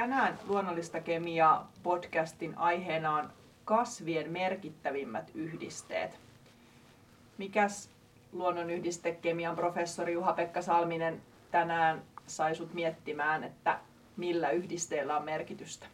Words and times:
Tänään 0.00 0.38
Luonnollista 0.48 1.00
kemiaa 1.00 1.72
podcastin 1.82 2.58
aiheena 2.58 3.14
on 3.14 3.30
kasvien 3.64 4.32
merkittävimmät 4.32 5.30
yhdisteet. 5.34 6.18
Mikäs 7.38 7.90
luonnonyhdistekemian 8.32 9.56
professori 9.56 10.12
Juha-Pekka 10.12 10.62
Salminen 10.62 11.22
tänään 11.50 12.02
sai 12.26 12.54
sut 12.54 12.74
miettimään, 12.74 13.44
että 13.44 13.78
millä 14.16 14.50
yhdisteillä 14.50 15.16
on 15.16 15.24
merkitystä? 15.24 15.86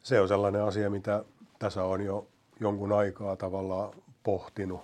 Se 0.00 0.20
on 0.20 0.28
sellainen 0.28 0.62
asia, 0.62 0.90
mitä 0.90 1.24
tässä 1.58 1.84
on 1.84 2.04
jo 2.04 2.26
jonkun 2.60 2.92
aikaa 2.92 3.36
tavallaan 3.36 3.92
pohtinut, 4.22 4.80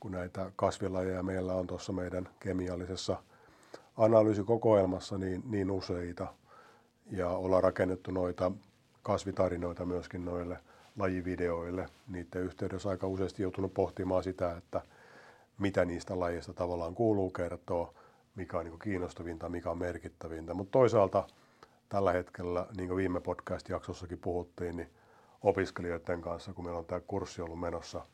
kun 0.00 0.12
näitä 0.12 0.50
kasvilajeja 0.56 1.22
meillä 1.22 1.54
on 1.54 1.66
tuossa 1.66 1.92
meidän 1.92 2.28
kemiallisessa 2.40 3.22
analyysikokoelmassa 3.96 5.18
niin, 5.18 5.42
niin 5.50 5.70
useita. 5.70 6.26
Ja 7.10 7.28
ollaan 7.28 7.62
rakennettu 7.62 8.10
noita 8.10 8.52
kasvitarinoita 9.02 9.84
myöskin 9.84 10.24
noille 10.24 10.58
lajivideoille. 10.98 11.88
Niiden 12.08 12.42
yhteydessä 12.42 12.88
aika 12.88 13.06
useasti 13.06 13.42
joutunut 13.42 13.74
pohtimaan 13.74 14.22
sitä, 14.22 14.56
että 14.56 14.80
mitä 15.58 15.84
niistä 15.84 16.20
lajeista 16.20 16.52
tavallaan 16.52 16.94
kuuluu 16.94 17.30
kertoa, 17.30 17.94
mikä 18.34 18.58
on 18.58 18.64
niin 18.64 18.78
kiinnostavinta, 18.78 19.48
mikä 19.48 19.70
on 19.70 19.78
merkittävintä. 19.78 20.54
Mutta 20.54 20.72
toisaalta 20.72 21.26
tällä 21.88 22.12
hetkellä, 22.12 22.66
niin 22.76 22.88
kuin 22.88 22.96
viime 22.96 23.20
podcast-jaksossakin 23.20 24.18
puhuttiin, 24.18 24.76
niin 24.76 24.90
opiskelijoiden 25.42 26.20
kanssa, 26.20 26.52
kun 26.52 26.64
meillä 26.64 26.78
on 26.78 26.84
tämä 26.84 27.00
kurssi 27.00 27.42
ollut 27.42 27.60
menossa 27.60 28.06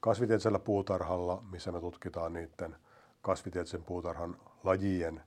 kasvitieteellisellä 0.00 0.58
puutarhalla, 0.58 1.42
missä 1.50 1.72
me 1.72 1.80
tutkitaan 1.80 2.32
niiden 2.32 2.76
kasvitieteellisen 3.22 3.84
puutarhan 3.84 4.36
lajien 4.64 5.22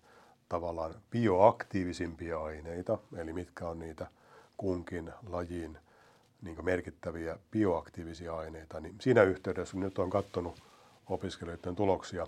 tavallaan 0.49 0.95
bioaktiivisimpia 1.11 2.39
aineita, 2.39 2.97
eli 3.17 3.33
mitkä 3.33 3.67
on 3.67 3.79
niitä 3.79 4.07
kunkin 4.57 5.13
lajin 5.29 5.77
niin 6.41 6.65
merkittäviä 6.65 7.37
bioaktiivisia 7.51 8.35
aineita, 8.35 8.79
niin 8.79 8.95
siinä 9.01 9.23
yhteydessä 9.23 9.77
nyt 9.77 9.99
on 9.99 10.09
katsonut 10.09 10.63
opiskelijoiden 11.09 11.75
tuloksia 11.75 12.27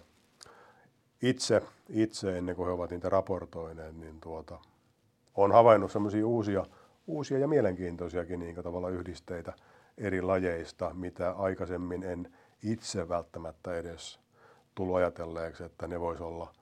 itse, 1.22 1.62
itse 1.90 2.38
ennen 2.38 2.56
kuin 2.56 2.66
he 2.66 2.72
ovat 2.72 2.92
niitä 2.92 3.10
raportoineet, 3.10 3.98
niin 3.98 4.22
tuota, 4.22 4.60
on 5.36 5.52
havainnut 5.52 5.92
sellaisia 5.92 6.28
uusia, 6.28 6.66
uusia 7.08 7.38
ja 7.38 7.48
mielenkiintoisiakin 7.48 8.40
niin 8.40 8.56
tavalla 8.56 8.90
yhdisteitä 8.90 9.54
eri 9.98 10.22
lajeista, 10.22 10.94
mitä 10.94 11.32
aikaisemmin 11.32 12.04
en 12.04 12.34
itse 12.64 13.10
välttämättä 13.10 13.78
edes 13.78 14.20
tullut 14.76 14.96
ajatelleeksi, 14.96 15.64
että 15.64 15.88
ne 15.88 16.00
voisi 16.00 16.24
olla 16.24 16.54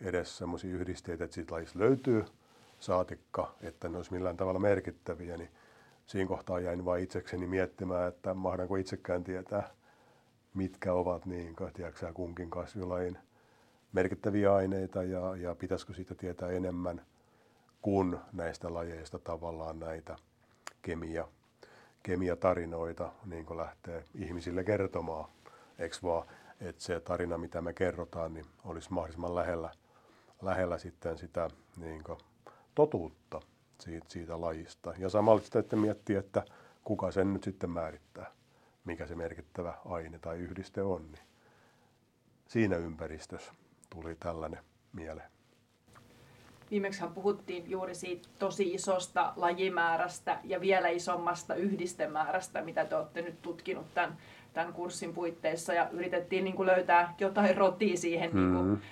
edes 0.00 0.38
sellaisia 0.38 0.74
yhdisteitä, 0.74 1.24
että 1.24 1.34
siitä 1.34 1.54
lajista 1.54 1.78
löytyy 1.78 2.24
saatikka, 2.80 3.54
että 3.62 3.88
ne 3.88 3.96
olisi 3.96 4.12
millään 4.12 4.36
tavalla 4.36 4.60
merkittäviä, 4.60 5.36
niin 5.36 5.50
siinä 6.06 6.28
kohtaa 6.28 6.60
jäin 6.60 6.84
vain 6.84 7.04
itsekseni 7.04 7.46
miettimään, 7.46 8.08
että 8.08 8.34
mahdanko 8.34 8.76
itsekään 8.76 9.24
tietää, 9.24 9.70
mitkä 10.54 10.92
ovat 10.92 11.26
niin, 11.26 11.56
tiedätkö, 11.74 12.12
kunkin 12.12 12.50
kasvilajin 12.50 13.18
merkittäviä 13.92 14.54
aineita 14.54 15.02
ja, 15.02 15.36
ja 15.36 15.54
pitäisikö 15.54 15.94
siitä 15.94 16.14
tietää 16.14 16.50
enemmän 16.50 17.02
kuin 17.82 18.18
näistä 18.32 18.74
lajeista 18.74 19.18
tavallaan 19.18 19.78
näitä 19.78 20.16
kemia, 20.82 21.28
kemiatarinoita 22.02 23.12
niin 23.26 23.56
lähtee 23.56 24.04
ihmisille 24.14 24.64
kertomaan, 24.64 25.30
eikö 25.78 25.96
vaan, 26.02 26.26
että 26.60 26.82
se 26.82 27.00
tarina, 27.00 27.38
mitä 27.38 27.60
me 27.60 27.72
kerrotaan, 27.72 28.34
niin 28.34 28.46
olisi 28.64 28.92
mahdollisimman 28.92 29.34
lähellä, 29.34 29.70
lähellä 30.42 30.78
sitten 30.78 31.18
sitä 31.18 31.48
niin 31.76 32.04
kuin 32.04 32.18
totuutta 32.74 33.40
siitä, 33.80 34.06
siitä 34.08 34.40
lajista. 34.40 34.94
Ja 34.98 35.08
samalla 35.08 35.40
sitten 35.40 35.78
miettiä, 35.78 36.18
että 36.18 36.44
kuka 36.84 37.10
sen 37.10 37.32
nyt 37.32 37.44
sitten 37.44 37.70
määrittää, 37.70 38.32
mikä 38.84 39.06
se 39.06 39.14
merkittävä 39.14 39.74
aine 39.84 40.18
tai 40.18 40.38
yhdiste 40.38 40.82
on. 40.82 41.02
Niin 41.12 41.24
siinä 42.48 42.76
ympäristössä 42.76 43.52
tuli 43.90 44.16
tällainen 44.20 44.60
mieleen. 44.92 45.30
Viimeksi 46.70 47.04
puhuttiin 47.14 47.70
juuri 47.70 47.94
siitä 47.94 48.28
tosi 48.38 48.74
isosta 48.74 49.32
lajimäärästä 49.36 50.38
ja 50.44 50.60
vielä 50.60 50.88
isommasta 50.88 51.54
yhdistemäärästä, 51.54 52.62
mitä 52.62 52.84
te 52.84 52.96
olette 52.96 53.22
nyt 53.22 53.42
tutkinut 53.42 53.94
tämän, 53.94 54.16
tämän 54.52 54.72
kurssin 54.72 55.14
puitteissa. 55.14 55.74
Ja 55.74 55.90
yritettiin 55.90 56.44
niin 56.44 56.56
kuin 56.56 56.66
löytää 56.66 57.14
jotain 57.18 57.56
rotia 57.56 57.96
siihen 57.96 58.30
mm-hmm. 58.30 58.54
niin 58.54 58.64
kuin 58.64 58.82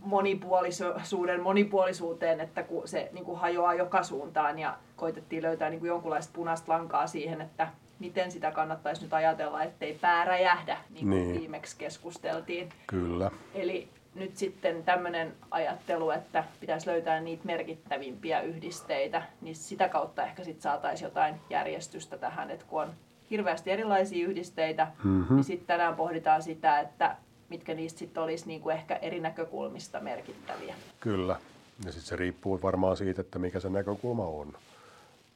monipuolisuuden 0.00 1.40
monipuolisuuteen, 1.42 2.40
että 2.40 2.62
kun 2.62 2.88
se 2.88 3.10
niin 3.12 3.24
kuin 3.24 3.38
hajoaa 3.38 3.74
joka 3.74 4.02
suuntaan 4.02 4.58
ja 4.58 4.78
koitettiin 4.96 5.42
löytää 5.42 5.70
niin 5.70 5.80
kuin 5.80 5.88
jonkunlaista 5.88 6.32
punaista 6.34 6.72
lankaa 6.72 7.06
siihen, 7.06 7.40
että 7.40 7.68
miten 7.98 8.32
sitä 8.32 8.50
kannattaisi 8.50 9.02
nyt 9.02 9.12
ajatella, 9.12 9.62
ettei 9.62 9.98
pää 10.00 10.24
räjähdä, 10.24 10.78
niin 10.90 11.08
kuin 11.08 11.28
niin. 11.28 11.40
viimeksi 11.40 11.76
keskusteltiin. 11.78 12.68
Kyllä. 12.86 13.30
Eli 13.54 13.88
nyt 14.14 14.36
sitten 14.36 14.84
tämmöinen 14.84 15.34
ajattelu, 15.50 16.10
että 16.10 16.44
pitäisi 16.60 16.86
löytää 16.86 17.20
niitä 17.20 17.46
merkittävimpiä 17.46 18.40
yhdisteitä, 18.40 19.22
niin 19.40 19.56
sitä 19.56 19.88
kautta 19.88 20.24
ehkä 20.24 20.44
sitten 20.44 20.62
saataisiin 20.62 21.06
jotain 21.06 21.34
järjestystä 21.50 22.18
tähän, 22.18 22.50
että 22.50 22.66
kun 22.68 22.82
on 22.82 22.92
hirveästi 23.30 23.70
erilaisia 23.70 24.26
yhdisteitä, 24.26 24.86
mm-hmm. 25.04 25.34
niin 25.34 25.44
sitten 25.44 25.66
tänään 25.66 25.96
pohditaan 25.96 26.42
sitä, 26.42 26.80
että 26.80 27.16
mitkä 27.52 27.74
niistä 27.74 27.98
sitten 27.98 28.22
olisi 28.22 28.46
niin 28.46 28.60
kuin 28.60 28.74
ehkä 28.76 28.96
eri 28.96 29.20
näkökulmista 29.20 30.00
merkittäviä. 30.00 30.74
Kyllä, 31.00 31.36
ja 31.84 31.92
sitten 31.92 32.08
se 32.08 32.16
riippuu 32.16 32.62
varmaan 32.62 32.96
siitä, 32.96 33.20
että 33.20 33.38
mikä 33.38 33.60
se 33.60 33.68
näkökulma 33.68 34.26
on. 34.26 34.52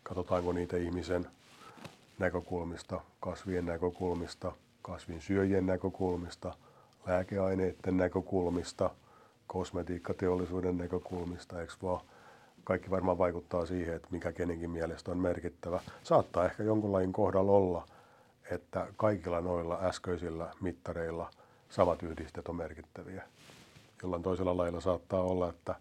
Katsotaanko 0.02 0.52
niitä 0.52 0.76
ihmisen 0.76 1.26
näkökulmista, 2.18 3.00
kasvien 3.20 3.66
näkökulmista, 3.66 4.52
kasvin 4.82 5.20
syöjien 5.20 5.66
näkökulmista– 5.66 6.54
lääkeaineiden 7.06 7.96
näkökulmista, 7.96 8.90
kosmetiikkateollisuuden 9.46 10.78
näkökulmista, 10.78 11.60
eikö 11.60 11.72
vaan? 11.82 12.00
Kaikki 12.64 12.90
varmaan 12.90 13.18
vaikuttaa 13.18 13.66
siihen, 13.66 13.94
että 13.94 14.08
mikä 14.10 14.32
kenenkin 14.32 14.70
mielestä 14.70 15.10
on 15.10 15.18
merkittävä. 15.18 15.80
Saattaa 16.02 16.44
ehkä 16.44 16.62
jonkunlainen 16.62 17.12
kohdalla 17.12 17.52
olla, 17.52 17.86
että 18.50 18.86
kaikilla 18.96 19.40
noilla 19.40 19.78
äskeisillä 19.82 20.50
mittareilla 20.60 21.30
samat 21.70 22.02
yhdisteet 22.02 22.48
on 22.48 22.56
merkittäviä. 22.56 23.22
Jollain 24.02 24.22
toisella 24.22 24.56
lailla 24.56 24.80
saattaa 24.80 25.20
olla, 25.20 25.48
että 25.48 25.74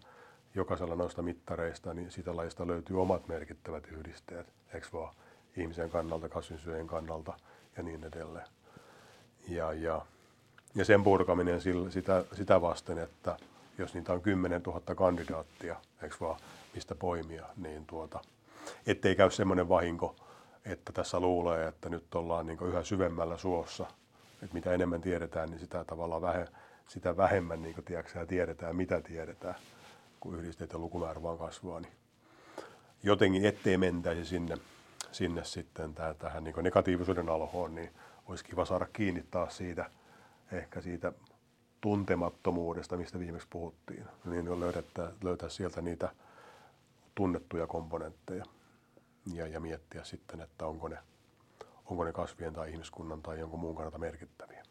jokaisella 0.54 0.96
noista 0.96 1.22
mittareista 1.22 1.94
niin 1.94 2.10
sitä 2.10 2.36
lajista 2.36 2.66
löytyy 2.66 3.02
omat 3.02 3.28
merkittävät 3.28 3.86
yhdisteet, 3.86 4.46
eikö 4.74 4.86
vaan? 4.92 5.14
Ihmisen 5.56 5.90
kannalta, 5.90 6.28
kasvinsyöjän 6.28 6.86
kannalta 6.86 7.34
ja 7.76 7.82
niin 7.82 8.04
edelleen. 8.04 8.46
Ja, 9.48 9.72
ja 9.72 10.06
ja 10.76 10.84
sen 10.84 11.02
purkaminen 11.02 11.60
sitä, 11.90 12.24
sitä 12.32 12.60
vasten, 12.60 12.98
että 12.98 13.36
jos 13.78 13.94
niitä 13.94 14.12
on 14.12 14.20
10 14.20 14.62
000 14.62 14.94
kandidaattia, 14.94 15.76
eikö 16.02 16.16
vaan, 16.20 16.40
mistä 16.74 16.94
poimia, 16.94 17.46
niin 17.56 17.86
tuota, 17.86 18.20
ettei 18.86 19.16
käy 19.16 19.30
semmoinen 19.30 19.68
vahinko, 19.68 20.16
että 20.64 20.92
tässä 20.92 21.20
luulee, 21.20 21.68
että 21.68 21.88
nyt 21.88 22.14
ollaan 22.14 22.46
niin 22.46 22.58
yhä 22.62 22.82
syvemmällä 22.82 23.36
suossa. 23.36 23.86
Että 24.46 24.54
mitä 24.54 24.72
enemmän 24.72 25.00
tiedetään, 25.00 25.50
niin 25.50 25.60
sitä 25.60 25.84
tavallaan 25.84 26.22
vähe, 26.22 26.48
sitä 26.88 27.16
vähemmän 27.16 27.62
niin 27.62 27.84
tiedätkö, 27.84 28.26
tiedetään, 28.26 28.76
mitä 28.76 29.00
tiedetään, 29.00 29.54
kun 30.20 30.38
yhdisteiden 30.38 30.80
lukumäärä 30.80 31.22
vaan 31.22 31.38
kasvaa. 31.38 31.80
Niin 31.80 31.92
jotenkin 33.02 33.44
ettei 33.44 33.78
mentäisi 33.78 34.24
sinne, 34.24 34.58
sinne 35.12 35.44
sitten 35.44 35.94
tähän 36.18 36.44
niin 36.44 36.54
negatiivisuuden 36.62 37.28
alhoon, 37.28 37.74
niin 37.74 37.90
olisi 38.26 38.44
kiva 38.44 38.64
saada 38.64 38.86
kiinni 38.92 39.24
taas 39.30 39.56
siitä– 39.56 39.90
ehkä 40.52 40.80
siitä 40.80 41.12
tuntemattomuudesta, 41.80 42.96
mistä 42.96 43.18
viimeksi 43.18 43.48
puhuttiin, 43.50 44.04
niin 44.24 44.60
löydettää, 44.60 45.12
löytää 45.24 45.48
sieltä 45.48 45.82
niitä 45.82 46.12
tunnettuja 47.14 47.66
komponentteja 47.66 48.44
ja, 49.32 49.46
ja 49.46 49.60
miettiä 49.60 50.04
sitten, 50.04 50.40
että 50.40 50.66
onko 50.66 50.88
ne, 50.88 50.98
onko 51.90 52.04
ne 52.04 52.12
kasvien 52.12 52.52
tai 52.52 52.70
ihmiskunnan 52.70 53.22
tai 53.22 53.38
jonkun 53.38 53.60
muun 53.60 53.76
kannalta 53.76 53.98
merkittäviä. 53.98 54.62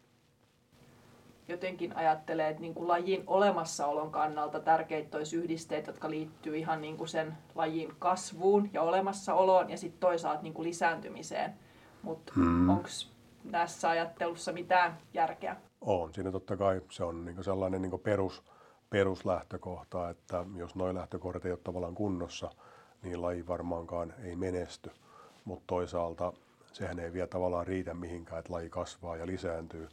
Jotenkin 1.47 1.95
ajattelee, 1.95 2.49
että 2.49 2.61
niin 2.61 2.73
kuin 2.73 2.87
lajin 2.87 3.23
olemassaolon 3.27 4.11
kannalta 4.11 4.59
tärkeitä 4.59 5.17
olisi 5.17 5.35
yhdisteet, 5.35 5.87
jotka 5.87 6.09
liittyy 6.09 6.57
ihan 6.57 6.81
niin 6.81 6.97
kuin 6.97 7.07
sen 7.07 7.37
lajin 7.55 7.95
kasvuun 7.99 8.69
ja 8.73 8.81
olemassaoloon 8.81 9.69
ja 9.69 9.77
sitten 9.77 9.99
toisaalta 9.99 10.41
niin 10.41 10.53
kuin 10.53 10.67
lisääntymiseen. 10.67 11.53
Mutta 12.01 12.33
hmm. 12.35 12.69
onko 12.69 12.89
tässä 13.51 13.89
ajattelussa 13.89 14.51
mitään 14.51 14.97
järkeä? 15.13 15.55
On. 15.81 16.13
Siinä 16.13 16.31
totta 16.31 16.57
kai 16.57 16.81
se 16.91 17.03
on 17.03 17.25
niin 17.25 17.43
sellainen 17.43 17.81
niin 17.81 17.99
perus, 17.99 18.43
peruslähtökohta, 18.89 20.09
että 20.09 20.45
jos 20.55 20.75
noin 20.75 20.95
lähtökohdat 20.95 21.45
ei 21.45 21.51
ole 21.51 21.59
tavallaan 21.63 21.95
kunnossa, 21.95 22.51
niin 23.03 23.21
laji 23.21 23.47
varmaankaan 23.47 24.13
ei 24.23 24.35
menesty. 24.35 24.91
Mutta 25.45 25.63
toisaalta 25.67 26.33
sehän 26.75 26.99
ei 26.99 27.13
vielä 27.13 27.27
tavallaan 27.27 27.67
riitä 27.67 27.93
mihinkään, 27.93 28.39
että 28.39 28.53
laji 28.53 28.69
kasvaa 28.69 29.17
ja 29.17 29.27
lisääntyy, 29.27 29.89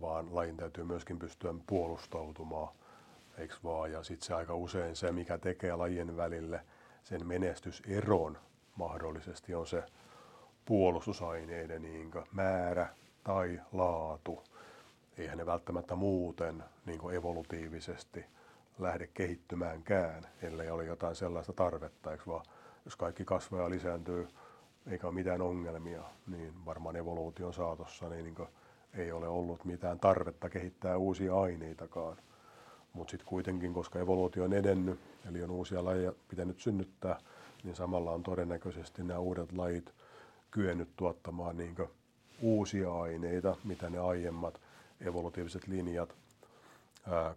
vaan 0.00 0.34
lajin 0.34 0.56
täytyy 0.56 0.84
myöskin 0.84 1.18
pystyä 1.18 1.54
puolustautumaan, 1.66 2.68
eikö 3.38 3.54
vaan? 3.64 3.92
Ja 3.92 4.02
sitten 4.02 4.26
se 4.26 4.34
aika 4.34 4.54
usein 4.54 4.96
se, 4.96 5.12
mikä 5.12 5.38
tekee 5.38 5.76
lajien 5.76 6.16
välille 6.16 6.60
sen 7.02 7.26
menestyseron 7.26 8.38
mahdollisesti 8.76 9.54
on 9.54 9.66
se 9.66 9.82
puolustusaineiden 10.64 11.82
niin 11.82 12.10
määrä 12.32 12.88
tai 13.24 13.60
laatu. 13.72 14.42
Eihän 15.18 15.38
ne 15.38 15.46
välttämättä 15.46 15.94
muuten 15.94 16.64
niin 16.86 17.10
evolutiivisesti 17.12 18.24
lähde 18.78 19.06
kehittymäänkään, 19.06 20.26
ellei 20.42 20.70
ole 20.70 20.84
jotain 20.84 21.16
sellaista 21.16 21.52
tarvetta, 21.52 22.12
eikö 22.12 22.24
vaan 22.26 22.44
jos 22.84 22.96
kaikki 22.96 23.24
kasvaa 23.24 23.60
ja 23.60 23.70
lisääntyy 23.70 24.28
eikä 24.86 25.06
ole 25.06 25.14
mitään 25.14 25.42
ongelmia, 25.42 26.02
niin 26.26 26.64
varmaan 26.64 26.96
evoluution 26.96 27.54
saatossa 27.54 28.08
niin, 28.08 28.24
niin 28.24 28.48
ei 28.94 29.12
ole 29.12 29.28
ollut 29.28 29.64
mitään 29.64 30.00
tarvetta 30.00 30.50
kehittää 30.50 30.96
uusia 30.96 31.40
aineitakaan. 31.40 32.16
Mutta 32.92 33.10
sitten 33.10 33.28
kuitenkin, 33.28 33.74
koska 33.74 33.98
evoluutio 33.98 34.44
on 34.44 34.52
edennyt, 34.52 35.00
eli 35.28 35.42
on 35.42 35.50
uusia 35.50 35.84
lajeja 35.84 36.12
pitänyt 36.28 36.60
synnyttää, 36.60 37.18
niin 37.64 37.76
samalla 37.76 38.10
on 38.10 38.22
todennäköisesti 38.22 39.02
nämä 39.02 39.18
uudet 39.20 39.52
lajit 39.52 39.92
kyennyt 40.50 40.88
tuottamaan 40.96 41.56
niin 41.56 41.76
uusia 42.42 42.94
aineita, 42.94 43.56
mitä 43.64 43.90
ne 43.90 43.98
aiemmat 43.98 44.60
evolutiiviset 45.00 45.66
linjat 45.66 46.14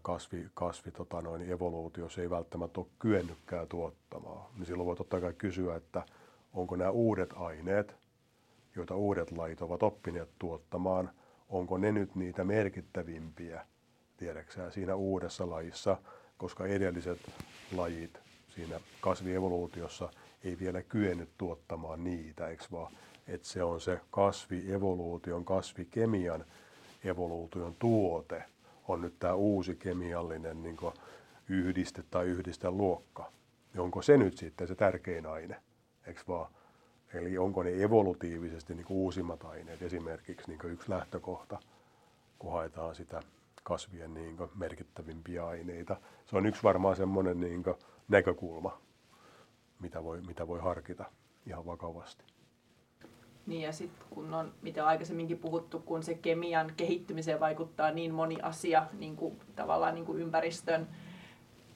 kasvi, 0.02 0.48
kasvi 0.54 0.92
tota 0.92 1.22
noin, 1.22 1.52
evoluutiossa 1.52 2.22
ei 2.22 2.30
välttämättä 2.30 2.80
ole 2.80 2.88
kyennytkään 3.00 3.68
tuottamaan. 3.68 4.46
Niin 4.56 4.66
silloin 4.66 4.88
voi 4.88 4.96
totta 4.96 5.22
kai 5.22 5.34
kysyä, 5.34 5.76
että 5.76 6.04
onko 6.54 6.76
nämä 6.76 6.92
uudet 6.92 7.34
aineet, 7.36 7.96
joita 8.76 8.96
uudet 8.96 9.32
lajit 9.32 9.62
ovat 9.62 9.84
oppineet 9.84 10.30
tuottamaan, 10.40 11.10
onko 11.50 11.78
ne 11.78 11.92
nyt 11.92 12.16
niitä 12.16 12.44
merkittävimpiä, 12.44 13.66
tiedäksää, 14.18 14.72
siinä 14.72 14.96
uudessa 14.96 15.50
lajissa, 15.50 15.98
koska 16.38 16.66
edelliset 16.66 17.20
lajit 17.76 18.20
siinä 18.50 18.80
kasvievoluutiossa 19.02 20.10
ei 20.44 20.60
vielä 20.60 20.82
kyennyt 20.82 21.30
tuottamaan 21.38 22.04
niitä, 22.04 22.48
eikö 22.48 22.64
vaan? 22.72 22.94
Että 23.28 23.48
se 23.48 23.64
on 23.64 23.82
se 23.82 24.00
kasvievoluution, 24.12 25.46
kasvikemian 25.46 26.46
evoluution 27.04 27.76
tuote, 27.80 28.44
on 28.88 29.02
nyt 29.02 29.20
tämä 29.20 29.34
uusi 29.34 29.76
kemiallinen 29.76 30.64
niin 30.64 30.78
yhdiste 31.50 32.04
tai 32.12 32.26
yhdisteluokka. 32.26 33.32
Onko 33.78 34.02
se 34.02 34.18
nyt 34.18 34.38
sitten 34.38 34.68
se 34.68 34.76
tärkein 34.76 35.26
aine? 35.26 35.56
Eikö 36.08 36.22
vaan? 36.28 36.52
Eli 37.14 37.38
onko 37.38 37.64
ne 37.64 37.84
evolutiivisesti 37.84 38.76
niin 38.76 38.86
uusimmat 38.90 39.44
aineet 39.44 39.82
esimerkiksi 39.82 40.48
niin 40.48 40.60
yksi 40.64 40.90
lähtökohta, 40.90 41.60
kun 42.40 42.52
haetaan 42.52 42.96
sitä 42.96 43.22
kasvien 43.64 44.14
niin 44.14 44.38
merkittävimpiä 44.56 45.48
aineita. 45.48 45.98
Se 46.26 46.38
on 46.38 46.46
yksi 46.46 46.64
varmaan 46.64 46.96
semmoinen 46.96 47.40
niin 47.40 47.64
näkökulma, 48.08 48.82
mitä 49.80 50.04
voi, 50.04 50.22
mitä 50.22 50.48
voi 50.48 50.60
harkita 50.60 51.06
ihan 51.48 51.66
vakavasti. 51.66 52.24
Niin 53.46 53.62
ja 53.62 53.74
sitten 53.74 54.08
kun 54.10 54.34
on, 54.34 54.54
mitä 54.62 54.84
on 54.84 54.90
aikaisemminkin 54.90 55.38
puhuttu, 55.38 55.80
kun 55.80 56.04
se 56.04 56.16
kemian 56.16 56.74
kehittymiseen 56.78 57.40
vaikuttaa 57.40 57.92
niin 57.92 58.14
moni 58.14 58.38
asia, 58.42 58.88
niin 58.94 59.16
kuin, 59.16 59.40
tavallaan 59.56 59.96
niin 59.96 60.06
kuin 60.06 60.22
ympäristön 60.22 60.88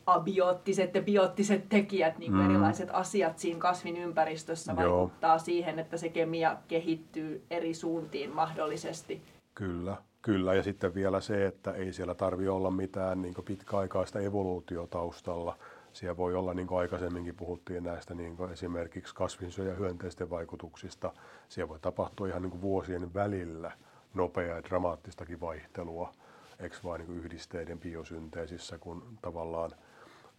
abioottiset 0.05 0.95
ja 0.95 1.01
bioottiset 1.01 1.69
tekijät, 1.69 2.17
niin 2.17 2.31
kuin 2.31 2.43
mm. 2.43 2.49
erilaiset 2.49 2.89
asiat 2.93 3.39
siinä 3.39 3.59
kasvin 3.59 3.97
ympäristössä 3.97 4.75
vaikuttaa 4.75 5.31
Joo. 5.35 5.39
siihen, 5.39 5.79
että 5.79 5.97
se 5.97 6.09
kemia 6.09 6.57
kehittyy 6.67 7.45
eri 7.49 7.73
suuntiin 7.73 8.35
mahdollisesti. 8.35 9.21
Kyllä, 9.55 9.97
kyllä. 10.21 10.53
Ja 10.53 10.63
sitten 10.63 10.93
vielä 10.93 11.21
se, 11.21 11.45
että 11.45 11.71
ei 11.71 11.93
siellä 11.93 12.15
tarvi 12.15 12.47
olla 12.47 12.71
mitään 12.71 13.21
niin 13.21 13.35
pitkäaikaista 13.45 14.19
evoluutiotaustalla. 14.19 15.57
Siellä 15.93 16.17
voi 16.17 16.35
olla, 16.35 16.53
niin 16.53 16.67
kuin 16.67 16.79
aikaisemminkin 16.79 17.35
puhuttiin 17.35 17.83
näistä 17.83 18.13
niin 18.13 18.37
kuin 18.37 18.51
esimerkiksi 18.51 19.15
kasvinsyö- 19.15 19.69
ja 19.69 19.75
hyönteisten 19.75 20.29
vaikutuksista, 20.29 21.13
siellä 21.49 21.69
voi 21.69 21.79
tapahtua 21.79 22.27
ihan 22.27 22.41
niin 22.41 22.51
kuin 22.51 22.61
vuosien 22.61 23.13
välillä 23.13 23.71
nopeaa 24.13 24.55
ja 24.55 24.63
dramaattistakin 24.63 25.41
vaihtelua, 25.41 26.13
eikö 26.59 26.75
vain 26.83 27.01
niin 27.01 27.17
yhdisteiden 27.17 27.79
biosynteesissä, 27.79 28.77
kun 28.77 29.17
tavallaan 29.21 29.71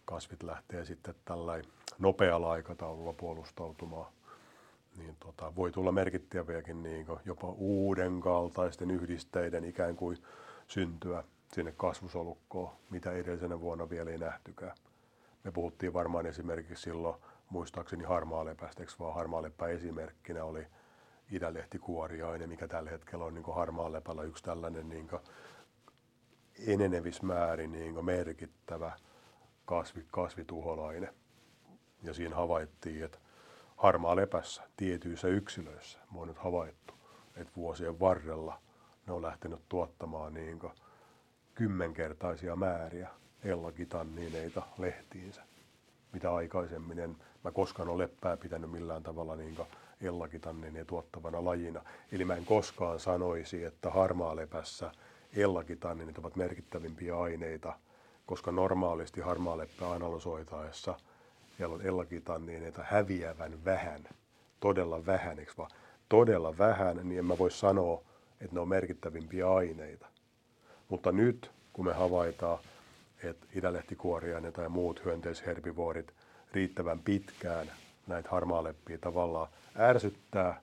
kasvit 0.05 0.43
lähtee 0.43 0.85
sitten 0.85 1.15
tällä 1.25 1.61
nopealla 1.99 2.51
aikataululla 2.51 3.13
puolustautumaan, 3.13 4.13
niin 4.97 5.15
tota, 5.19 5.55
voi 5.55 5.71
tulla 5.71 5.91
merkittäviäkin 5.91 6.83
niin 6.83 7.05
jopa 7.25 7.47
uuden 7.47 8.21
kaltaisten 8.21 8.91
yhdisteiden 8.91 9.63
ikään 9.63 9.95
kuin 9.95 10.17
syntyä 10.67 11.23
sinne 11.53 11.73
kasvusolukkoon, 11.77 12.71
mitä 12.89 13.11
edellisenä 13.11 13.59
vuonna 13.59 13.89
vielä 13.89 14.11
ei 14.11 14.17
nähtykään. 14.17 14.75
Me 15.43 15.51
puhuttiin 15.51 15.93
varmaan 15.93 16.25
esimerkiksi 16.25 16.83
silloin, 16.83 17.15
muistaakseni 17.49 18.03
harmaalepästä, 18.03 18.83
vaan 18.99 19.15
harmaalepä 19.15 19.67
esimerkkinä 19.67 20.43
oli 20.43 20.67
idälehtikuoriainen, 21.31 22.49
mikä 22.49 22.67
tällä 22.67 22.89
hetkellä 22.89 23.25
on 23.25 23.33
niin 23.33 23.55
harmaalepällä 23.55 24.23
yksi 24.23 24.43
tällainen 24.43 24.89
niin 24.89 25.09
enenevismäärin 26.67 27.71
niin 27.71 28.05
merkittävä 28.05 28.91
kasvi, 29.65 30.05
kasvituholainen. 30.11 31.13
Ja 32.03 32.13
siinä 32.13 32.35
havaittiin, 32.35 33.03
että 33.03 33.17
harmaa 33.77 34.15
lepässä 34.15 34.63
tietyissä 34.77 35.27
yksilöissä, 35.27 35.99
me 36.13 36.19
on 36.19 36.27
nyt 36.27 36.37
havaittu, 36.37 36.93
että 37.35 37.53
vuosien 37.55 37.99
varrella 37.99 38.61
ne 39.07 39.13
on 39.13 39.21
lähtenyt 39.21 39.59
tuottamaan 39.69 40.33
niin 40.33 40.59
kymmenkertaisia 41.55 42.55
määriä 42.55 43.09
ellakitanniineita 43.43 44.61
lehtiinsä, 44.77 45.43
mitä 46.13 46.33
aikaisemmin 46.33 46.99
en 46.99 47.17
mä 47.43 47.51
koskaan 47.51 47.89
ole 47.89 48.03
leppää 48.03 48.37
pitänyt 48.37 48.71
millään 48.71 49.03
tavalla 49.03 49.35
niin 49.35 49.57
ellakitanniineja 50.01 50.85
tuottavana 50.85 51.45
lajina. 51.45 51.81
Eli 52.11 52.25
mä 52.25 52.35
en 52.35 52.45
koskaan 52.45 52.99
sanoisi, 52.99 53.63
että 53.63 53.89
harmaa 53.89 54.35
lepässä 54.35 54.91
ellakitanniinit 55.35 56.17
ovat 56.17 56.35
merkittävimpiä 56.35 57.19
aineita– 57.19 57.73
koska 58.25 58.51
normaalisti 58.51 59.21
harmaaleppä 59.21 59.91
analysoitaessa 59.91 60.95
siellä 61.57 61.75
on 61.75 61.81
ellakitanniineita 61.81 62.81
häviävän 62.83 63.65
vähän, 63.65 64.03
todella 64.59 65.05
vähän, 65.05 65.39
eikö 65.39 65.53
vaan? 65.57 65.71
Todella 66.09 66.57
vähän, 66.57 66.97
niin 67.03 67.19
en 67.19 67.25
mä 67.25 67.37
voi 67.37 67.51
sanoa, 67.51 68.01
että 68.41 68.55
ne 68.55 68.59
on 68.59 68.67
merkittävimpiä 68.67 69.53
aineita. 69.53 70.07
Mutta 70.89 71.11
nyt, 71.11 71.51
kun 71.73 71.85
me 71.85 71.93
havaitaan, 71.93 72.59
että 73.23 73.47
idälehtikuoriainen 73.55 74.53
tai 74.53 74.69
muut 74.69 75.05
hyönteisherbivorit 75.05 76.13
riittävän 76.51 76.99
pitkään 76.99 77.71
näitä 78.07 78.29
harmaaleppia 78.29 78.97
tavallaan 78.97 79.47
ärsyttää 79.79 80.61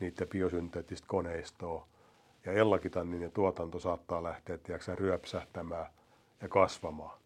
niiden 0.00 0.28
biosynteettistä 0.28 1.06
koneistoa, 1.08 1.86
ja 2.44 2.52
ellakitannin 2.52 3.32
tuotanto 3.32 3.80
saattaa 3.80 4.22
lähteä 4.22 4.58
tiedätkö, 4.58 4.94
ryöpsähtämään 4.94 5.86
ja 6.42 6.48
kasvamaan. 6.48 7.18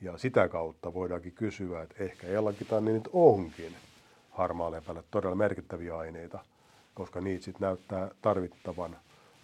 Ja 0.00 0.18
sitä 0.18 0.48
kautta 0.48 0.94
voidaankin 0.94 1.32
kysyä, 1.32 1.82
että 1.82 2.04
ehkä 2.04 2.26
ellakitanninit 2.26 3.08
onkin 3.12 3.76
harmaalepälle 4.30 5.04
todella 5.10 5.34
merkittäviä 5.34 5.96
aineita, 5.96 6.38
koska 6.94 7.20
niitä 7.20 7.44
sitten 7.44 7.66
näyttää 7.66 8.10
tarvittavan 8.22 8.96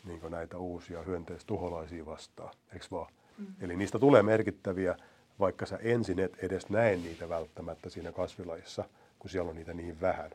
niin 0.05 0.21
näitä 0.31 0.59
uusia 0.59 1.03
hyönteistuholaisia 1.03 2.07
vastaan, 2.07 2.55
eikö 2.73 2.87
vaan? 2.91 3.13
Mm. 3.39 3.47
Eli 3.61 3.77
niistä 3.77 3.99
tulee 3.99 4.23
merkittäviä, 4.23 4.97
vaikka 5.41 5.67
sä 5.67 5.79
ensin 5.83 6.21
et 6.21 6.39
edes 6.39 6.69
näe 6.69 6.97
niitä 6.97 7.29
välttämättä 7.29 7.91
siinä 7.91 8.13
kasvilajissa, 8.13 8.85
kun 9.19 9.31
siellä 9.31 9.51
on 9.51 9.57
niitä 9.57 9.75
niin 9.75 10.01
vähän. 10.01 10.31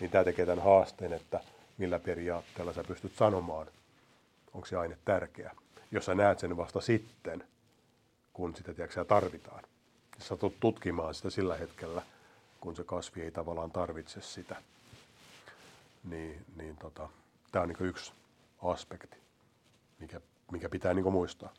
Niin 0.00 0.10
tämä 0.10 0.24
tekee 0.24 0.46
tämän 0.46 0.64
haasteen, 0.64 1.12
että 1.12 1.40
millä 1.78 1.98
periaatteella 1.98 2.72
sä 2.72 2.84
pystyt 2.84 3.14
sanomaan, 3.14 3.66
onko 4.54 4.66
se 4.66 4.76
aine 4.76 4.98
tärkeä 5.04 5.52
jos 5.92 6.04
sä 6.04 6.14
näet 6.14 6.38
sen 6.38 6.56
vasta 6.56 6.80
sitten, 6.80 7.44
kun 8.32 8.56
sitä 8.56 8.74
tiedätkö, 8.74 9.04
tarvitaan. 9.04 9.64
Sä 10.18 10.36
tulet 10.36 10.60
tutkimaan 10.60 11.14
sitä 11.14 11.30
sillä 11.30 11.56
hetkellä, 11.56 12.02
kun 12.60 12.76
se 12.76 12.84
kasvi 12.84 13.22
ei 13.22 13.30
tavallaan 13.30 13.70
tarvitse 13.70 14.20
sitä, 14.20 14.56
niin, 16.04 16.44
niin 16.56 16.76
tota, 16.76 17.08
tämä 17.52 17.62
on 17.62 17.68
niin 17.68 17.88
yksi 17.88 18.12
aspekti, 18.62 19.16
mikä, 19.98 20.20
mikä 20.52 20.68
pitää 20.68 20.94
niin 20.94 21.12
muistaa 21.12 21.54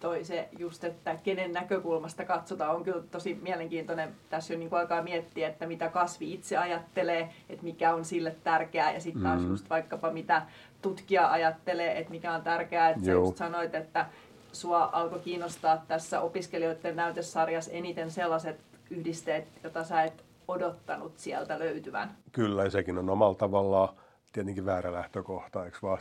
toi 0.00 0.24
se 0.24 0.48
just, 0.58 0.84
että 0.84 1.16
kenen 1.22 1.52
näkökulmasta 1.52 2.24
katsotaan, 2.24 2.76
on 2.76 2.84
kyllä 2.84 3.02
tosi 3.10 3.38
mielenkiintoinen. 3.42 4.14
Tässä 4.30 4.54
jo 4.54 4.58
niin 4.58 4.70
kuin 4.70 4.80
alkaa 4.80 5.02
miettiä, 5.02 5.48
että 5.48 5.66
mitä 5.66 5.88
kasvi 5.88 6.32
itse 6.32 6.56
ajattelee, 6.56 7.28
että 7.48 7.64
mikä 7.64 7.94
on 7.94 8.04
sille 8.04 8.36
tärkeää. 8.44 8.92
Ja 8.92 9.00
sitten 9.00 9.22
taas 9.22 9.40
mm. 9.40 9.48
just 9.48 9.70
vaikkapa 9.70 10.10
mitä 10.10 10.42
tutkija 10.82 11.30
ajattelee, 11.30 11.98
että 11.98 12.10
mikä 12.10 12.32
on 12.34 12.42
tärkeää. 12.42 12.90
Että 12.90 13.04
sä 13.04 13.12
just 13.12 13.36
sanoit, 13.36 13.74
että 13.74 14.06
sua 14.52 14.90
alkoi 14.92 15.18
kiinnostaa 15.18 15.84
tässä 15.88 16.20
opiskelijoiden 16.20 16.96
näytesarjassa 16.96 17.72
eniten 17.72 18.10
sellaiset 18.10 18.60
yhdisteet, 18.90 19.48
joita 19.62 19.84
sä 19.84 20.02
et 20.02 20.24
odottanut 20.48 21.18
sieltä 21.18 21.58
löytyvän. 21.58 22.10
Kyllä, 22.32 22.70
sekin 22.70 22.98
on 22.98 23.10
omalla 23.10 23.34
tavallaan 23.34 23.88
tietenkin 24.32 24.66
väärä 24.66 24.92
lähtökohta, 24.92 25.64
eikö 25.64 25.78
vaan? 25.82 25.98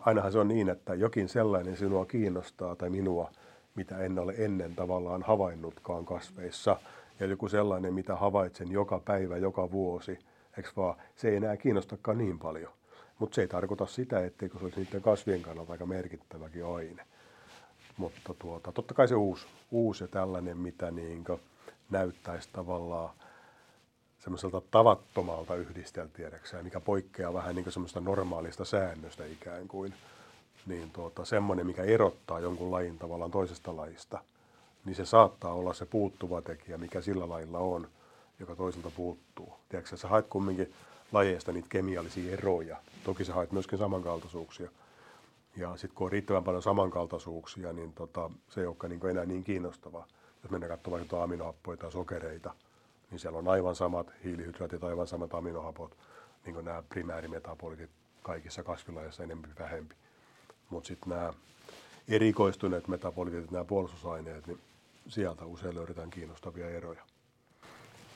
Ainahan 0.00 0.32
se 0.32 0.38
on 0.38 0.48
niin, 0.48 0.68
että 0.68 0.94
jokin 0.94 1.28
sellainen 1.28 1.76
sinua 1.76 2.06
kiinnostaa 2.06 2.76
tai 2.76 2.90
minua 2.90 3.30
mitä 3.74 3.98
en 3.98 4.18
ole 4.18 4.34
ennen 4.38 4.74
tavallaan 4.74 5.22
havainnutkaan 5.22 6.04
kasveissa. 6.04 6.76
Ja 7.20 7.26
joku 7.26 7.48
sellainen, 7.48 7.94
mitä 7.94 8.16
havaitsen 8.16 8.72
joka 8.72 8.98
päivä, 9.04 9.36
joka 9.36 9.70
vuosi, 9.70 10.18
eikö 10.56 10.70
vaan, 10.76 10.96
se 11.16 11.28
ei 11.28 11.36
enää 11.36 11.56
kiinnostakaan 11.56 12.18
niin 12.18 12.38
paljon. 12.38 12.72
Mutta 13.18 13.34
se 13.34 13.40
ei 13.40 13.48
tarkoita 13.48 13.86
sitä, 13.86 14.24
etteikö 14.24 14.58
se 14.58 14.64
olisi 14.64 14.80
niiden 14.80 15.02
kasvien 15.02 15.42
kannalta 15.42 15.72
aika 15.72 15.86
merkittäväkin 15.86 16.66
aine. 16.66 17.02
Mutta 17.96 18.34
tuota, 18.38 18.72
totta 18.72 18.94
kai 18.94 19.08
se 19.08 19.14
uusi, 19.14 19.46
uusi 19.70 20.04
ja 20.04 20.08
tällainen, 20.08 20.56
mitä 20.56 20.90
niin 20.90 21.24
näyttäisi 21.90 22.48
tavallaan 22.52 23.10
semmoiselta 24.24 24.62
tavattomalta 24.70 25.54
yhdisteltiedekseen, 25.54 26.64
mikä 26.64 26.80
poikkeaa 26.80 27.34
vähän 27.34 27.54
niin 27.54 27.72
semmoista 27.72 28.00
normaalista 28.00 28.64
säännöstä 28.64 29.24
ikään 29.24 29.68
kuin, 29.68 29.94
niin 30.66 30.90
tuota, 30.90 31.24
semmoinen, 31.24 31.66
mikä 31.66 31.82
erottaa 31.82 32.40
jonkun 32.40 32.70
lajin 32.70 32.98
tavallaan 32.98 33.30
toisesta 33.30 33.76
lajista, 33.76 34.18
niin 34.84 34.94
se 34.94 35.04
saattaa 35.04 35.52
olla 35.52 35.74
se 35.74 35.86
puuttuva 35.86 36.42
tekijä, 36.42 36.78
mikä 36.78 37.00
sillä 37.00 37.28
lajilla 37.28 37.58
on, 37.58 37.88
joka 38.40 38.56
toiselta 38.56 38.90
puuttuu. 38.96 39.52
Tiedätkö, 39.68 39.96
sä 39.96 40.08
haet 40.08 40.26
kumminkin 40.26 40.72
lajeista 41.12 41.52
niitä 41.52 41.68
kemiallisia 41.70 42.32
eroja. 42.32 42.76
Toki 43.04 43.24
sä 43.24 43.34
haet 43.34 43.52
myöskin 43.52 43.78
samankaltaisuuksia. 43.78 44.70
Ja 45.56 45.76
sitten 45.76 45.94
kun 45.94 46.04
on 46.04 46.12
riittävän 46.12 46.44
paljon 46.44 46.62
samankaltaisuuksia, 46.62 47.72
niin 47.72 47.92
tota, 47.92 48.30
se 48.48 48.60
ei 48.60 48.66
olekaan 48.66 48.90
niin 48.90 49.06
enää 49.10 49.24
niin 49.24 49.44
kiinnostavaa. 49.44 50.06
Jos 50.42 50.50
mennään 50.50 50.70
katsomaan 50.70 51.02
jotain 51.02 51.22
aminohappoja 51.22 51.76
tai 51.76 51.92
sokereita, 51.92 52.54
niin 53.12 53.20
siellä 53.20 53.38
on 53.38 53.48
aivan 53.48 53.74
samat 53.74 54.12
hiilihydraatit, 54.24 54.84
aivan 54.84 55.06
samat 55.06 55.34
aminohapot, 55.34 55.96
niin 56.44 56.54
kuin 56.54 56.64
nämä 56.64 56.82
primäärimetapolitit 56.88 57.90
kaikissa 58.22 58.62
kasvilajeissa 58.62 59.22
enemmän 59.22 59.54
vähempi. 59.58 59.94
Mutta 60.70 60.86
sitten 60.86 61.10
nämä 61.10 61.32
erikoistuneet 62.08 62.88
metabolitit, 62.88 63.50
nämä 63.50 63.64
puolustusaineet, 63.64 64.46
niin 64.46 64.60
sieltä 65.08 65.44
usein 65.44 65.74
löydetään 65.74 66.10
kiinnostavia 66.10 66.70
eroja. 66.70 67.02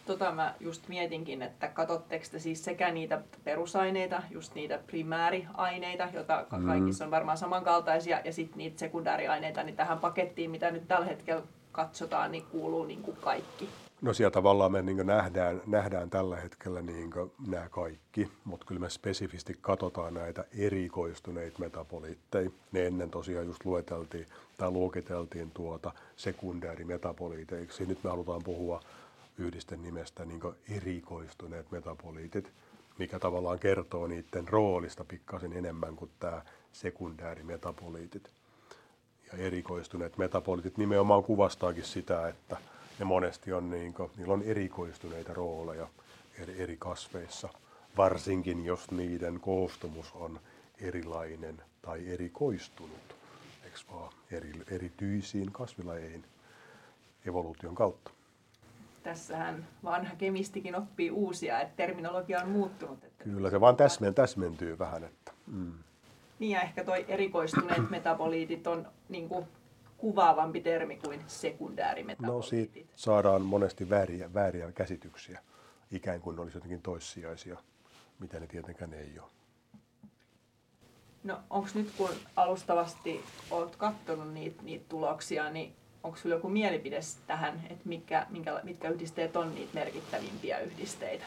Tota 0.07 0.33
mä 0.33 0.55
just 0.61 0.89
mietinkin, 0.89 1.43
että 1.43 1.69
katsotteko 1.69 2.25
te 2.31 2.39
siis 2.39 2.65
sekä 2.65 2.91
niitä 2.91 3.23
perusaineita, 3.45 4.23
just 4.31 4.55
niitä 4.55 4.79
primääriaineita, 4.87 6.09
joita 6.13 6.47
mm. 6.59 6.67
kaikissa 6.67 7.05
on 7.05 7.11
varmaan 7.11 7.39
samankaltaisia, 7.39 8.21
ja 8.25 8.33
sitten 8.33 8.59
niitä 8.59 8.79
sekundääriaineita, 8.79 9.63
niin 9.63 9.77
tähän 9.77 9.99
pakettiin, 9.99 10.51
mitä 10.51 10.71
nyt 10.71 10.89
tällä 10.89 11.07
hetkellä 11.07 11.43
katsotaan, 11.73 12.33
niin 12.33 12.45
kuuluu 12.45 12.85
niin 12.85 13.03
kuin 13.03 13.17
kaikki. 13.17 13.69
No 14.03 14.15
siellä 14.15 14.31
tavallaan 14.31 14.73
me 14.73 14.83
niin 14.83 15.07
nähdään, 15.07 15.63
nähdään 15.67 16.11
tällä 16.11 16.37
hetkellä 16.37 16.83
niin 16.83 17.11
nämä 17.47 17.69
kaikki, 17.69 18.29
mutta 18.45 18.67
kyllä 18.67 18.81
me 18.81 18.91
spesifisti 18.91 19.59
katsotaan 19.61 20.15
näitä 20.15 20.45
erikoistuneita 20.59 21.59
metaboliitteja. 21.59 22.51
Ne 22.73 22.87
ennen 22.87 23.11
tosiaan 23.11 23.47
just 23.47 23.65
lueteltiin 23.65 24.27
tai 24.59 24.71
luokiteltiin 24.71 25.51
tuota 25.51 25.93
sekundäärimetapoliiteiksi. 26.17 27.87
Nyt 27.87 28.05
me 28.05 28.11
halutaan 28.11 28.43
puhua 28.43 28.81
yhdisten 29.39 29.83
nimestä 29.83 30.25
niin 30.25 30.41
erikoistuneet 30.69 31.71
metaboliitit, 31.71 32.53
mikä 32.99 33.19
tavallaan 33.19 33.59
kertoo 33.59 34.07
niiden 34.07 34.49
roolista 34.49 35.05
pikkasen 35.05 35.53
enemmän 35.53 35.97
kuin 35.97 36.11
tämä 36.21 36.43
sekundäärimetaboliitit. 36.73 38.31
Ja 39.33 39.39
erikoistuneet 39.39 40.19
metaboliitit 40.19 40.79
nimenomaan 40.79 41.23
kuvastaakin 41.23 41.85
sitä, 41.85 42.29
että 42.29 42.57
ne 42.99 43.05
monesti 43.05 43.53
on, 43.53 43.71
niin 43.71 43.95
kuin, 43.95 44.11
niillä 44.17 44.35
on 44.35 44.43
erikoistuneita 44.43 45.35
rooleja 45.35 45.89
eri, 46.43 46.63
eri 46.63 46.77
kasveissa, 46.79 47.49
varsinkin 47.97 48.65
jos 48.65 48.91
niiden 48.91 49.41
koostumus 49.41 50.13
on 50.15 50.41
erilainen 50.81 51.63
tai 51.83 52.09
erikoistunut, 52.09 53.17
eikö 53.65 53.79
vaan, 53.93 54.13
eri, 54.31 54.53
erityisiin 54.71 55.53
kasvilajeihin 55.53 56.25
evoluution 57.27 57.75
kautta. 57.75 58.11
Tässähän 59.03 59.67
vanha 59.85 60.15
kemistikin 60.15 60.77
oppii 60.77 61.11
uusia, 61.11 61.61
että 61.61 61.77
terminologia 61.77 62.41
on 62.41 62.49
muuttunut. 62.49 63.05
Että 63.05 63.25
Kyllä, 63.25 63.51
se 63.51 63.61
vaan 63.61 63.77
täsmen, 63.77 64.15
täsmentyy 64.15 64.79
vähän. 64.79 65.05
Että, 65.05 65.33
mm. 65.47 65.73
Niin 66.39 66.53
ja 66.53 66.61
ehkä 66.61 66.85
toi 66.85 67.05
erikoistuneet 67.09 67.91
metaboliitit 67.91 68.67
on 68.67 68.87
niin 69.09 69.29
kuin, 69.29 69.47
kuvaavampi 69.97 70.61
termi 70.61 70.97
kuin 70.97 71.25
sekundäärimetaboliitit. 71.27 72.35
No 72.35 72.43
siitä 72.43 72.93
saadaan 72.97 73.43
monesti 73.43 73.91
vääriä, 73.91 74.35
vääriä 74.35 74.73
käsityksiä, 74.73 75.41
ikään 75.91 76.21
kuin 76.21 76.37
ne 76.37 76.43
olisi 76.43 76.57
jotenkin 76.57 76.83
toissijaisia, 76.83 77.57
mitä 78.19 78.41
ne 78.41 78.47
tietenkään 78.47 78.93
ei 78.93 79.19
ole. 79.19 79.31
No 81.25 81.41
onko 81.51 81.69
nyt 81.75 81.93
kun 81.97 82.11
alustavasti 82.37 83.21
olet 83.51 83.77
katsonut 83.77 84.33
niitä, 84.33 84.63
niitä 84.63 84.85
tuloksia, 84.89 85.51
niin 85.51 85.77
onko 86.03 86.17
sinulla 86.17 86.37
joku 86.37 86.49
mielipide 86.49 87.01
tähän, 87.27 87.67
että 87.71 87.89
mitkä, 87.89 88.27
minkä, 88.31 88.61
mitkä 88.63 88.89
yhdisteet 88.89 89.37
on 89.37 89.55
niitä 89.55 89.75
merkittävimpiä 89.75 90.59
yhdisteitä? 90.59 91.25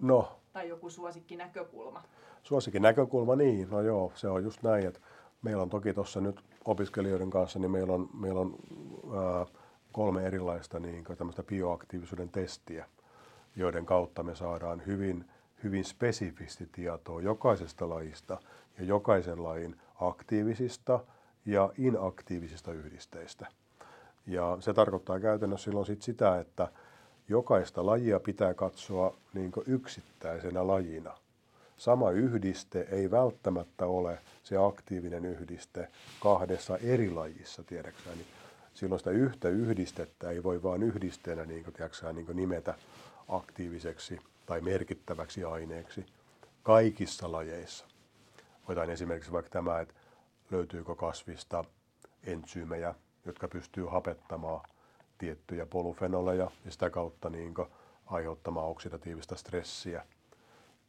No. 0.00 0.38
Tai 0.52 0.68
joku 0.68 0.90
suosikki 0.90 1.36
näkökulma? 1.36 2.02
Suosikki 2.42 2.80
näkökulma, 2.80 3.36
niin. 3.36 3.70
No 3.70 3.80
joo, 3.80 4.12
se 4.14 4.28
on 4.28 4.42
just 4.42 4.62
näin, 4.62 4.86
että 4.86 5.00
meillä 5.42 5.62
on 5.62 5.70
toki 5.70 5.94
tuossa 5.94 6.20
nyt 6.20 6.40
opiskelijoiden 6.64 7.30
kanssa, 7.30 7.58
niin 7.58 7.70
meillä 7.70 7.92
on, 7.92 8.10
meillä 8.14 8.40
on 8.40 8.56
ää, 9.16 9.46
kolme 9.92 10.26
erilaista 10.26 10.80
niin 10.80 11.04
tämmöistä 11.04 11.42
bioaktiivisuuden 11.42 12.28
testiä, 12.28 12.86
joiden 13.56 13.86
kautta 13.86 14.22
me 14.22 14.34
saadaan 14.34 14.82
hyvin, 14.86 15.24
hyvin 15.64 15.84
spesifisti 15.84 16.68
tietoa 16.72 17.20
jokaisesta 17.20 17.88
lajista 17.88 18.38
ja 18.78 18.84
jokaisen 18.84 19.42
lajin 19.42 19.76
aktiivisista 20.00 21.00
ja 21.46 21.72
inaktiivisista 21.78 22.72
yhdisteistä. 22.72 23.46
Ja 24.26 24.56
se 24.60 24.74
tarkoittaa 24.74 25.20
käytännössä 25.20 25.64
silloin 25.64 25.86
sit 25.86 26.02
sitä, 26.02 26.40
että 26.40 26.68
jokaista 27.28 27.86
lajia 27.86 28.20
pitää 28.20 28.54
katsoa 28.54 29.16
niin 29.34 29.52
yksittäisenä 29.66 30.66
lajina. 30.66 31.14
Sama 31.78 32.10
yhdiste 32.10 32.86
ei 32.90 33.10
välttämättä 33.10 33.86
ole 33.86 34.18
se 34.42 34.56
aktiivinen 34.56 35.24
yhdiste 35.24 35.88
kahdessa 36.20 36.78
eri 36.78 37.10
lajissa, 37.10 37.62
tiedäksä, 37.62 38.10
niin 38.10 38.26
silloin 38.74 38.98
sitä 38.98 39.10
yhtä 39.10 39.48
yhdistettä 39.48 40.30
ei 40.30 40.42
voi 40.42 40.62
vain 40.62 40.82
yhdisteenä 40.82 41.44
niin 41.44 41.64
kuin, 41.64 41.74
tiedäksä, 41.74 42.12
niin 42.12 42.26
kuin 42.26 42.36
nimetä 42.36 42.74
aktiiviseksi 43.28 44.20
tai 44.46 44.60
merkittäväksi 44.60 45.44
aineeksi 45.44 46.06
kaikissa 46.62 47.32
lajeissa. 47.32 47.86
Otetaan 48.64 48.90
esimerkiksi 48.90 49.32
vaikka 49.32 49.50
tämä, 49.50 49.80
että 49.80 49.94
löytyykö 50.50 50.94
kasvista 50.94 51.64
entsyymejä, 52.22 52.94
jotka 53.26 53.48
pystyy 53.48 53.86
hapettamaan 53.86 54.68
tiettyjä 55.18 55.66
polufenoleja 55.66 56.50
ja 56.64 56.70
sitä 56.70 56.90
kautta 56.90 57.30
niin 57.30 57.54
aiheuttamaan 58.06 58.66
oksidatiivista 58.66 59.36
stressiä. 59.36 60.04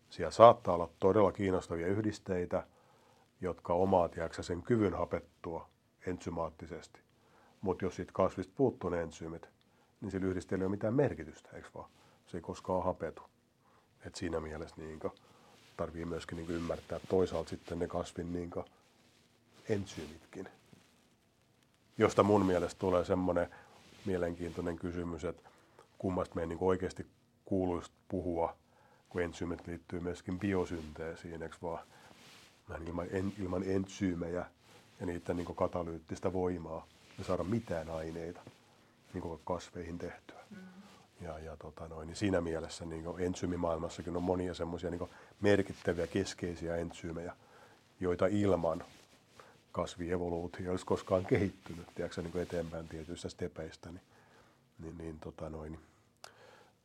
Siellä 0.10 0.32
saattaa 0.32 0.76
olla 0.76 0.90
todella 1.00 1.32
kiinnostavia 1.32 1.88
yhdisteitä, 1.88 2.68
jotka 3.42 3.74
omaa 3.74 4.10
tiedätkö, 4.10 4.44
sen 4.44 4.62
kyvyn 4.62 4.94
hapettua 4.94 5.70
ensymaattisesti. 6.06 7.00
Mutta 7.62 7.86
jos 7.86 7.96
siitä 7.96 8.12
kasvista 8.16 8.54
puuttuu 8.56 8.90
ne 8.90 9.02
ensyymit, 9.02 9.50
niin 10.02 10.12
sillä 10.12 10.28
yhdisteellä 10.28 10.64
ei 10.64 10.66
ole 10.66 10.72
mitään 10.72 10.94
merkitystä, 10.94 11.50
eikö 11.54 11.70
vaan? 11.76 11.90
Se 12.28 12.38
ei 12.38 12.42
koskaan 12.42 12.84
hapetu. 12.84 13.22
Et 14.06 14.16
siinä 14.16 14.40
mielessä 14.40 14.76
niin 14.78 15.00
tarvii 15.78 16.06
myöskin 16.06 16.38
niin 16.38 16.50
ymmärtää 16.50 17.00
toisaalta 17.10 17.50
sitten 17.50 17.80
ne 17.80 17.88
kasvin 17.88 18.34
niin 18.34 18.52
entsyymitkin 19.70 20.50
josta 22.00 22.24
mun 22.24 22.46
mielestä 22.46 22.80
tulee 22.80 23.06
semmoinen 23.06 23.50
mielenkiintoinen 24.06 24.76
kysymys, 24.76 25.26
että 25.26 25.50
kummasta 25.98 26.36
meidän 26.36 26.50
niin 26.50 26.60
oikeasti 26.62 27.08
kuuluisi 27.46 27.92
puhua, 28.08 28.56
kun 29.10 29.22
entsyymit 29.22 29.68
liittyy 29.68 30.00
myöskin 30.00 30.40
biosynteesiin, 30.40 31.44
eikö 31.44 31.56
vaan? 31.62 31.84
ilman, 32.88 33.08
en, 33.12 33.34
ilman 33.40 33.64
entsyymejä 33.64 34.46
ja 35.00 35.06
niiden 35.06 35.38
niin 35.38 35.56
katalyyttistä 35.56 36.34
voimaa 36.34 36.88
ja 37.18 37.24
saada 37.24 37.44
mitään 37.44 37.90
aineita 37.90 38.42
niin 39.14 39.40
kasveihin 39.46 39.98
tehtyä. 39.98 40.40
Mm. 40.50 40.58
Ja, 41.22 41.40
ja 41.40 41.58
tota 41.58 41.88
noin, 41.88 42.08
niin 42.08 42.16
siinä 42.16 42.42
mielessä 42.42 42.86
niin 42.86 43.04
entsyymimaailmassakin 43.20 44.16
on 44.18 44.24
monia 44.24 44.54
semmoisia 44.54 44.90
niin 44.90 45.10
merkittäviä 45.42 46.08
keskeisiä 46.08 46.76
entsyymejä, 46.76 47.36
joita 48.00 48.28
ilman 48.28 48.84
kasvievoluutio 49.72 50.72
olisi 50.72 50.86
koskaan 50.86 51.26
kehittynyt 51.26 51.88
tiedätkö, 51.96 52.22
niin 52.22 52.38
eteenpäin 52.38 52.88
tietyistä 52.88 53.30
stepeistä, 53.30 53.90
niin, 53.90 54.02
niin, 54.80 54.98
niin, 54.98 55.20
tota 55.20 55.50
noin, 55.50 55.80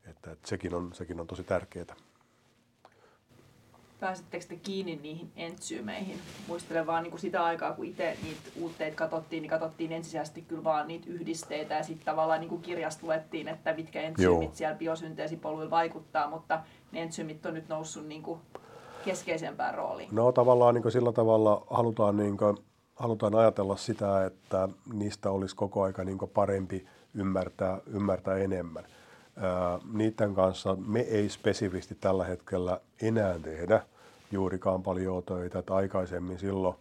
että, 0.07 0.33
että 0.33 0.49
sekin, 0.49 0.75
on, 0.75 0.95
sekin 0.95 1.21
on 1.21 1.27
tosi 1.27 1.45
tärkeää. 1.45 1.97
Pääsittekö 4.01 4.45
te 4.49 4.57
kiinni 4.57 4.97
niihin 5.03 5.33
entsyymeihin? 5.37 6.19
Muistelen 6.49 6.87
vaan 6.87 7.03
niin 7.03 7.19
sitä 7.19 7.45
aikaa, 7.45 7.73
kun 7.73 7.85
itse 7.85 8.17
niitä 8.23 8.41
uutteita 8.61 8.97
katsottiin, 8.97 9.43
niin 9.43 9.51
katsottiin 9.51 9.93
ensisijaisesti 9.93 10.43
kyllä 10.43 10.65
vaan 10.65 10.89
niitä 10.89 11.07
yhdisteitä 11.11 11.75
ja 11.75 11.83
sitten 11.83 12.05
tavallaan 12.05 12.41
niin 12.41 12.63
kirjasta 12.63 13.07
luettiin, 13.07 13.49
että 13.49 13.73
mitkä 13.73 14.01
entsyymit 14.01 14.43
Joo. 14.43 14.55
siellä 14.55 14.79
biosynteesipoluilla 14.79 15.71
vaikuttaa, 15.71 16.31
mutta 16.31 16.61
ne 16.93 17.03
entsyymit 17.03 17.47
on 17.47 17.55
nyt 17.55 17.69
noussut 17.69 18.07
niin 18.07 18.23
kuin 18.23 18.41
keskeisempään 19.05 19.75
rooliin. 19.75 20.09
No 20.13 20.33
tavallaan 20.33 20.75
niin 20.75 20.93
sillä 20.93 21.13
tavalla 21.13 21.67
halutaan 21.71 22.17
niin 22.17 22.37
kuin 22.37 22.57
halutaan 22.97 23.35
ajatella 23.35 23.77
sitä, 23.77 24.27
että 24.27 24.69
niistä 24.93 25.31
olisi 25.31 25.57
koko 25.57 25.83
aika 25.83 26.05
niin 26.05 26.19
parempi 26.35 26.87
ymmärtää, 27.15 27.81
ymmärtää 27.87 28.37
enemmän. 28.37 28.85
Niiden 29.93 30.35
kanssa 30.35 30.77
me 30.87 31.01
ei 31.01 31.29
spesifisti 31.29 31.95
tällä 31.95 32.25
hetkellä 32.25 32.81
enää 33.03 33.39
tehdä 33.39 33.83
juurikaan 34.31 34.83
paljon 34.83 35.23
töitä. 35.23 35.59
Että 35.59 35.75
aikaisemmin 35.75 36.39
silloin 36.39 36.77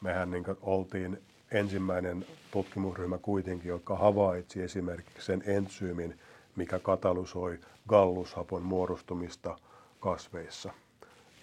mehän 0.00 0.30
niin 0.30 0.44
oltiin 0.62 1.22
ensimmäinen 1.50 2.26
tutkimusryhmä 2.50 3.18
kuitenkin, 3.18 3.68
joka 3.68 3.96
havaitsi 3.96 4.62
esimerkiksi 4.62 5.26
sen 5.26 5.42
entsyymin, 5.46 6.18
mikä 6.56 6.78
katalysoi 6.78 7.58
gallushapon 7.88 8.62
muodostumista 8.62 9.58
kasveissa. 10.00 10.72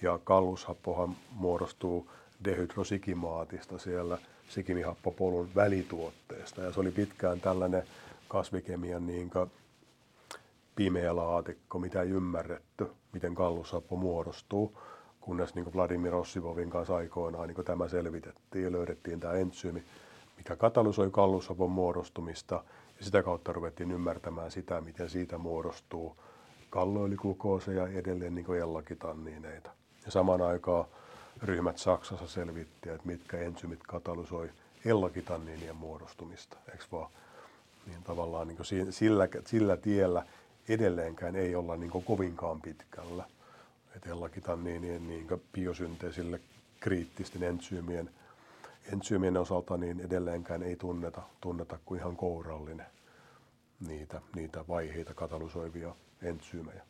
Ja 0.02 0.20
gallushappohan 0.26 1.16
muodostuu 1.32 2.10
dehydrosikimaatista 2.46 3.78
siellä 3.78 4.18
sikimihappopolun 4.50 5.50
välituotteesta. 5.56 6.62
Ja 6.62 6.74
se 6.74 6.80
oli 6.80 6.92
pitkään 6.92 7.42
tällainen 7.42 7.84
kasvikemian 8.28 9.08
niin 9.08 9.30
pimeä 10.76 11.16
laatikko, 11.16 11.80
mitä 11.80 12.02
ei 12.02 12.10
ymmärretty, 12.10 12.92
miten 13.14 13.34
gallushappo 13.34 13.96
muodostuu, 13.96 14.78
kunnes 15.22 15.56
niin 15.56 15.74
Vladimir 15.76 16.16
Ossivovin 16.16 16.70
kanssa 16.70 16.96
aikoinaan 16.96 17.48
niin 17.48 17.66
tämä 17.66 17.88
selvitettiin 17.88 18.64
ja 18.66 18.72
löydettiin 18.72 19.20
tämä 19.20 19.34
entsyymi, 19.34 19.84
mikä 20.38 20.56
katalysoi 20.56 21.10
gallushapon 21.10 21.72
muodostumista 21.72 22.64
ja 23.00 23.06
sitä 23.06 23.24
kautta 23.24 23.54
ruvettiin 23.54 23.92
ymmärtämään 23.92 24.52
sitä, 24.52 24.82
miten 24.82 25.10
siitä 25.10 25.38
muodostuu 25.38 26.18
kalloiliglukooseja 26.70 27.88
ja 27.88 28.00
edelleen 28.00 28.36
niin 28.36 28.56
ellakitanniineita. 28.62 29.72
Ja 30.06 30.12
samaan 30.12 30.42
aikaan 30.42 30.86
ryhmät 31.44 31.78
Saksassa 31.78 32.28
selvitti, 32.28 32.90
että 32.90 33.08
mitkä 33.08 33.38
ensymit 33.38 33.80
katalysoi 33.88 34.50
ellakitanniinien 34.86 35.76
muodostumista, 35.76 36.58
eikö 36.72 36.86
vaan? 36.92 37.12
Niin 37.88 38.04
tavallaan 38.04 38.48
niin 38.48 38.58
sillä, 38.90 39.28
sillä 39.46 39.78
tiellä 39.78 40.26
edelleenkään 40.70 41.36
ei 41.36 41.56
olla 41.56 41.78
niin 41.78 41.92
kovinkaan 42.06 42.62
pitkällä. 42.62 43.26
Että 43.96 44.10
ellakitanniinien 44.10 45.08
niin 45.08 45.28
biosynteesille 45.54 46.40
kriittisten 46.80 47.44
entsyymien, 47.44 48.10
entsyymien 48.94 49.38
osalta 49.38 49.78
niin 49.78 50.00
edelleenkään 50.00 50.64
ei 50.64 50.76
tunneta, 50.76 51.22
tunneta 51.42 51.80
kuin 51.86 52.00
ihan 52.00 52.16
kourallinen 52.16 52.86
niitä, 53.88 54.22
niitä 54.36 54.66
vaiheita 54.68 55.14
katalysoivia 55.14 55.96
entsyymejä. 56.22 56.82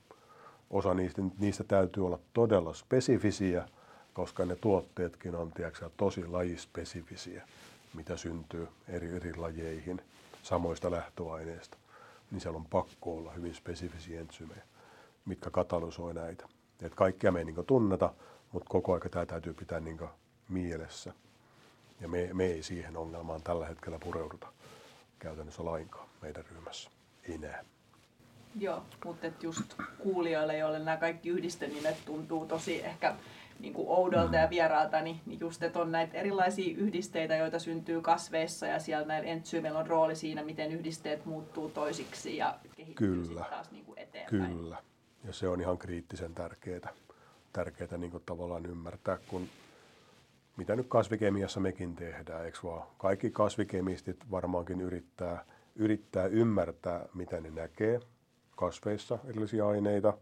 Osa 0.70 0.94
niistä, 0.94 1.22
niistä 1.40 1.64
täytyy 1.64 2.06
olla 2.06 2.20
todella 2.34 2.74
spesifisiä, 2.74 3.70
koska 4.14 4.46
ne 4.46 4.56
tuotteetkin 4.56 5.36
on 5.36 5.52
tiedätkö, 5.52 5.90
tosi 5.98 6.28
lajispesifisiä, 6.28 7.48
mitä 7.94 8.18
syntyy 8.18 8.68
eri, 8.88 9.16
eri 9.16 9.36
lajeihin 9.36 10.02
samoista 10.44 10.92
lähtöaineista. 10.92 11.78
Niin 12.32 12.42
siellä 12.42 12.58
on 12.58 12.66
pakko 12.66 13.18
olla 13.18 13.32
hyvin 13.32 13.56
spesifisiä 13.56 14.20
entsyymejä, 14.20 14.62
mitkä 15.26 15.50
katalysoi 15.50 16.14
näitä. 16.14 16.48
Et 16.82 16.96
kaikkia 16.96 17.32
me 17.32 17.40
ei 17.40 17.46
niin 17.46 17.66
tunneta, 17.68 18.14
mutta 18.52 18.70
koko 18.70 18.94
aika 18.94 19.10
tämä 19.10 19.26
täytyy 19.26 19.54
pitää 19.54 19.80
niin 19.80 20.00
mielessä. 20.50 21.14
Ja 22.02 22.08
me, 22.08 22.30
me 22.34 22.46
ei 22.46 22.64
siihen 22.64 22.98
ongelmaan 22.98 23.44
tällä 23.44 23.68
hetkellä 23.68 24.00
pureuduta 24.00 24.48
käytännössä 25.20 25.66
lainkaan 25.66 26.10
meidän 26.22 26.46
ryhmässä 26.52 26.90
enää. 27.24 27.66
Joo, 28.60 28.84
mutta 29.06 29.28
just 29.42 29.74
kuulijoille, 30.00 30.58
joille 30.58 30.80
nämä 30.80 30.98
kaikki 30.98 31.30
yhdistelminet 31.30 32.06
tuntuu 32.06 32.46
tosi 32.46 32.86
ehkä 32.86 33.16
niin 33.62 33.74
kuin 33.74 33.90
oudolta 33.90 34.36
ja 34.36 34.46
mm. 34.46 34.50
vieraalta, 34.50 35.02
niin, 35.02 35.22
niin 35.26 35.40
just, 35.40 35.64
että 35.64 35.80
on 35.80 35.92
näitä 35.92 36.18
erilaisia 36.18 36.78
yhdisteitä, 36.78 37.36
joita 37.36 37.60
syntyy 37.60 38.02
kasveissa 38.02 38.66
ja 38.66 38.80
siellä 38.80 39.08
näillä 39.08 39.30
entsyymeillä 39.30 39.80
on 39.80 39.88
rooli 39.88 40.16
siinä, 40.16 40.44
miten 40.44 40.72
yhdisteet 40.72 41.26
muuttuu 41.26 41.70
toisiksi 41.70 42.38
ja 42.38 42.60
kehittyy 42.76 43.24
Kyllä. 43.24 43.46
taas 43.50 43.72
niin 43.72 43.86
kuin 43.86 44.00
eteenpäin. 44.00 44.58
Kyllä, 44.58 44.78
ja 45.24 45.34
se 45.34 45.48
on 45.48 45.62
ihan 45.62 45.78
kriittisen 45.78 46.34
tärkeää, 46.34 46.94
tärkeää 47.54 47.98
niin 47.98 48.12
kuin 48.12 48.24
tavallaan 48.26 48.66
ymmärtää, 48.66 49.18
kun 49.28 49.48
mitä 50.58 50.76
nyt 50.76 50.88
kasvikemiassa 50.90 51.60
mekin 51.60 51.96
tehdään, 51.96 52.46
eikö 52.46 52.58
vaan? 52.64 52.88
Kaikki 52.98 53.32
kasvikemistit 53.32 54.32
varmaankin 54.32 54.82
yrittää, 54.82 55.46
yrittää 55.76 56.26
ymmärtää, 56.26 57.06
mitä 57.14 57.42
ne 57.42 57.50
näkee 57.50 58.00
kasveissa, 58.56 59.20
erillisiä 59.26 59.68
aineita. 59.68 60.14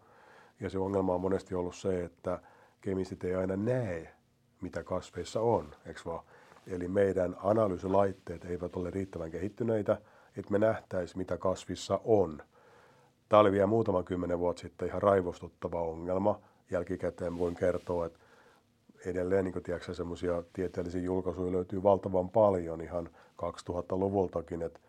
Ja 0.60 0.70
se 0.70 0.80
ongelma 0.80 1.14
on 1.14 1.22
monesti 1.22 1.56
ollut 1.56 1.76
se, 1.76 2.04
että 2.04 2.40
kemistit 2.82 3.24
ei 3.24 3.36
aina 3.36 3.56
näe, 3.56 4.14
mitä 4.62 4.84
kasveissa 4.84 5.42
on, 5.42 5.76
eikö 5.86 6.00
vaan? 6.06 6.24
Eli 6.68 6.88
meidän 6.88 7.36
analyysilaitteet 7.44 8.46
eivät 8.46 8.76
ole 8.76 8.92
riittävän 8.92 9.32
kehittyneitä, 9.32 10.02
että 10.38 10.52
me 10.52 10.60
nähtäisi, 10.60 11.18
mitä 11.18 11.38
kasvissa 11.38 12.00
on. 12.04 12.44
Tämä 13.30 13.40
oli 13.40 13.52
vielä 13.52 13.68
muutaman 13.68 14.06
kymmenen 14.06 14.40
vuotta 14.40 14.62
sitten 14.62 14.88
ihan 14.88 15.02
raivostuttava 15.02 15.82
ongelma. 15.82 16.40
Jälkikäteen 16.72 17.38
voin 17.38 17.56
kertoa, 17.56 18.06
että 18.06 18.20
edelleen 19.06 19.46
niin 19.46 19.64
tiedätkö, 19.64 19.94
semmoisia 19.94 20.44
tieteellisiä 20.54 21.02
julkaisuja 21.02 21.52
löytyy 21.52 21.84
valtavan 21.84 22.30
paljon 22.30 22.82
ihan 22.82 23.10
2000-luvultakin, 23.42 24.62
että 24.62 24.80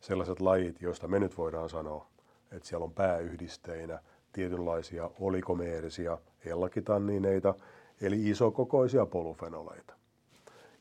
sellaiset 0.00 0.40
lajit, 0.40 0.82
joista 0.82 1.08
me 1.08 1.18
nyt 1.18 1.38
voidaan 1.38 1.68
sanoa, 1.68 2.06
että 2.52 2.68
siellä 2.68 2.84
on 2.84 2.94
pääyhdisteinä 2.94 3.98
tietynlaisia 4.36 5.10
olikomeerisia 5.20 6.18
ellakitannineita, 6.44 7.54
eli 8.00 8.30
isokokoisia 8.30 9.06
polufenoleita. 9.06 9.94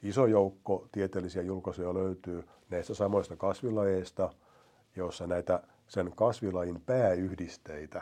Iso 0.04 0.26
joukko 0.26 0.88
tieteellisiä 0.92 1.42
julkaisuja 1.42 1.94
löytyy 1.94 2.44
näistä 2.70 2.94
samoista 2.94 3.36
kasvilajeista, 3.36 4.30
joissa 4.96 5.28
näitä 5.28 5.64
sen 5.88 6.12
kasvilajin 6.16 6.82
pääyhdisteitä, 6.86 8.02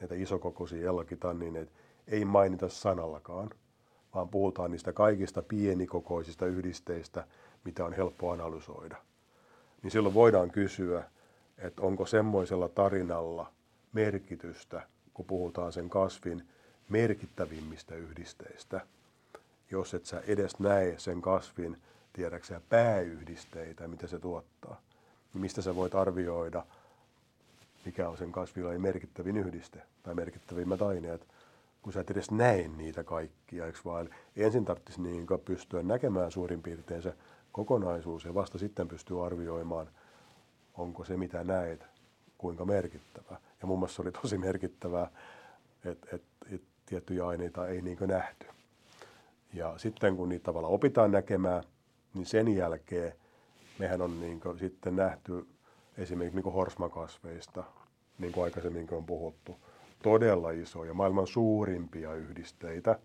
näitä 0.00 0.14
isokokoisia 0.14 0.86
ellakitannineita, 0.86 1.72
ei 2.08 2.24
mainita 2.24 2.68
sanallakaan, 2.68 3.50
vaan 4.14 4.28
puhutaan 4.28 4.70
niistä 4.70 4.92
kaikista 4.92 5.42
pienikokoisista 5.42 6.46
yhdisteistä, 6.46 7.26
mitä 7.64 7.84
on 7.84 7.92
helppo 7.92 8.30
analysoida. 8.30 8.96
Niin 9.82 9.90
silloin 9.90 10.14
voidaan 10.14 10.50
kysyä, 10.50 11.04
että 11.58 11.82
onko 11.82 12.06
semmoisella 12.06 12.68
tarinalla 12.68 13.52
merkitystä, 13.92 14.82
kun 15.14 15.24
puhutaan 15.24 15.72
sen 15.72 15.90
kasvin 15.90 16.48
merkittävimmistä 16.88 17.94
yhdisteistä, 17.94 18.80
jos 19.70 19.94
et 19.94 20.06
sä 20.06 20.22
edes 20.26 20.58
näe 20.58 20.94
sen 20.98 21.22
kasvin, 21.22 21.76
tiedäksä 22.12 22.60
pääyhdisteitä, 22.68 23.88
mitä 23.88 24.06
se 24.06 24.18
tuottaa, 24.18 24.80
niin 25.34 25.40
mistä 25.40 25.62
sä 25.62 25.76
voit 25.76 25.94
arvioida, 25.94 26.66
mikä 27.84 28.08
on 28.08 28.18
sen 28.18 28.32
kasvilajin 28.32 28.82
merkittävin 28.82 29.36
yhdiste 29.36 29.82
tai 30.02 30.14
merkittävimmät 30.14 30.82
aineet, 30.82 31.26
kun 31.82 31.92
sä 31.92 32.00
et 32.00 32.10
edes 32.10 32.30
näe 32.30 32.68
niitä 32.68 33.04
kaikkia, 33.04 33.66
eikö 33.66 33.78
vaan? 33.84 34.08
Ensin 34.36 34.64
tarvitsisi 34.64 35.02
niin 35.02 35.26
pystyä 35.44 35.82
näkemään 35.82 36.30
suurin 36.30 36.62
piirtein 36.62 37.02
se 37.02 37.14
kokonaisuus 37.52 38.24
ja 38.24 38.34
vasta 38.34 38.58
sitten 38.58 38.88
pystyy 38.88 39.26
arvioimaan, 39.26 39.88
onko 40.74 41.04
se 41.04 41.16
mitä 41.16 41.44
näet, 41.44 41.86
kuinka 42.40 42.64
merkittävä. 42.64 43.36
Ja 43.60 43.66
mun 43.66 43.78
mielestä 43.78 43.96
se 43.96 44.02
oli 44.02 44.12
tosi 44.12 44.38
merkittävää, 44.38 45.10
että 45.84 46.16
et, 46.16 46.22
et 46.52 46.62
tiettyjä 46.86 47.26
aineita 47.26 47.68
ei 47.68 47.82
niin 47.82 47.98
nähty. 48.00 48.46
Ja 49.52 49.74
sitten 49.76 50.16
kun 50.16 50.28
niitä 50.28 50.44
tavallaan 50.44 50.74
opitaan 50.74 51.10
näkemään, 51.10 51.62
niin 52.14 52.26
sen 52.26 52.56
jälkeen 52.56 53.12
mehän 53.78 54.02
on 54.02 54.20
niin 54.20 54.40
sitten 54.58 54.96
nähty 54.96 55.46
esimerkiksi 55.98 56.40
niin 56.40 56.52
horsmakasveista, 56.52 57.64
niin 58.18 58.32
kuin 58.32 58.44
aikaisemmin 58.44 58.88
on 58.92 59.04
puhuttu, 59.04 59.56
todella 60.02 60.50
isoja, 60.50 60.94
maailman 60.94 61.26
suurimpia 61.26 62.14
yhdisteitä 62.14 62.98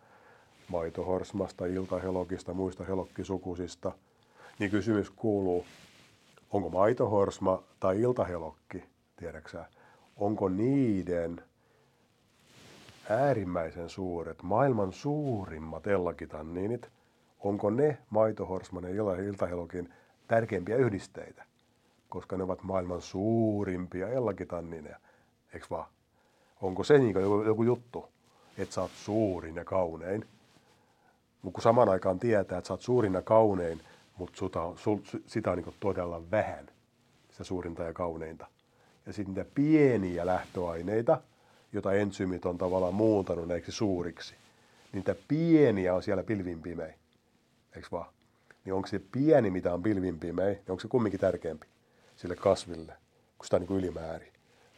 maitohorsmasta, 0.67 1.65
iltahelokista, 1.65 2.53
muista 2.53 2.83
helokkisukusista, 2.85 3.91
niin 4.59 4.71
kysymys 4.71 5.09
kuuluu, 5.09 5.65
onko 6.51 6.69
maitohorsma 6.69 7.63
tai 7.79 8.01
iltahelokki, 8.01 8.83
tiedäksä, 9.15 9.65
onko 10.17 10.49
niiden 10.49 11.41
äärimmäisen 13.09 13.89
suuret, 13.89 14.43
maailman 14.43 14.93
suurimmat 14.93 15.87
ellakitanniinit, 15.87 16.89
onko 17.39 17.69
ne 17.69 17.97
maitohorsman 18.09 18.83
ja 18.83 19.15
iltahelokin 19.15 19.93
tärkeimpiä 20.27 20.75
yhdisteitä, 20.75 21.43
koska 22.09 22.37
ne 22.37 22.43
ovat 22.43 22.63
maailman 22.63 23.01
suurimpia 23.01 24.07
ellakitanniineja, 24.07 24.99
eikö 25.53 25.65
vaan? 25.69 25.89
Onko 26.61 26.83
se 26.83 26.97
niin 26.97 27.21
joku, 27.21 27.41
joku 27.41 27.63
juttu, 27.63 28.05
että 28.57 28.75
sä 28.75 28.81
oot 28.81 28.91
suurin 28.91 29.55
ja 29.55 29.65
kaunein, 29.65 30.25
mutta 31.41 31.55
kun 31.55 31.63
saman 31.63 31.89
aikaan 31.89 32.19
tietää, 32.19 32.57
että 32.57 32.67
sä 32.67 32.73
oot 32.73 32.81
suurin 32.81 33.13
ja 33.13 33.21
kaunein, 33.21 33.81
mutta 34.17 34.39
sitä 35.27 35.51
on 35.51 35.57
niin 35.57 35.75
todella 35.79 36.31
vähän, 36.31 36.65
sitä 37.31 37.43
suurinta 37.43 37.83
ja 37.83 37.93
kauneinta. 37.93 38.47
Ja 39.05 39.13
sitten 39.13 39.35
niitä 39.35 39.49
pieniä 39.55 40.25
lähtöaineita, 40.25 41.21
joita 41.73 41.93
ensyymit 41.93 42.45
on 42.45 42.57
tavallaan 42.57 42.93
muuntanut 42.93 43.47
näiksi 43.47 43.71
suuriksi, 43.71 44.35
niitä 44.93 45.15
pieniä 45.27 45.95
on 45.95 46.03
siellä 46.03 46.23
pilvin 46.23 46.61
pimein. 46.61 46.95
Eikö 47.75 47.87
vaan? 47.91 48.15
niin 48.65 48.73
onko 48.73 48.87
se 48.87 49.01
pieni, 49.11 49.49
mitä 49.49 49.73
on 49.73 49.83
pilvimpimeä, 49.83 50.45
niin 50.45 50.61
onko 50.69 50.79
se 50.79 50.87
kumminkin 50.87 51.19
tärkeämpi 51.19 51.67
sille 52.15 52.35
kasville, 52.35 52.93
kun 53.37 53.45
sitä 53.45 53.55
on 53.55 53.61
niin 53.61 53.77
ylimäärin, 53.77 54.33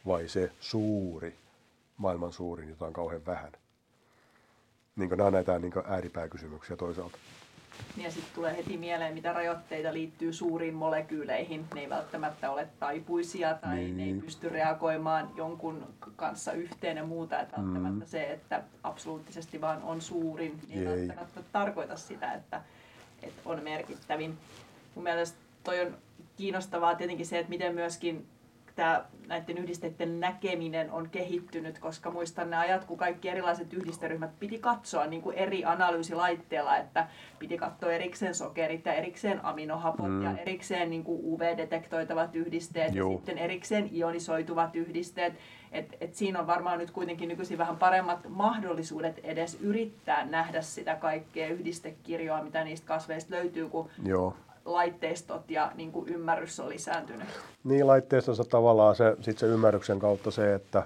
vai 0.06 0.28
se 0.28 0.50
suuri, 0.60 1.34
maailman 1.96 2.32
suurin, 2.32 2.68
jota 2.68 2.86
on 2.86 2.92
kauhean 2.92 3.26
vähän. 3.26 3.52
Niin 4.96 5.10
nämä 5.10 5.24
on 5.24 5.32
näitä 5.32 5.58
niin 5.58 5.72
ääripääkysymyksiä 5.84 6.76
toisaalta. 6.76 7.18
Ja 7.96 8.10
sitten 8.10 8.34
tulee 8.34 8.56
heti 8.56 8.76
mieleen, 8.76 9.14
mitä 9.14 9.32
rajoitteita 9.32 9.92
liittyy 9.92 10.32
suuriin 10.32 10.74
molekyyleihin. 10.74 11.64
Ne 11.74 11.80
ei 11.80 11.90
välttämättä 11.90 12.50
ole 12.50 12.68
taipuisia 12.80 13.54
tai 13.54 13.76
niin. 13.76 13.96
ne 13.96 14.02
ei 14.02 14.12
niin. 14.12 14.22
pysty 14.22 14.48
reagoimaan 14.48 15.30
jonkun 15.36 15.86
kanssa 16.16 16.52
yhteen 16.52 16.96
ja 16.96 17.04
muuta. 17.04 17.40
Että 17.40 17.56
välttämättä 17.56 18.04
mm. 18.04 18.08
se, 18.08 18.32
että 18.32 18.62
absoluuttisesti 18.82 19.60
vaan 19.60 19.82
on 19.82 20.00
suurin, 20.00 20.60
niin 20.68 20.88
ei 20.88 20.98
välttämättä 20.98 21.40
tarkoita 21.52 21.96
sitä, 21.96 22.32
että, 22.32 22.62
että 23.22 23.42
on 23.44 23.62
merkittävin. 23.62 24.38
Mun 24.94 25.02
mielestä 25.02 25.38
toi 25.64 25.80
on 25.80 25.96
kiinnostavaa 26.36 26.94
tietenkin 26.94 27.26
se, 27.26 27.38
että 27.38 27.50
miten 27.50 27.74
myöskin 27.74 28.26
tämä 28.78 29.04
näiden 29.26 29.58
yhdisteiden 29.58 30.20
näkeminen 30.20 30.90
on 30.90 31.10
kehittynyt, 31.10 31.78
koska 31.78 32.10
muistan 32.10 32.50
ne 32.50 32.56
ajat, 32.56 32.84
kun 32.84 32.98
kaikki 32.98 33.28
erilaiset 33.28 33.72
yhdisteryhmät 33.72 34.38
piti 34.40 34.58
katsoa 34.58 35.06
niin 35.06 35.22
kuin 35.22 35.36
eri 35.36 35.64
analyysilaitteella, 35.64 36.76
että 36.76 37.06
piti 37.38 37.56
katsoa 37.58 37.92
erikseen 37.92 38.34
sokerit 38.34 38.86
ja 38.86 38.92
erikseen 38.92 39.44
aminohapot 39.44 40.08
mm. 40.08 40.22
ja 40.22 40.38
erikseen 40.38 40.90
niin 40.90 41.04
kuin 41.04 41.20
UV-detektoitavat 41.24 42.36
yhdisteet 42.36 42.94
Joo. 42.94 43.10
ja 43.10 43.16
sitten 43.16 43.38
erikseen 43.38 43.90
ionisoituvat 43.96 44.76
yhdisteet. 44.76 45.34
Et, 45.72 45.96
et 46.00 46.14
siinä 46.14 46.40
on 46.40 46.46
varmaan 46.46 46.78
nyt 46.78 46.90
kuitenkin 46.90 47.28
nykyisin 47.28 47.58
vähän 47.58 47.76
paremmat 47.76 48.28
mahdollisuudet 48.28 49.18
edes 49.18 49.58
yrittää 49.60 50.24
nähdä 50.24 50.62
sitä 50.62 50.94
kaikkea 50.94 51.48
yhdistekirjoa, 51.48 52.42
mitä 52.42 52.64
niistä 52.64 52.86
kasveista 52.86 53.34
löytyy, 53.34 53.68
kun 53.68 53.90
Joo 54.04 54.34
laitteistot 54.72 55.50
ja 55.50 55.72
niin 55.74 55.92
kuin 55.92 56.08
ymmärrys 56.08 56.60
on 56.60 56.68
lisääntynyt. 56.68 57.28
Niin, 57.64 57.86
laitteistossa 57.86 58.44
tavallaan 58.44 58.96
se, 58.96 59.16
sit 59.20 59.38
se 59.38 59.46
ymmärryksen 59.46 59.98
kautta 59.98 60.30
se, 60.30 60.54
että 60.54 60.82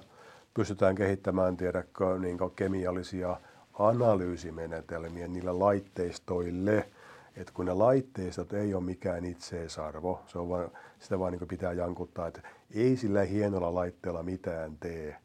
pystytään 0.55 0.95
kehittämään 0.95 1.57
tiedäkö, 1.57 2.19
niin 2.19 2.39
kemiallisia 2.57 3.37
analyysimenetelmiä 3.79 5.29
niille 5.29 5.53
laitteistoille, 5.53 6.89
että 7.37 7.53
kun 7.53 7.67
ne 7.67 7.73
laitteistot 7.73 8.53
ei 8.53 8.75
ole 8.75 8.85
mikään 8.85 9.25
itseisarvo, 9.25 10.21
se 10.27 10.39
on 10.39 10.49
vaan, 10.49 10.71
sitä 10.99 11.19
vaan 11.19 11.33
niin 11.33 11.49
pitää 11.49 11.73
jankuttaa, 11.73 12.27
että 12.27 12.41
ei 12.75 12.97
sillä 12.97 13.23
hienolla 13.23 13.75
laitteella 13.75 14.23
mitään 14.23 14.77
tee, 14.81 15.17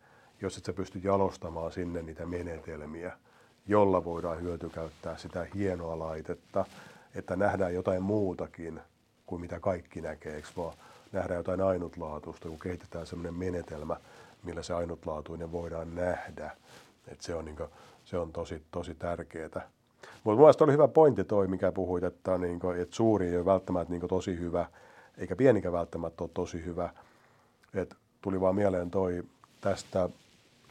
jos 0.41 0.57
et 0.57 0.65
sä 0.65 0.73
pysty 0.73 0.99
jalostamaan 1.03 1.71
sinne 1.71 2.01
niitä 2.01 2.25
menetelmiä, 2.25 3.11
jolla 3.67 4.05
voidaan 4.05 4.41
hyötykäyttää 4.41 5.17
sitä 5.17 5.47
hienoa 5.55 5.99
laitetta 5.99 6.65
että 7.17 7.35
nähdään 7.35 7.73
jotain 7.73 8.03
muutakin 8.03 8.79
kuin 9.25 9.41
mitä 9.41 9.59
kaikki 9.59 10.01
näkee, 10.01 10.35
eikö 10.35 10.47
vaan 10.57 10.73
nähdään 11.11 11.37
jotain 11.37 11.61
ainutlaatuista, 11.61 12.49
kun 12.49 12.59
kehitetään 12.59 13.05
sellainen 13.05 13.33
menetelmä, 13.33 13.97
millä 14.43 14.63
se 14.63 14.73
ainutlaatuinen 14.73 15.51
voidaan 15.51 15.95
nähdä. 15.95 16.51
että 17.07 17.25
se 17.25 17.35
on, 17.35 17.45
niin 17.45 17.57
kuin, 17.57 17.69
se 18.05 18.17
on 18.17 18.33
tosi, 18.33 18.63
tosi 18.71 18.95
tärkeää. 18.95 19.69
Mutta 20.23 20.37
mielestäni 20.39 20.65
oli 20.65 20.73
hyvä 20.73 20.87
pointti 20.87 21.23
toi, 21.23 21.47
mikä 21.47 21.71
puhuit, 21.71 22.03
että, 22.03 22.37
niin 22.37 22.59
kuin, 22.59 22.81
että 22.81 22.95
suuri 22.95 23.27
ei 23.27 23.37
ole 23.37 23.45
välttämättä 23.45 23.93
niin 23.93 23.99
kuin, 23.99 24.09
tosi 24.09 24.39
hyvä, 24.39 24.65
eikä 25.17 25.35
pienikä 25.35 25.71
välttämättä 25.71 26.23
ole 26.23 26.31
tosi 26.33 26.65
hyvä. 26.65 26.89
Et 27.73 27.95
tuli 28.21 28.41
vaan 28.41 28.55
mieleen 28.55 28.91
toi 28.91 29.23
tästä 29.61 30.09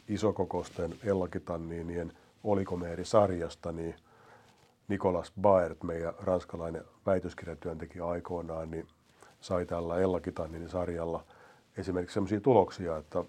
isokokosten 0.07 0.95
ellakitanniinien 1.03 2.13
olikomeerisarjasta, 2.43 3.71
niin 3.71 3.95
Nikolas 4.87 5.33
Baert, 5.41 5.83
meidän 5.83 6.13
ranskalainen 6.19 6.83
väitöskirjatyöntekijä 7.05 8.05
aikoinaan, 8.05 8.71
niin 8.71 8.87
sai 9.41 9.65
tällä 9.65 9.99
Ellakitannin 9.99 10.69
sarjalla 10.69 11.23
esimerkiksi 11.77 12.13
sellaisia 12.13 12.41
tuloksia, 12.41 12.97
että 12.97 13.23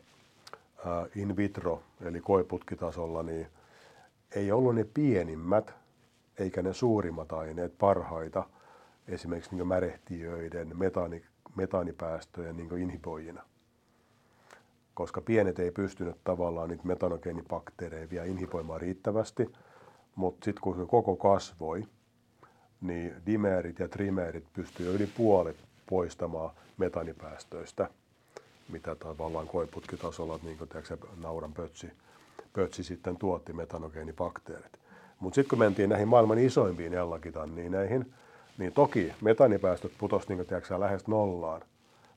in 1.14 1.36
vitro, 1.36 1.82
eli 2.00 2.20
koeputkitasolla, 2.20 3.22
niin 3.22 3.46
ei 4.34 4.52
ollut 4.52 4.74
ne 4.74 4.84
pienimmät 4.94 5.74
eikä 6.38 6.62
ne 6.62 6.72
suurimmat 6.72 7.32
aineet 7.32 7.78
parhaita 7.78 8.44
esimerkiksi 9.08 9.56
niin 9.56 9.66
märehtiöiden, 9.66 10.78
metaani, 10.78 11.24
metaanipäästöjen 11.56 12.56
niin 12.56 12.78
inhiboijina. 12.78 13.42
Koska 14.94 15.20
pienet 15.20 15.58
ei 15.58 15.70
pystynyt 15.70 16.16
tavallaan 16.24 16.68
niitä 16.68 16.86
metanogeenibakteereja 16.86 18.10
vielä 18.10 18.26
inhiboimaan 18.26 18.80
riittävästi– 18.80 19.50
mutta 20.18 20.44
sitten 20.44 20.62
kun 20.62 20.76
se 20.76 20.86
koko 20.86 21.16
kasvoi, 21.16 21.84
niin 22.80 23.14
dimeerit 23.26 23.78
ja 23.78 23.88
trimeerit 23.88 24.44
pystyivät 24.52 24.94
yli 24.94 25.06
puolet 25.06 25.56
poistamaan 25.90 26.50
metanipäästöistä, 26.78 27.90
mitä 28.68 28.94
tavallaan 28.94 29.46
koiputkitasolla, 29.46 30.38
niin 30.42 30.58
kuin 30.58 30.68
tiedätkö, 30.68 30.96
nauran 31.16 31.52
pötsi, 31.52 31.90
pötsi 32.52 32.84
sitten 32.84 33.16
tuotti 33.16 33.52
metanogeenibakteerit. 33.52 34.72
Mutta 35.20 35.34
sitten 35.34 35.50
kun 35.50 35.58
mentiin 35.58 35.88
näihin 35.88 36.08
maailman 36.08 36.38
isoimpiin 36.38 36.92
näihin, 37.68 38.14
niin 38.58 38.72
toki 38.72 39.12
metanipäästöt 39.20 39.92
putosi 39.98 40.28
niin 40.28 40.46
tiedätkö, 40.46 40.80
lähes 40.80 41.06
nollaan, 41.06 41.62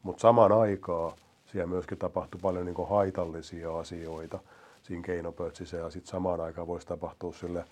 mutta 0.04 0.22
samaan 0.22 0.52
aikaan 0.52 1.14
siellä 1.46 1.68
myöskin 1.70 1.98
tapahtui 1.98 2.42
paljon 2.42 2.66
niin 2.66 2.90
haitallisia 2.90 3.80
asioita 3.80 4.40
siinä 4.84 5.04
keinopötsissä 5.04 5.78
ja 5.78 5.90
sitten 5.90 6.12
samaan 6.12 6.42
aikaan 6.42 6.68
voisi 6.68 6.88
tapahtua 6.88 7.34
sille 7.34 7.66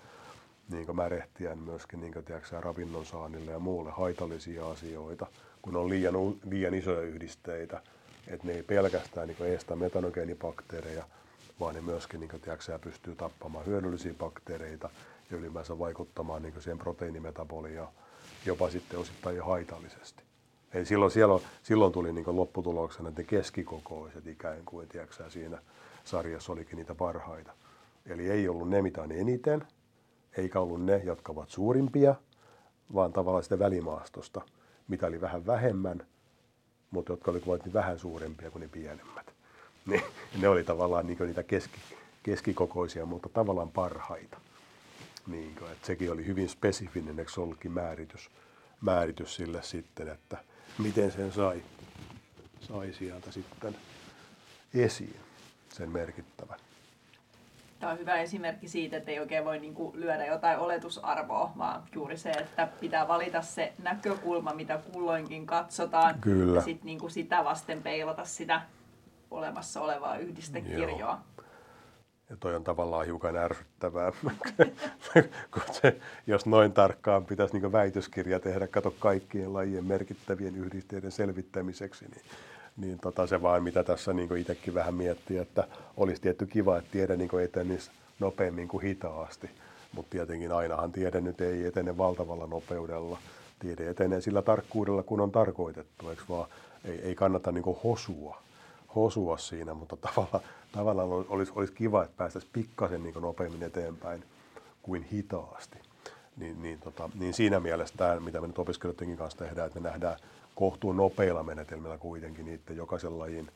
niin 0.70 0.96
märehtiä 0.96 1.56
myöskin 1.56 2.00
niin 2.00 2.24
tiedätkö, 2.24 2.60
ravinnon 2.60 3.06
saannille 3.06 3.50
ja 3.50 3.58
muulle 3.58 3.90
haitallisia 3.90 4.70
asioita, 4.70 5.26
kun 5.62 5.76
on 5.76 5.88
liian, 5.88 6.14
liian 6.50 6.74
isoja 6.74 7.00
yhdisteitä, 7.00 7.82
että 8.26 8.46
ne 8.46 8.52
ei 8.52 8.62
pelkästään 8.62 9.28
niin 9.28 9.54
estä 9.54 9.76
metanogeenibakteereja, 9.76 11.04
vaan 11.60 11.74
ne 11.74 11.80
myöskin 11.80 12.20
niin 12.20 12.40
tiedätkö, 12.40 12.78
pystyy 12.78 13.14
tappamaan 13.14 13.66
hyödyllisiä 13.66 14.14
bakteereita 14.14 14.90
ja 15.30 15.36
ylipäänsä 15.36 15.78
vaikuttamaan 15.78 16.42
niin 16.42 16.62
siihen 16.62 16.78
proteiinimetaboliaan 16.78 17.92
jopa 18.46 18.70
sitten 18.70 18.98
osittain 18.98 19.36
jo 19.36 19.44
haitallisesti. 19.44 20.22
Eli 20.74 20.86
silloin, 20.86 21.10
siellä, 21.10 21.40
silloin 21.62 21.92
tuli 21.92 22.12
niin 22.12 22.36
lopputuloksena, 22.36 23.08
että 23.08 23.22
ne 23.22 23.26
keskikokoiset 23.26 24.26
ikään 24.26 24.64
kuin 24.64 24.88
tiedätkö, 24.88 25.30
siinä 25.30 25.58
sarjassa 26.04 26.52
olikin 26.52 26.76
niitä 26.76 26.94
parhaita. 26.94 27.52
Eli 28.06 28.30
ei 28.30 28.48
ollut 28.48 28.68
ne, 28.68 28.82
mitä 28.82 29.02
on 29.02 29.12
eniten, 29.12 29.66
eikä 30.36 30.60
ollut 30.60 30.84
ne, 30.84 30.96
jotka 31.04 31.32
ovat 31.32 31.50
suurimpia, 31.50 32.14
vaan 32.94 33.12
tavallaan 33.12 33.42
sitä 33.42 33.58
välimaastosta, 33.58 34.40
mitä 34.88 35.06
oli 35.06 35.20
vähän 35.20 35.46
vähemmän, 35.46 36.06
mutta 36.90 37.12
jotka 37.12 37.30
olivat 37.30 37.64
niin 37.64 37.72
vähän 37.72 37.98
suurempia 37.98 38.50
kuin 38.50 38.60
ne 38.60 38.68
pienemmät. 38.68 39.30
Ne, 39.86 40.02
ne 40.40 40.48
oli 40.48 40.64
tavallaan 40.64 41.06
niin 41.06 41.18
niitä 41.20 41.42
keski, 41.42 41.80
keskikokoisia, 42.22 43.06
mutta 43.06 43.28
tavallaan 43.28 43.70
parhaita. 43.70 44.40
Niin 45.26 45.54
kuin, 45.54 45.72
että 45.72 45.86
sekin 45.86 46.12
oli 46.12 46.26
hyvin 46.26 46.48
spesifinen, 46.48 47.18
eikö 47.18 47.30
ollutkin 47.36 47.72
määritys, 47.72 48.30
määritys 48.80 49.34
sille 49.34 49.62
sitten, 49.62 50.08
että 50.08 50.44
miten 50.78 51.12
sen 51.12 51.32
sai, 51.32 51.62
sai 52.60 52.92
sieltä 52.92 53.32
sitten 53.32 53.76
esiin 54.74 55.20
sen 55.72 55.90
merkittävän. 55.90 56.58
Tämä 57.80 57.92
on 57.92 57.98
hyvä 57.98 58.20
esimerkki 58.20 58.68
siitä, 58.68 58.96
että 58.96 59.10
ei 59.10 59.20
oikein 59.20 59.44
voi 59.44 59.58
niin 59.58 59.74
kuin 59.74 60.00
lyödä 60.00 60.26
jotain 60.26 60.58
oletusarvoa, 60.58 61.52
vaan 61.58 61.82
juuri 61.94 62.16
se, 62.16 62.30
että 62.30 62.68
pitää 62.80 63.08
valita 63.08 63.42
se 63.42 63.72
näkökulma, 63.82 64.54
mitä 64.54 64.80
kulloinkin 64.92 65.46
katsotaan. 65.46 66.20
Kyllä. 66.20 66.54
Ja 66.54 66.62
sitten 66.62 66.86
niin 66.86 67.10
sitä 67.10 67.44
vasten 67.44 67.82
peilata 67.82 68.24
sitä 68.24 68.60
olemassa 69.30 69.80
olevaa 69.80 70.16
yhdistekirjoa. 70.16 70.98
Joo. 70.98 71.18
Ja 72.30 72.36
toi 72.40 72.54
on 72.54 72.64
tavallaan 72.64 73.06
hiukan 73.06 73.36
ärsyttävää, 73.36 74.12
kun 75.52 75.62
se, 75.72 76.00
jos 76.26 76.46
noin 76.46 76.72
tarkkaan 76.72 77.24
pitäisi 77.24 77.58
niin 77.58 77.72
väitöskirja 77.72 78.40
tehdä, 78.40 78.66
kato 78.66 78.94
kaikkien 78.98 79.52
lajien 79.52 79.84
merkittävien 79.84 80.56
yhdisteiden 80.56 81.12
selvittämiseksi, 81.12 82.04
niin 82.04 82.22
niin 82.80 82.98
tota 82.98 83.26
se 83.26 83.42
vaan, 83.42 83.62
mitä 83.62 83.84
tässä 83.84 84.12
niin 84.12 84.36
itsekin 84.36 84.74
vähän 84.74 84.94
miettii, 84.94 85.38
että 85.38 85.68
olisi 85.96 86.22
tietty 86.22 86.46
kiva, 86.46 86.78
että 86.78 86.90
tiede 86.90 87.16
niin 87.16 87.40
etenisi 87.44 87.90
nopeammin 88.20 88.68
kuin 88.68 88.82
hitaasti. 88.82 89.50
Mutta 89.92 90.10
tietenkin 90.10 90.52
ainahan 90.52 90.92
tiede 90.92 91.20
nyt 91.20 91.40
ei 91.40 91.66
etene 91.66 91.98
valtavalla 91.98 92.46
nopeudella. 92.46 93.18
Tiede 93.58 93.90
etenee 93.90 94.20
sillä 94.20 94.42
tarkkuudella, 94.42 95.02
kun 95.02 95.20
on 95.20 95.30
tarkoitettu, 95.30 96.10
eikö 96.10 96.22
vaan? 96.28 96.48
Ei, 96.84 97.00
ei 97.02 97.14
kannata 97.14 97.52
niin 97.52 97.64
hosua, 97.84 98.42
hosua 98.94 99.38
siinä, 99.38 99.74
mutta 99.74 99.96
tavallaan, 100.06 100.44
tavallaan 100.72 101.08
olisi, 101.28 101.52
olisi 101.54 101.72
kiva, 101.72 102.04
että 102.04 102.16
päästäisiin 102.16 102.52
pikkasen 102.52 103.02
niin 103.02 103.14
nopeammin 103.20 103.62
eteenpäin 103.62 104.24
kuin 104.82 105.02
hitaasti. 105.02 105.78
Niin, 106.36 106.62
niin, 106.62 106.78
tota, 106.78 107.10
niin 107.14 107.34
siinä 107.34 107.60
mielessä 107.60 107.94
tämä, 107.96 108.20
mitä 108.20 108.40
me 108.40 108.46
nyt 108.46 108.58
opiskelijoidenkin 108.58 109.16
kanssa 109.16 109.38
tehdään, 109.38 109.66
että 109.66 109.80
me 109.80 109.88
nähdään 109.88 110.16
kohtuun 110.54 110.96
nopeilla 110.96 111.42
menetelmillä 111.42 111.98
kuitenkin 111.98 112.46
niiden 112.46 112.76
jokaisen 112.76 113.18
lajin 113.18 113.50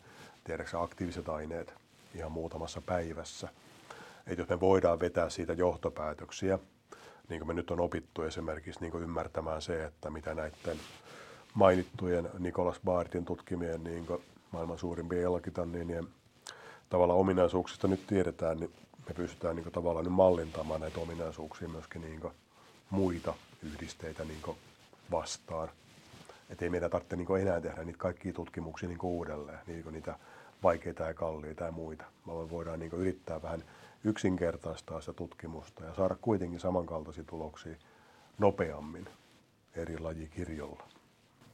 tiedätkö, 0.44 0.80
aktiiviset 0.80 1.28
aineet 1.28 1.74
ihan 2.14 2.32
muutamassa 2.32 2.82
päivässä. 2.86 3.48
Että 4.26 4.40
jos 4.40 4.48
me 4.48 4.60
voidaan 4.60 5.00
vetää 5.00 5.30
siitä 5.30 5.52
johtopäätöksiä, 5.52 6.58
niin 7.28 7.40
kuin 7.40 7.48
me 7.48 7.54
nyt 7.54 7.70
on 7.70 7.80
opittu 7.80 8.22
esimerkiksi 8.22 8.80
niin 8.80 8.90
kuin 8.90 9.04
ymmärtämään 9.04 9.62
se, 9.62 9.84
että 9.84 10.10
mitä 10.10 10.34
näiden 10.34 10.78
mainittujen 11.54 12.30
Nikolas 12.38 12.80
Baartin 12.84 13.24
tutkimien 13.24 13.84
niin 13.84 14.06
kuin 14.06 14.22
maailman 14.52 14.78
suurimpien 14.78 15.22
elokitannien 15.22 16.08
tavalla 16.90 17.14
ominaisuuksista 17.14 17.88
nyt 17.88 18.06
tiedetään, 18.06 18.60
niin 18.60 18.70
me 19.08 19.14
pystytään 19.14 19.56
niin 19.56 19.64
kuin, 19.64 19.72
tavallaan 19.72 20.04
nyt 20.04 20.14
mallintamaan 20.14 20.80
näitä 20.80 21.00
ominaisuuksia 21.00 21.68
myöskin 21.68 22.02
niin 22.02 22.20
kuin, 22.20 22.34
muita 22.90 23.34
yhdisteitä 23.62 24.24
niin 24.24 24.42
kuin, 24.42 24.56
vastaan. 25.10 25.68
Että 26.54 26.64
ei 26.64 26.70
meidän 26.70 26.90
tarvitse 26.90 27.16
niin 27.16 27.40
enää 27.40 27.60
tehdä 27.60 27.84
niitä 27.84 27.98
kaikkia 27.98 28.32
tutkimuksia 28.32 28.88
niin 28.88 28.98
uudelleen, 29.02 29.58
niin 29.66 29.82
kuin, 29.82 29.92
niitä 29.92 30.18
vaikeita 30.62 31.02
ja 31.02 31.14
kalliita 31.14 31.64
ja 31.64 31.72
muita, 31.72 32.04
vaan 32.26 32.38
me 32.38 32.50
voidaan 32.50 32.78
niin 32.78 32.92
yrittää 32.92 33.42
vähän 33.42 33.64
yksinkertaistaa 34.04 35.00
sitä 35.00 35.12
tutkimusta 35.12 35.84
ja 35.84 35.94
saada 35.94 36.16
kuitenkin 36.20 36.60
samankaltaisia 36.60 37.24
tuloksia 37.24 37.76
nopeammin 38.38 39.08
eri 39.76 39.98
lajikirjolla 39.98 40.88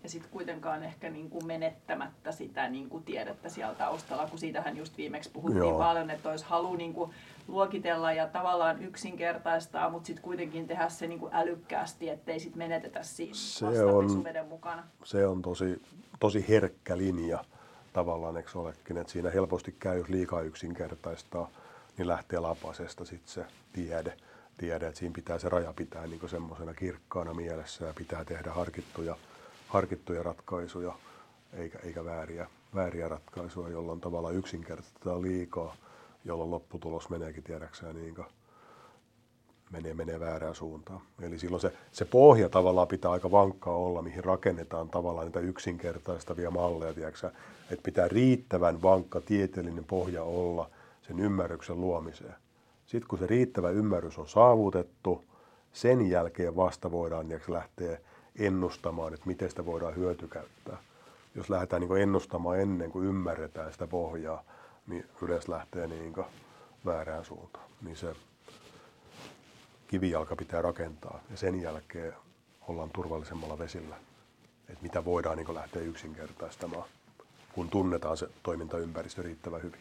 ja 0.02 0.08
sitten 0.08 0.30
kuitenkaan 0.30 0.82
ehkä 0.82 1.10
niin 1.10 1.30
kuin 1.30 1.46
menettämättä 1.46 2.32
sitä 2.32 2.68
niin 2.68 2.88
kuin 2.88 3.04
tiedettä 3.04 3.48
siellä 3.48 3.74
taustalla, 3.74 4.26
kun 4.26 4.38
siitähän 4.38 4.76
just 4.76 4.96
viimeksi 4.96 5.30
puhuttiin 5.30 5.64
Joo. 5.64 5.78
paljon, 5.78 6.10
että 6.10 6.30
olisi 6.30 6.44
halu 6.44 6.76
niin 6.76 6.94
kuin 6.94 7.10
luokitella 7.48 8.12
ja 8.12 8.26
tavallaan 8.26 8.82
yksinkertaistaa, 8.82 9.90
mutta 9.90 10.06
sitten 10.06 10.22
kuitenkin 10.22 10.66
tehdä 10.66 10.88
se 10.88 11.06
niin 11.06 11.20
kuin 11.20 11.34
älykkäästi, 11.34 12.08
ettei 12.08 12.40
sitten 12.40 12.58
menetetä 12.58 13.02
siinä 13.02 13.34
se 13.34 13.84
on, 13.84 14.24
mukana. 14.48 14.84
Se 15.04 15.26
on 15.26 15.42
tosi, 15.42 15.82
tosi 16.20 16.48
herkkä 16.48 16.98
linja 16.98 17.44
tavallaan, 17.92 18.36
eikö 18.36 18.58
olekin, 18.58 18.96
että 18.96 19.12
siinä 19.12 19.30
helposti 19.30 19.76
käy, 19.78 19.98
jos 19.98 20.08
liikaa 20.08 20.40
yksinkertaistaa, 20.40 21.48
niin 21.98 22.08
lähtee 22.08 22.38
lapasesta 22.38 23.04
sitten 23.04 23.32
se 23.32 23.44
tiede. 23.72 24.16
tiede, 24.58 24.86
että 24.86 24.98
siinä 24.98 25.12
pitää 25.14 25.38
se 25.38 25.48
raja 25.48 25.72
pitää 25.76 26.06
niin 26.06 26.28
semmoisena 26.28 26.74
kirkkaana 26.74 27.34
mielessä 27.34 27.86
ja 27.86 27.92
pitää 27.96 28.24
tehdä 28.24 28.52
harkittuja 28.52 29.16
harkittuja 29.70 30.22
ratkaisuja 30.22 30.94
eikä, 31.52 31.78
eikä 31.78 32.04
vääriä, 32.04 32.46
vääriä 32.74 33.08
ratkaisuja, 33.08 33.68
jolloin 33.68 34.00
tavallaan 34.00 34.34
yksinkertaistetaan 34.34 35.22
liikaa, 35.22 35.76
jolloin 36.24 36.50
lopputulos 36.50 37.10
meneekin 37.10 37.42
tiedäkseen 37.44 37.96
niin 37.96 38.14
menee, 39.70 39.94
menee 39.94 40.20
väärään 40.20 40.54
suuntaan. 40.54 41.00
Eli 41.22 41.38
silloin 41.38 41.60
se, 41.60 41.72
se 41.92 42.04
pohja 42.04 42.48
tavallaan 42.48 42.88
pitää 42.88 43.10
aika 43.10 43.30
vankkaa 43.30 43.76
olla, 43.76 44.02
mihin 44.02 44.24
rakennetaan 44.24 44.88
tavallaan 44.88 45.26
niitä 45.26 45.40
yksinkertaistavia 45.40 46.50
malleja, 46.50 46.94
tiedätkö? 46.94 47.30
että 47.70 47.82
pitää 47.82 48.08
riittävän 48.08 48.82
vankka 48.82 49.20
tieteellinen 49.20 49.84
pohja 49.84 50.22
olla 50.22 50.70
sen 51.02 51.20
ymmärryksen 51.20 51.80
luomiseen. 51.80 52.34
Sitten 52.86 53.08
kun 53.08 53.18
se 53.18 53.26
riittävä 53.26 53.70
ymmärrys 53.70 54.18
on 54.18 54.28
saavutettu, 54.28 55.24
sen 55.72 56.10
jälkeen 56.10 56.56
vasta 56.56 56.90
voidaan 56.90 57.26
tiedätkö, 57.28 57.52
lähteä 57.52 57.98
ennustamaan, 58.38 59.14
että 59.14 59.26
miten 59.26 59.50
sitä 59.50 59.66
voidaan 59.66 59.96
hyötykäyttää. 59.96 60.76
Jos 61.34 61.50
lähdetään 61.50 61.82
niin 61.82 61.96
ennustamaan 61.96 62.60
ennen 62.60 62.90
kuin 62.90 63.06
ymmärretään 63.06 63.72
sitä 63.72 63.86
pohjaa, 63.86 64.44
niin 64.90 65.06
yleensä 65.22 65.52
lähtee 65.52 65.86
niin 65.86 66.14
väärään 66.86 67.24
suuntaan. 67.24 67.64
Niin 67.82 67.96
se 67.96 68.14
kivijalka 69.88 70.36
pitää 70.36 70.62
rakentaa 70.62 71.20
ja 71.30 71.36
sen 71.36 71.62
jälkeen 71.62 72.14
ollaan 72.68 72.90
turvallisemmalla 72.90 73.58
vesillä. 73.58 73.96
Että 74.68 74.82
mitä 74.82 75.04
voidaan 75.04 75.36
niin 75.36 75.54
lähteä 75.54 75.82
yksinkertaistamaan, 75.82 76.84
kun 77.52 77.68
tunnetaan 77.68 78.16
se 78.16 78.28
toimintaympäristö 78.42 79.22
riittävän 79.22 79.62
hyvin. 79.62 79.80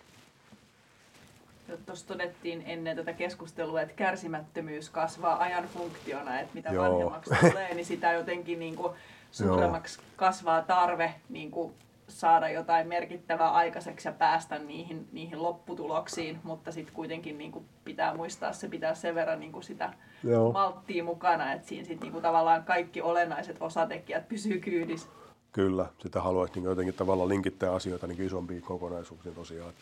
Tuossa 1.86 2.08
todettiin 2.08 2.64
ennen 2.66 2.98
tätä 2.98 3.14
keskustelua, 3.14 3.82
että 3.82 3.94
kärsimättömyys 3.94 4.90
kasvaa 4.90 5.40
ajan 5.40 5.68
funktiona, 5.68 6.40
että 6.40 6.54
mitä 6.54 6.70
Joo. 6.70 6.92
vanhemmaksi 6.92 7.36
tulee, 7.50 7.74
niin 7.74 7.86
sitä 7.86 8.12
jotenkin 8.12 8.60
niin 8.60 8.76
kuin 8.76 8.94
suuremmaksi 9.32 10.00
Joo. 10.00 10.08
kasvaa 10.16 10.62
tarve 10.62 11.16
niin 11.30 11.52
kuin 11.52 11.74
saada 12.10 12.50
jotain 12.50 12.88
merkittävää 12.88 13.52
aikaiseksi 13.52 14.08
ja 14.08 14.12
päästä 14.12 14.60
niihin, 14.60 15.08
niihin 15.12 15.44
lopputuloksiin, 15.44 16.40
mutta 16.44 16.72
sitten 16.72 16.96
kuitenkin 16.96 17.38
niin 17.38 17.52
kuin 17.52 17.66
pitää 17.86 18.16
muistaa 18.16 18.54
se 18.54 18.68
pitää 18.68 18.96
sen 18.96 19.16
verran 19.16 19.40
niin 19.40 19.52
kuin 19.52 19.64
sitä 19.64 19.94
Joo. 20.24 20.52
malttia 20.52 21.04
mukana, 21.04 21.54
että 21.54 21.68
siinä 21.68 21.86
sitten 21.86 22.06
niin 22.06 22.12
kuin 22.12 22.22
tavallaan 22.22 22.64
kaikki 22.64 23.02
olennaiset 23.02 23.58
osatekijät 23.60 24.28
pysyy 24.28 24.60
kyydissä. 24.60 25.10
Kyllä, 25.52 25.86
sitä 26.00 26.22
haluaisin 26.22 26.56
niin 26.56 26.70
jotenkin 26.70 26.94
tavallaan 26.94 27.30
linkittää 27.30 27.74
asioita 27.74 28.08
niin 28.08 28.22
isompiin 28.22 28.62
kokonaisuuksiin 28.62 29.36
tosiaan 29.36 29.74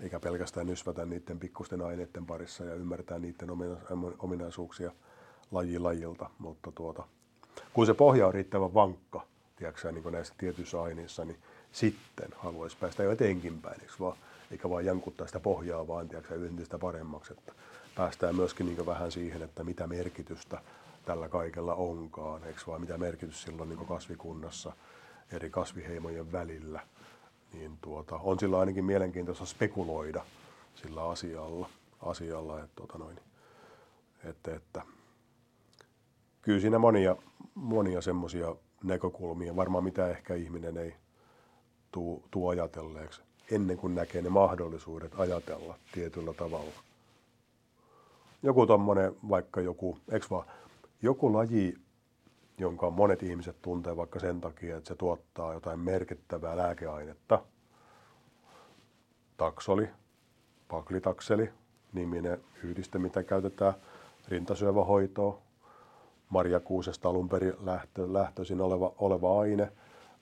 eikä 0.00 0.20
pelkästään 0.20 0.66
nysvätä 0.66 1.06
niiden 1.06 1.38
pikkusten 1.38 1.82
aineiden 1.82 2.26
parissa 2.26 2.64
ja 2.64 2.74
ymmärtää 2.74 3.18
niiden 3.18 3.48
ominaisuuksia 4.18 4.92
laji 5.50 5.78
lajilta, 5.78 6.30
mutta 6.38 6.72
tuota, 6.72 7.04
kun 7.72 7.86
se 7.86 7.94
pohja 7.94 8.26
on 8.26 8.34
riittävän 8.34 8.74
vankka, 8.74 9.26
tiedätkö, 9.56 9.92
niin 9.92 10.12
näissä 10.12 10.34
tietyissä 10.38 10.82
aineissa, 10.82 11.24
niin 11.24 11.38
sitten 11.74 12.28
haluaisi 12.36 12.76
päästä 12.80 13.02
jo 13.02 13.10
eteenkin 13.10 13.60
päin, 13.60 13.80
eikö 13.80 13.92
vaan, 14.00 14.16
eikä 14.50 14.70
vaan 14.70 14.84
jankuttaa 14.84 15.26
sitä 15.26 15.40
pohjaa, 15.40 15.88
vaan 15.88 16.08
tiedätkö, 16.08 16.38
sitä 16.62 16.78
paremmaksi, 16.78 17.32
että 17.32 17.52
päästään 17.94 18.36
myöskin 18.36 18.66
niin 18.66 18.86
vähän 18.86 19.12
siihen, 19.12 19.42
että 19.42 19.64
mitä 19.64 19.86
merkitystä 19.86 20.60
tällä 21.04 21.28
kaikella 21.28 21.74
onkaan, 21.74 22.44
eikö 22.44 22.60
vaan 22.66 22.80
mitä 22.80 22.98
merkitys 22.98 23.42
silloin 23.42 23.68
niin 23.68 23.86
kasvikunnassa 23.86 24.72
eri 25.32 25.50
kasviheimojen 25.50 26.32
välillä– 26.32 26.80
niin 27.54 27.78
tuota, 27.80 28.16
on 28.16 28.38
sillä 28.38 28.58
ainakin 28.58 28.84
mielenkiintoista 28.84 29.46
spekuloida 29.46 30.24
sillä 30.74 31.08
asialla, 31.08 31.70
asialla 32.02 32.60
että, 32.60 32.76
tuota 32.76 32.98
noin, 32.98 33.20
että, 34.24 34.54
että 34.54 34.82
kyllä 36.42 36.60
siinä 36.60 36.78
monia, 36.78 37.16
monia 37.54 38.00
semmoisia 38.00 38.56
näkökulmia, 38.82 39.56
varmaan 39.56 39.84
mitä 39.84 40.08
ehkä 40.08 40.34
ihminen 40.34 40.76
ei 40.76 40.94
tuu, 41.94 42.22
tuu 42.30 42.48
ajatelleeksi 42.48 43.22
ennen 43.50 43.76
kuin 43.76 43.94
näkee 43.94 44.22
ne 44.22 44.28
mahdollisuudet 44.28 45.12
ajatella 45.18 45.74
tietyllä 45.92 46.32
tavalla. 46.32 46.72
Joku 48.42 48.66
tommonen, 48.66 49.16
vaikka 49.28 49.60
joku, 49.60 49.98
eikö 50.12 50.26
vaan, 50.30 50.46
joku 51.02 51.32
laji, 51.32 51.74
jonka 52.58 52.90
monet 52.90 53.22
ihmiset 53.22 53.56
tuntee 53.62 53.96
vaikka 53.96 54.20
sen 54.20 54.40
takia, 54.40 54.76
että 54.76 54.88
se 54.88 54.94
tuottaa 54.94 55.54
jotain 55.54 55.80
merkittävää 55.80 56.56
lääkeainetta. 56.56 57.42
Taksoli, 59.36 59.88
paklitakseli, 60.68 61.50
niminen 61.92 62.40
yhdiste, 62.64 62.98
mitä 62.98 63.22
käytetään 63.22 63.74
rintasyövähoitoon. 64.28 65.38
Marjakuusesta 66.28 67.08
alun 67.08 67.28
perin 67.28 67.54
lähtö, 67.60 68.12
lähtöisin 68.12 68.60
oleva, 68.60 68.92
oleva 68.98 69.40
aine, 69.40 69.72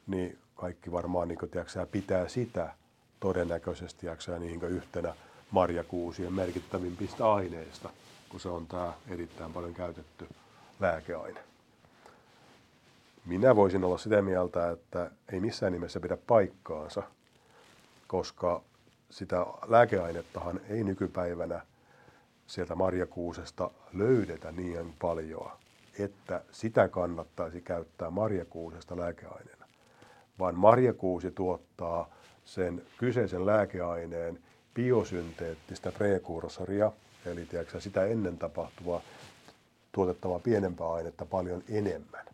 niin 0.07 0.39
kaikki 0.63 0.93
varmaan 0.93 1.29
niin 1.29 1.39
tiedätkö, 1.51 1.87
pitää 1.87 2.29
sitä 2.29 2.75
todennäköisesti 3.21 4.01
tiedätkö, 4.01 4.39
niin 4.39 4.63
yhtenä 4.63 5.15
marjakuusien 5.51 6.33
merkittävimpistä 6.33 7.33
aineista, 7.33 7.91
kun 8.29 8.41
se 8.41 8.49
on 8.49 8.67
tämä 8.67 8.93
erittäin 9.09 9.53
paljon 9.53 9.75
käytetty 9.75 10.29
lääkeaine. 10.81 11.41
Minä 13.27 13.57
voisin 13.57 13.85
olla 13.85 13.99
sitä 13.99 14.23
mieltä, 14.23 14.71
että 14.71 15.11
ei 15.33 15.41
missään 15.41 15.73
nimessä 15.73 16.01
pidä 16.01 16.17
paikkaansa, 16.27 17.03
koska 18.07 18.63
sitä 19.11 19.47
lääkeainettahan 19.69 20.61
ei 20.69 20.85
nykypäivänä 20.85 21.67
sieltä 22.47 22.75
marjakuusesta 22.75 23.71
löydetä 23.93 24.53
niin 24.53 24.95
paljon, 25.01 25.51
että 25.99 26.43
sitä 26.53 26.89
kannattaisi 26.89 27.61
käyttää 27.61 28.11
marjakuusesta 28.11 28.97
lääkeaineena. 28.97 29.62
Vaan 30.39 30.55
marjakuusi 30.55 31.31
tuottaa 31.31 32.09
sen 32.45 32.83
kyseisen 32.99 33.47
lääkeaineen 33.47 34.39
biosynteettistä 34.75 35.93
prekursoria, 35.93 36.93
eli 37.27 37.47
tiedätkö, 37.47 37.81
sitä 37.81 38.05
ennen 38.05 38.39
tapahtuvaa 38.39 39.01
tuotettavaa 39.93 40.39
pienempää 40.39 40.93
ainetta 40.93 41.27
paljon 41.27 41.63
enemmän. 41.69 42.27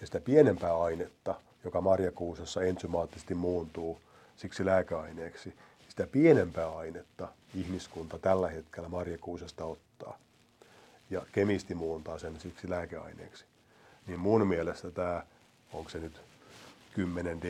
Ja 0.00 0.06
sitä 0.06 0.20
pienempää 0.20 0.76
ainetta, 0.76 1.34
joka 1.64 1.80
marjakuusessa 1.80 2.62
ensymaattisesti 2.62 3.34
muuntuu 3.34 4.00
siksi 4.36 4.66
lääkeaineeksi, 4.66 5.54
sitä 5.88 6.06
pienempää 6.06 6.76
ainetta 6.76 7.28
ihmiskunta 7.54 8.18
tällä 8.18 8.48
hetkellä 8.48 8.88
marjakuusesta 8.88 9.64
ottaa. 9.64 10.18
Ja 11.10 11.22
kemisti 11.32 11.74
muuntaa 11.74 12.18
sen 12.18 12.40
siksi 12.40 12.70
lääkeaineeksi. 12.70 13.44
Niin 14.06 14.20
mun 14.20 14.46
mielestä 14.46 14.90
tämä, 14.90 15.22
onko 15.72 15.90
se 15.90 15.98
nyt 15.98 16.20
10 16.94 17.40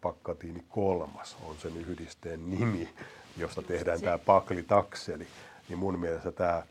pakkatiini 0.00 0.64
kolmas, 0.68 1.36
on 1.44 1.56
sen 1.58 1.76
yhdisteen 1.76 2.50
nimi, 2.50 2.88
josta 3.36 3.62
tehdään 3.62 4.00
tämä 4.00 4.18
paklitakseli. 4.18 5.26
Niin 5.68 5.78
mun 5.78 5.98
mielestä 5.98 6.32
tämä 6.32 6.62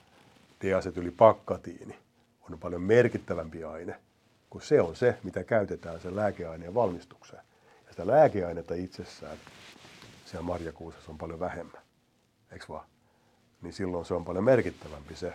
pakkatiini 1.12 2.00
on 2.42 2.60
paljon 2.60 2.82
merkittävämpi 2.82 3.64
aine 3.64 4.00
kun 4.50 4.62
se 4.62 4.82
on 4.82 4.96
se, 4.96 5.18
mitä 5.24 5.44
käytetään 5.44 6.00
sen 6.00 6.16
lääkeaineen 6.16 6.74
valmistukseen. 6.74 7.44
Ja 7.86 7.92
sitä 7.92 8.08
lääkeainetta 8.08 8.74
itsessään 8.74 9.38
siellä 10.26 10.46
marjakuusessa 10.46 11.12
on 11.12 11.18
paljon 11.18 11.40
vähemmän, 11.40 11.82
eikö 12.52 12.66
vaan? 12.70 12.86
Niin 13.62 13.74
silloin 13.74 14.06
se 14.06 14.14
on 14.14 14.26
paljon 14.26 14.44
merkittävämpi 14.44 15.16
se 15.16 15.34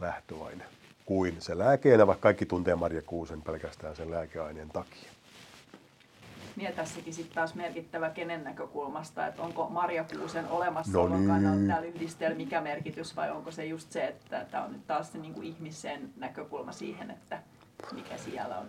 lähtöaine 0.00 0.64
kuin 1.08 1.36
se 1.38 1.58
lääkeenä, 1.58 2.06
vaikka 2.06 2.22
kaikki 2.22 2.46
tuntee 2.46 2.74
Marja 2.74 3.02
Kuusen 3.02 3.42
pelkästään 3.42 3.96
sen 3.96 4.10
lääkeaineen 4.10 4.68
takia. 4.68 5.10
Niin 6.56 6.72
tässäkin 6.72 7.14
sitten 7.14 7.34
taas 7.34 7.54
merkittävä 7.54 8.10
kenen 8.10 8.44
näkökulmasta, 8.44 9.26
että 9.26 9.42
onko 9.42 9.68
Marja 9.68 10.04
Kuusen 10.04 10.48
olemassaolon 10.48 11.10
no 11.10 11.18
niin. 11.18 11.28
kannalta 11.28 11.66
täällä 11.66 11.88
yhdistelmä 11.88 12.36
mikä 12.36 12.60
merkitys 12.60 13.16
vai 13.16 13.30
onko 13.30 13.50
se 13.50 13.64
just 13.64 13.92
se, 13.92 14.04
että 14.06 14.46
tämä 14.50 14.64
on 14.64 14.72
nyt 14.72 14.86
taas 14.86 15.12
se 15.12 15.18
niin 15.18 15.34
kuin 15.34 15.46
ihmisen 15.46 16.10
näkökulma 16.16 16.72
siihen, 16.72 17.10
että 17.10 17.42
mikä 17.94 18.16
siellä 18.16 18.58
on 18.58 18.66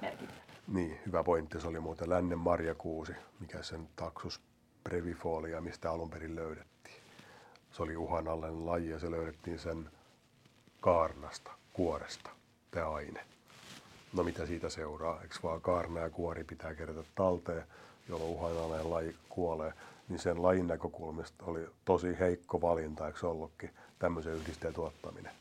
merkittävä. 0.00 0.40
Niin, 0.68 0.98
hyvä 1.06 1.24
pointti. 1.24 1.60
Se 1.60 1.68
oli 1.68 1.80
muuten 1.80 2.10
lännen 2.10 2.38
marjakuusi, 2.38 3.12
mikä 3.40 3.62
sen 3.62 3.88
taksus 3.96 4.40
brevifolia, 4.84 5.60
mistä 5.60 5.90
alun 5.90 6.10
perin 6.10 6.36
löydettiin. 6.36 6.96
Se 7.70 7.82
oli 7.82 7.96
uhanalainen 7.96 8.66
laji 8.66 8.90
ja 8.90 8.98
se 8.98 9.10
löydettiin 9.10 9.58
sen 9.58 9.90
kaarnasta, 10.80 11.59
kuoresta, 11.72 12.30
tämä 12.70 12.90
aine. 12.90 13.26
No 14.12 14.22
mitä 14.22 14.46
siitä 14.46 14.68
seuraa? 14.68 15.22
Eikö 15.22 15.34
vaan 15.42 15.60
kaarna 15.60 16.00
ja 16.00 16.10
kuori 16.10 16.44
pitää 16.44 16.74
kerätä 16.74 17.02
talteen, 17.14 17.64
jolloin 18.08 18.30
uhanalainen 18.30 18.90
laji 18.90 19.16
kuolee? 19.28 19.72
Niin 20.08 20.18
sen 20.18 20.42
lajin 20.42 20.66
näkökulmasta 20.66 21.44
oli 21.44 21.66
tosi 21.84 22.18
heikko 22.18 22.60
valinta, 22.60 23.06
eikö 23.06 23.28
ollutkin, 23.28 23.70
tämmöisen 23.98 24.34
yhdisteen 24.34 24.74
tuottaminen 24.74 25.32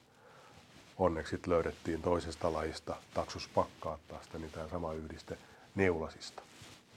onneksi 1.00 1.40
löydettiin 1.48 2.02
toisesta 2.02 2.54
lajista, 2.54 2.96
taksus 3.14 3.48
pakkaattaa 3.48 4.20
niin 4.34 4.52
tämä 4.52 4.68
sama 4.68 4.94
yhdiste 4.94 5.38
neulasista. 5.76 6.42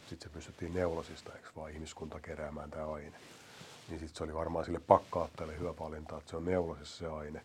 Sitten 0.08 0.28
se 0.28 0.34
pystyttiin 0.34 0.74
neulasista, 0.74 1.32
eikö 1.32 1.48
vaan 1.56 1.70
ihmiskunta 1.70 2.20
keräämään 2.20 2.70
tämä 2.70 2.92
aine. 2.92 3.16
Niin 3.88 4.00
sitten 4.00 4.16
se 4.16 4.24
oli 4.24 4.34
varmaan 4.34 4.64
sille 4.64 4.80
pakkaattajalle 4.80 5.58
hyvä 5.58 5.74
valinta, 5.80 6.18
että 6.18 6.30
se 6.30 6.36
on 6.36 6.44
neulasissa 6.44 6.98
se 6.98 7.06
aine. 7.06 7.42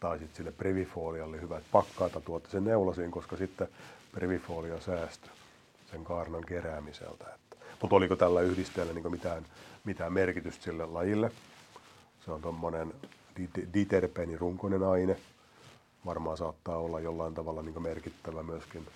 Tai 0.00 0.18
sitten 0.18 0.36
sille 0.36 0.52
previfolialle 0.52 1.40
hyvä, 1.40 1.58
että 1.58 1.68
pakkaata 1.72 2.20
tuotte 2.20 2.50
sen 2.50 2.64
neulasiin, 2.64 3.10
koska 3.10 3.36
sitten 3.36 3.68
previfolia 4.12 4.80
säästö 4.80 5.28
sen 5.90 6.04
kaarnan 6.04 6.44
keräämiseltä. 6.44 7.38
Mutta 7.82 7.96
oliko 7.96 8.16
tällä 8.16 8.40
yhdisteellä 8.40 8.92
niin 8.92 9.10
mitään, 9.10 9.46
mitään 9.84 10.12
merkitystä 10.12 10.64
sille 10.64 10.86
lajille? 10.86 11.32
Se 12.24 12.30
on 12.30 12.42
tuommoinen 12.42 12.94
diterpeenirunkoinen 13.74 14.82
aine, 14.82 15.16
varmaan 16.06 16.36
saattaa 16.36 16.76
olla 16.76 17.00
jollain 17.00 17.34
tavalla 17.34 17.62
niin 17.62 17.82
merkittävä 17.82 18.42
myöskin, 18.42 18.86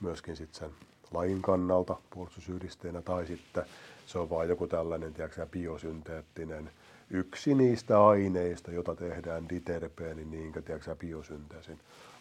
myöskin 0.00 0.36
sit 0.36 0.54
sen 0.54 0.70
lajin 1.12 1.42
kannalta 1.42 1.96
puolustusyhdisteenä, 2.10 3.02
tai 3.02 3.26
sitten 3.26 3.64
se 4.06 4.18
on 4.18 4.30
vain 4.30 4.48
joku 4.48 4.66
tällainen 4.66 5.14
tiedätkö, 5.14 5.46
biosynteettinen 5.46 6.70
yksi 7.10 7.54
niistä 7.54 8.06
aineista, 8.06 8.72
jota 8.72 8.94
tehdään 8.94 9.48
diterpeenin 9.48 10.30
niin 10.30 10.52
tiedätkö, 10.52 10.96
biosynteesin 10.96 11.80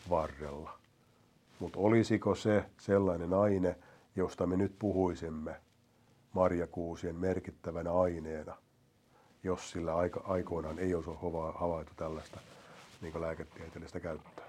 varrella. 0.09 0.79
Mutta 1.59 1.79
olisiko 1.79 2.35
se 2.35 2.65
sellainen 2.79 3.33
aine, 3.33 3.75
josta 4.15 4.45
me 4.45 4.57
nyt 4.57 4.79
puhuisimme 4.79 5.55
marjakuusien 6.33 7.15
merkittävänä 7.15 7.91
aineena, 7.93 8.57
jos 9.43 9.71
sillä 9.71 9.95
aika, 9.95 10.21
aikoinaan 10.27 10.79
ei 10.79 10.95
olisi 10.95 11.09
havaittu 11.55 11.93
tällaista 11.95 12.39
niin 13.01 13.21
lääketieteellistä 13.21 13.99
käyttöä. 13.99 14.45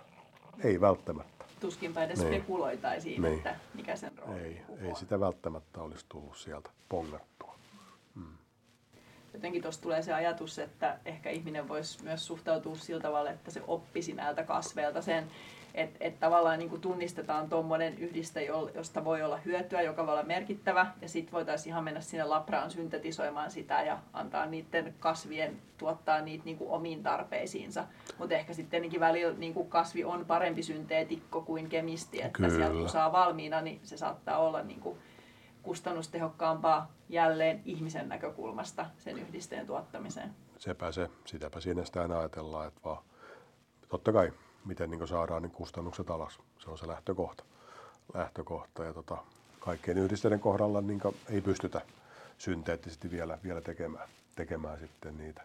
Ei 0.64 0.80
välttämättä. 0.80 1.44
Tuskinpä 1.60 2.04
edes 2.04 2.18
niin. 2.18 2.34
spekuloitaisiin, 2.34 3.22
niin. 3.22 3.36
että 3.36 3.56
mikä 3.74 3.96
sen 3.96 4.18
rooli 4.18 4.40
Ei, 4.40 4.62
ei 4.80 4.94
sitä 4.94 5.20
välttämättä 5.20 5.80
olisi 5.80 6.06
tullut 6.08 6.36
sieltä 6.36 6.70
pongattua. 6.88 7.37
Jotenkin 9.34 9.62
tuossa 9.62 9.82
tulee 9.82 10.02
se 10.02 10.12
ajatus, 10.12 10.58
että 10.58 10.98
ehkä 11.04 11.30
ihminen 11.30 11.68
voisi 11.68 12.04
myös 12.04 12.26
suhtautua 12.26 12.76
sillä 12.76 13.00
tavalla, 13.00 13.30
että 13.30 13.50
se 13.50 13.62
oppisi 13.66 14.12
näiltä 14.12 14.42
kasveilta 14.42 15.02
sen, 15.02 15.30
että 15.74 15.98
et 16.00 16.20
tavallaan 16.20 16.58
niin 16.58 16.70
kuin 16.70 16.80
tunnistetaan 16.80 17.48
tuommoinen 17.48 17.98
yhdiste, 17.98 18.48
josta 18.74 19.04
voi 19.04 19.22
olla 19.22 19.36
hyötyä, 19.36 19.82
joka 19.82 20.06
voi 20.06 20.12
olla 20.12 20.22
merkittävä, 20.22 20.86
ja 21.02 21.08
sitten 21.08 21.32
voitaisiin 21.32 21.70
ihan 21.72 21.84
mennä 21.84 22.00
sinne 22.00 22.24
labraan 22.24 22.70
syntetisoimaan 22.70 23.50
sitä 23.50 23.82
ja 23.82 23.98
antaa 24.12 24.46
niiden 24.46 24.94
kasvien 25.00 25.62
tuottaa 25.78 26.20
niitä 26.20 26.44
niin 26.44 26.58
kuin 26.58 26.70
omiin 26.70 27.02
tarpeisiinsa. 27.02 27.84
Mutta 28.18 28.34
ehkä 28.34 28.52
sitten 28.52 29.00
välillä 29.00 29.34
niin 29.38 29.54
kuin 29.54 29.68
kasvi 29.68 30.04
on 30.04 30.24
parempi 30.24 30.62
synteetikko 30.62 31.40
kuin 31.40 31.68
kemisti, 31.68 32.22
että 32.22 32.36
Kyllä. 32.36 32.50
sieltä 32.50 32.74
kun 32.74 32.88
saa 32.88 33.12
valmiina, 33.12 33.60
niin 33.60 33.80
se 33.82 33.96
saattaa 33.96 34.38
olla 34.38 34.62
niin 34.62 34.80
kuin 34.80 34.98
kustannustehokkaampaa 35.62 36.92
jälleen 37.08 37.62
ihmisen 37.64 38.08
näkökulmasta 38.08 38.86
sen 38.98 39.18
yhdisteen 39.18 39.66
tuottamiseen. 39.66 40.34
Sepä 40.58 40.92
se, 40.92 41.10
sitäpä 41.24 41.60
siinä 41.60 41.84
sitä 41.84 42.02
aina 42.02 42.18
ajatellaan, 42.18 42.68
että 42.68 42.80
vaan 42.84 43.02
totta 43.88 44.12
kai 44.12 44.32
miten 44.64 44.90
niin 44.90 45.08
saadaan 45.08 45.42
niin 45.42 45.50
kustannukset 45.50 46.10
alas. 46.10 46.38
Se 46.58 46.70
on 46.70 46.78
se 46.78 46.86
lähtökohta. 46.86 47.44
lähtökohta. 48.14 48.84
Ja 48.84 48.92
tota, 48.92 49.18
kaikkien 49.60 49.98
yhdisteiden 49.98 50.40
kohdalla 50.40 50.80
niin 50.80 51.00
ei 51.30 51.40
pystytä 51.40 51.80
synteettisesti 52.38 53.10
vielä, 53.10 53.38
vielä 53.44 53.60
tekemään, 53.60 54.08
tekemään 54.36 54.78
sitten 54.78 55.18
niitä 55.18 55.42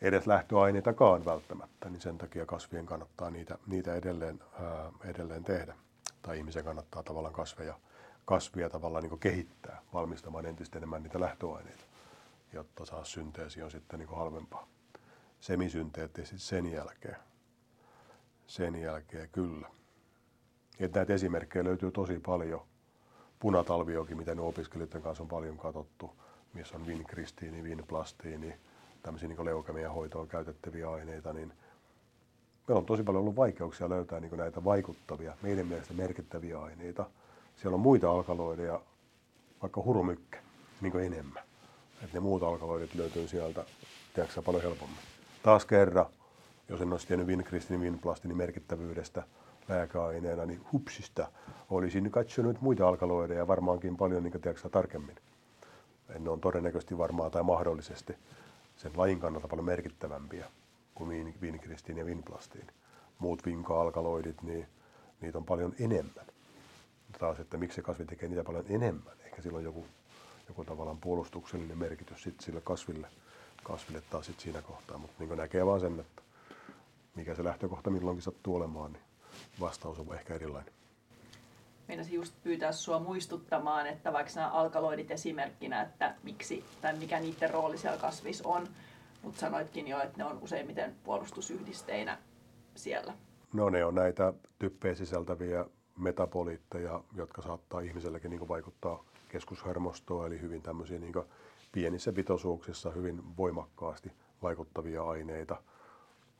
edes 0.00 0.26
lähtöaineitakaan 0.26 1.24
välttämättä, 1.24 1.90
niin 1.90 2.00
sen 2.00 2.18
takia 2.18 2.46
kasvien 2.46 2.86
kannattaa 2.86 3.30
niitä, 3.30 3.58
niitä 3.66 3.94
edelleen, 3.94 4.40
ää, 4.60 4.92
edelleen 5.04 5.44
tehdä. 5.44 5.74
Tai 6.22 6.38
ihmisen 6.38 6.64
kannattaa 6.64 7.02
tavallaan 7.02 7.34
kasveja, 7.34 7.78
kasvia 8.26 8.70
tavallaan 8.70 9.04
niin 9.04 9.18
kehittää, 9.18 9.82
valmistamaan 9.92 10.46
entistä 10.46 10.78
enemmän 10.78 11.02
niitä 11.02 11.20
lähtöaineita, 11.20 11.84
jotta 12.52 12.84
saa 12.84 13.04
synteesi 13.04 13.62
on 13.62 13.70
sitten 13.70 13.98
niin 13.98 14.16
halvempaa. 14.16 14.68
Semisynteettisesti 15.40 16.38
sen 16.38 16.72
jälkeen 16.72 17.16
sen 18.46 18.74
jälkeen 18.76 19.28
kyllä. 19.32 19.68
Että 20.80 20.98
näitä 20.98 21.14
esimerkkejä 21.14 21.64
löytyy 21.64 21.90
tosi 21.90 22.18
paljon. 22.18 22.60
Punatalviokin, 23.38 24.16
mitä 24.16 24.34
ne 24.34 24.40
opiskelijoiden 24.40 25.02
kanssa 25.02 25.22
on 25.22 25.28
paljon 25.28 25.58
katsottu, 25.58 26.10
missä 26.54 26.76
on 26.76 26.86
vinkristiini, 26.86 27.62
vinplastiini, 27.62 28.54
tämmöisiä 29.02 29.28
niin 29.28 29.44
leukemian 29.44 29.94
hoitoon 29.94 30.28
käytettäviä 30.28 30.90
aineita, 30.90 31.32
niin 31.32 31.52
meillä 32.68 32.78
on 32.78 32.86
tosi 32.86 33.02
paljon 33.02 33.20
ollut 33.20 33.36
vaikeuksia 33.36 33.88
löytää 33.88 34.20
niin 34.20 34.36
näitä 34.36 34.64
vaikuttavia, 34.64 35.36
meidän 35.42 35.66
mielestä 35.66 35.94
merkittäviä 35.94 36.60
aineita. 36.60 37.10
Siellä 37.56 37.74
on 37.74 37.80
muita 37.80 38.10
alkaloideja, 38.10 38.80
vaikka 39.62 39.82
hurumykkä, 39.82 40.38
niin 40.80 41.00
enemmän. 41.00 41.42
Että 42.02 42.16
ne 42.16 42.20
muut 42.20 42.42
alkaloidit 42.42 42.94
löytyy 42.94 43.28
sieltä, 43.28 43.64
tiedätkö 44.14 44.42
paljon 44.42 44.62
helpommin. 44.62 44.98
Taas 45.42 45.64
kerran, 45.64 46.06
jos 46.68 46.80
en 46.80 46.92
olisi 46.92 47.06
tiennyt 47.06 47.28
Wincristin 47.28 47.80
Winplastinin 47.80 48.36
merkittävyydestä 48.36 49.22
lääkeaineena, 49.68 50.46
niin 50.46 50.60
hupsista 50.72 51.28
olisin 51.70 52.10
katsonut 52.10 52.60
muita 52.60 52.88
alkaloideja 52.88 53.38
ja 53.38 53.48
varmaankin 53.48 53.96
paljon 53.96 54.22
niin 54.22 54.40
tiedätkö, 54.40 54.68
tarkemmin. 54.68 55.16
Ne 56.18 56.30
on 56.30 56.40
todennäköisesti 56.40 56.98
varmaan 56.98 57.30
tai 57.30 57.42
mahdollisesti 57.42 58.16
sen 58.76 58.92
lajin 58.96 59.20
kannalta 59.20 59.48
paljon 59.48 59.64
merkittävämpiä 59.64 60.46
kuin 60.94 61.34
Wincristin 61.42 61.98
ja 61.98 62.04
Winplastin. 62.04 62.66
Muut 63.18 63.46
vinka-alkaloidit, 63.46 64.42
niin 64.42 64.66
niitä 65.20 65.38
on 65.38 65.44
paljon 65.44 65.74
enemmän. 65.80 66.26
Taas, 67.18 67.40
että 67.40 67.56
miksi 67.56 67.76
se 67.76 67.82
kasvi 67.82 68.04
tekee 68.04 68.28
niitä 68.28 68.44
paljon 68.44 68.64
enemmän. 68.68 69.14
Ehkä 69.24 69.42
sillä 69.42 69.58
on 69.58 69.64
joku, 69.64 69.86
joku 70.48 70.64
tavallaan 70.64 70.98
puolustuksellinen 70.98 71.78
merkitys 71.78 72.22
sit 72.22 72.40
sille 72.40 72.60
kasville, 72.60 73.08
kasville 73.62 74.02
taas 74.10 74.26
sit 74.26 74.40
siinä 74.40 74.62
kohtaa. 74.62 74.98
Mutta 74.98 75.24
niin 75.24 75.36
näkee 75.36 75.66
vaan 75.66 75.80
sen, 75.80 76.00
että 76.00 76.22
mikä 77.14 77.34
se 77.34 77.44
lähtökohta 77.44 77.90
milloinkin 77.90 78.22
sattuu 78.22 78.56
olemaan, 78.56 78.92
niin 78.92 79.02
vastaus 79.60 79.98
on 79.98 80.14
ehkä 80.14 80.34
erilainen. 80.34 80.72
Meinasin 81.88 82.14
just 82.14 82.34
pyytää 82.42 82.72
sinua 82.72 82.98
muistuttamaan, 82.98 83.86
että 83.86 84.12
vaikka 84.12 84.32
nämä 84.34 84.48
alkaloidit 84.48 85.10
esimerkkinä, 85.10 85.82
että 85.82 86.14
miksi 86.22 86.64
tai 86.80 86.96
mikä 86.96 87.20
niiden 87.20 87.50
rooli 87.50 87.78
siellä 87.78 87.98
kasvissa 87.98 88.48
on, 88.48 88.68
mutta 89.22 89.40
sanoitkin 89.40 89.88
jo, 89.88 90.00
että 90.00 90.18
ne 90.18 90.24
on 90.24 90.38
useimmiten 90.42 90.94
puolustusyhdisteinä 91.04 92.18
siellä. 92.74 93.14
No 93.52 93.70
ne 93.70 93.84
on 93.84 93.94
näitä 93.94 94.32
typpeä 94.58 94.94
sisältäviä 94.94 95.64
metaboliitteja, 95.96 97.00
jotka 97.14 97.42
saattaa 97.42 97.80
ihmiselläkin 97.80 98.30
niin 98.30 98.48
vaikuttaa 98.48 99.04
keskushermostoon, 99.28 100.26
eli 100.26 100.40
hyvin 100.40 100.62
tämmöisiä 100.62 100.98
niin 100.98 101.14
pienissä 101.72 102.12
pitoisuuksissa 102.12 102.90
hyvin 102.90 103.36
voimakkaasti 103.36 104.12
vaikuttavia 104.42 105.04
aineita– 105.04 105.56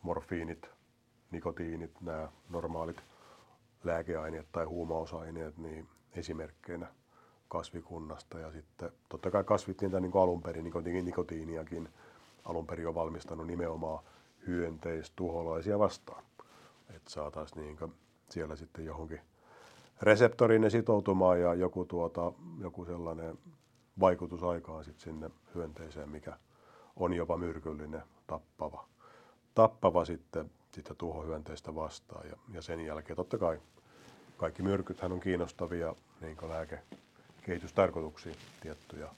morfiinit, 0.06 0.70
nikotiinit, 1.30 2.00
nämä 2.00 2.28
normaalit 2.48 3.02
lääkeaineet 3.84 4.46
tai 4.52 4.64
huumausaineet, 4.64 5.58
niin 5.58 5.88
esimerkkeinä 6.12 6.86
kasvikunnasta. 7.48 8.38
Ja 8.38 8.52
sitten 8.52 8.90
totta 9.08 9.30
kai 9.30 9.44
kasvit 9.44 9.80
niitä 9.80 10.00
niin 10.00 10.12
alun 10.14 10.42
perin, 10.42 10.64
niin 10.64 11.04
nikotiiniakin 11.04 11.88
alun 12.44 12.66
perin 12.66 12.88
on 12.88 12.94
valmistanut 12.94 13.46
nimenomaan 13.46 14.04
hyönteistuholaisia 14.46 15.78
vastaan. 15.78 16.24
Että 16.96 17.10
saataisiin 17.10 17.60
niin 17.62 17.92
siellä 18.30 18.56
sitten 18.56 18.84
johonkin 18.84 19.20
reseptoriin 20.02 20.62
ne 20.62 20.70
sitoutumaan 20.70 21.40
ja 21.40 21.54
joku, 21.54 21.84
tuota, 21.84 22.32
joku 22.60 22.84
sellainen 22.84 23.38
vaikutus 24.00 24.42
aikaan 24.42 24.84
sitten 24.84 25.04
sinne 25.04 25.30
hyönteiseen, 25.54 26.08
mikä 26.08 26.36
on 26.96 27.12
jopa 27.12 27.36
myrkyllinen, 27.36 28.02
tappava 28.26 28.86
tappava 29.56 30.04
sitten 30.04 30.50
sitä 30.72 30.94
tuhohyönteistä 30.94 31.74
vastaan. 31.74 32.28
Ja, 32.28 32.36
ja 32.52 32.62
sen 32.62 32.80
jälkeen 32.80 33.16
totta 33.16 33.38
kai 33.38 33.60
kaikki 34.36 34.62
myrkythän 34.62 35.12
on 35.12 35.20
kiinnostavia 35.20 35.94
niin 36.20 36.36
lääkekehitystarkoituksia 36.48 38.34
tiettyjä. 38.60 39.08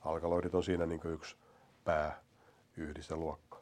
Alkaloidit 0.00 0.54
on 0.54 0.64
siinä 0.64 0.86
niin 0.86 1.00
yksi 1.04 1.36
pääyhdisteluokka 1.84 3.58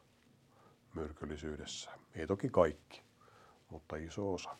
myrkyllisyydessä. 0.93 1.91
Ei 2.15 2.27
toki 2.27 2.49
kaikki, 2.49 3.01
mutta 3.69 3.95
iso 3.95 4.33
osa. 4.33 4.57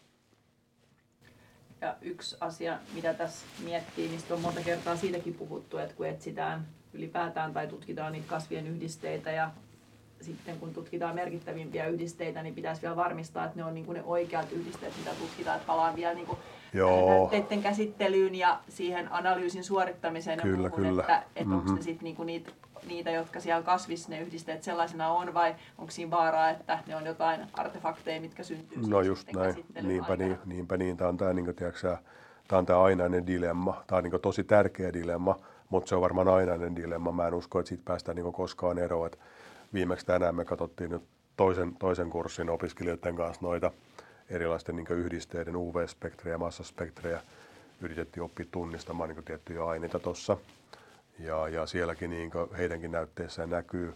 Ja 1.84 1.96
yksi 2.02 2.38
asia, 2.40 2.78
mitä 2.94 3.14
tässä 3.14 3.46
miettii, 3.64 4.08
niin 4.08 4.22
on 4.32 4.42
monta 4.42 4.62
kertaa 4.62 4.96
siitäkin 4.96 5.34
puhuttu, 5.34 5.78
että 5.78 5.96
kun 5.96 6.06
etsitään 6.06 6.68
ylipäätään 6.94 7.54
tai 7.54 7.68
tutkitaan 7.68 8.12
niitä 8.12 8.28
kasvien 8.28 8.68
yhdisteitä 8.68 9.32
ja 9.32 9.52
sitten 10.22 10.60
kun 10.60 10.74
tutkitaan 10.74 11.16
merkittävimpiä 11.16 11.88
yhdisteitä, 11.88 12.44
niin 12.44 12.56
pitäisi 12.56 12.82
vielä 12.82 12.96
varmistaa, 12.96 13.46
että 13.46 13.58
ne 13.58 13.66
on 13.66 13.74
niin 13.74 13.86
kuin 13.86 13.96
ne 13.96 14.04
oikeat 14.04 14.52
yhdisteet, 14.52 14.94
mitä 14.98 15.10
tutkitaan. 15.20 15.58
Että 15.58 15.68
palaan 15.68 15.96
vielä 15.96 16.14
niin 16.14 16.28
kuin 16.28 16.38
näytteiden 17.08 17.64
käsittelyyn 17.64 18.36
ja 18.36 18.60
siihen 18.70 19.12
analyysin 19.12 19.64
suorittamiseen. 19.64 20.42
Kyllä, 20.42 20.70
puhun, 20.70 20.86
kyllä. 20.86 21.02
Että, 21.02 21.18
että 21.18 21.44
mm-hmm. 21.44 21.60
onko 21.60 21.74
ne 21.74 21.82
sitten 21.82 22.04
niin 22.04 22.26
niitä, 22.26 22.52
niitä, 22.88 23.12
jotka 23.12 23.40
siellä 23.40 23.64
kasvissa 23.64 24.10
ne 24.10 24.22
yhdisteet 24.22 24.64
sellaisena 24.64 25.12
on, 25.12 25.34
vai 25.34 25.56
onko 25.78 25.92
siinä 25.92 26.12
vaaraa, 26.12 26.50
että 26.50 26.80
ne 26.88 26.96
on 26.96 27.06
jotain 27.06 27.48
artefakteja, 27.54 28.22
mitkä 28.22 28.44
syntyy 28.44 28.78
No 28.88 29.02
just 29.02 29.34
näin, 29.34 29.66
niinpä 29.82 30.16
niin, 30.16 30.38
niinpä 30.46 30.78
niin. 30.78 30.98
Tämä 30.98 31.10
on 31.10 31.18
tämä, 31.18 31.34
niin 31.34 31.46
kuin, 31.46 31.56
tiedätkö, 31.56 31.98
tämä 32.48 32.60
on 32.60 32.66
tämä 32.66 32.82
ainainen 32.82 33.28
dilemma. 33.28 33.84
Tämä 33.88 33.98
on 33.98 34.04
niin 34.04 34.22
tosi 34.22 34.44
tärkeä 34.44 34.94
dilemma, 34.94 35.40
mutta 35.70 35.90
se 35.90 35.96
on 35.96 36.02
varmaan 36.02 36.28
ainainen 36.28 36.76
dilemma. 36.76 37.12
Mä 37.12 37.28
en 37.28 37.34
usko, 37.34 37.60
että 37.60 37.70
siitä 37.70 37.84
päästään 37.86 38.16
niin 38.16 38.34
koskaan 38.34 38.80
eroon. 38.80 39.06
Että 39.06 39.18
viimeksi 39.74 40.06
tänään 40.06 40.36
me 40.36 40.46
katsottiin 40.46 40.92
nyt 40.92 41.04
toisen, 41.38 41.76
toisen 41.76 42.10
kurssin 42.10 42.50
opiskelijoiden 42.50 43.16
kanssa 43.16 43.46
noita 43.46 43.72
erilaisten 44.30 44.76
niin 44.76 44.88
yhdisteiden 44.90 45.56
UV-spektrejä, 45.56 46.38
massaspektrejä. 46.38 47.22
Yritettiin 47.82 48.24
oppia 48.24 48.46
tunnistamaan 48.52 49.10
niin 49.10 49.24
tiettyjä 49.24 49.66
aineita 49.66 50.00
tuossa. 50.00 50.38
Ja, 51.20 51.48
ja 51.48 51.66
sielläkin 51.66 52.10
niin 52.10 52.32
heidänkin 52.58 52.92
näytteissään 52.92 53.50
näkyy 53.50 53.94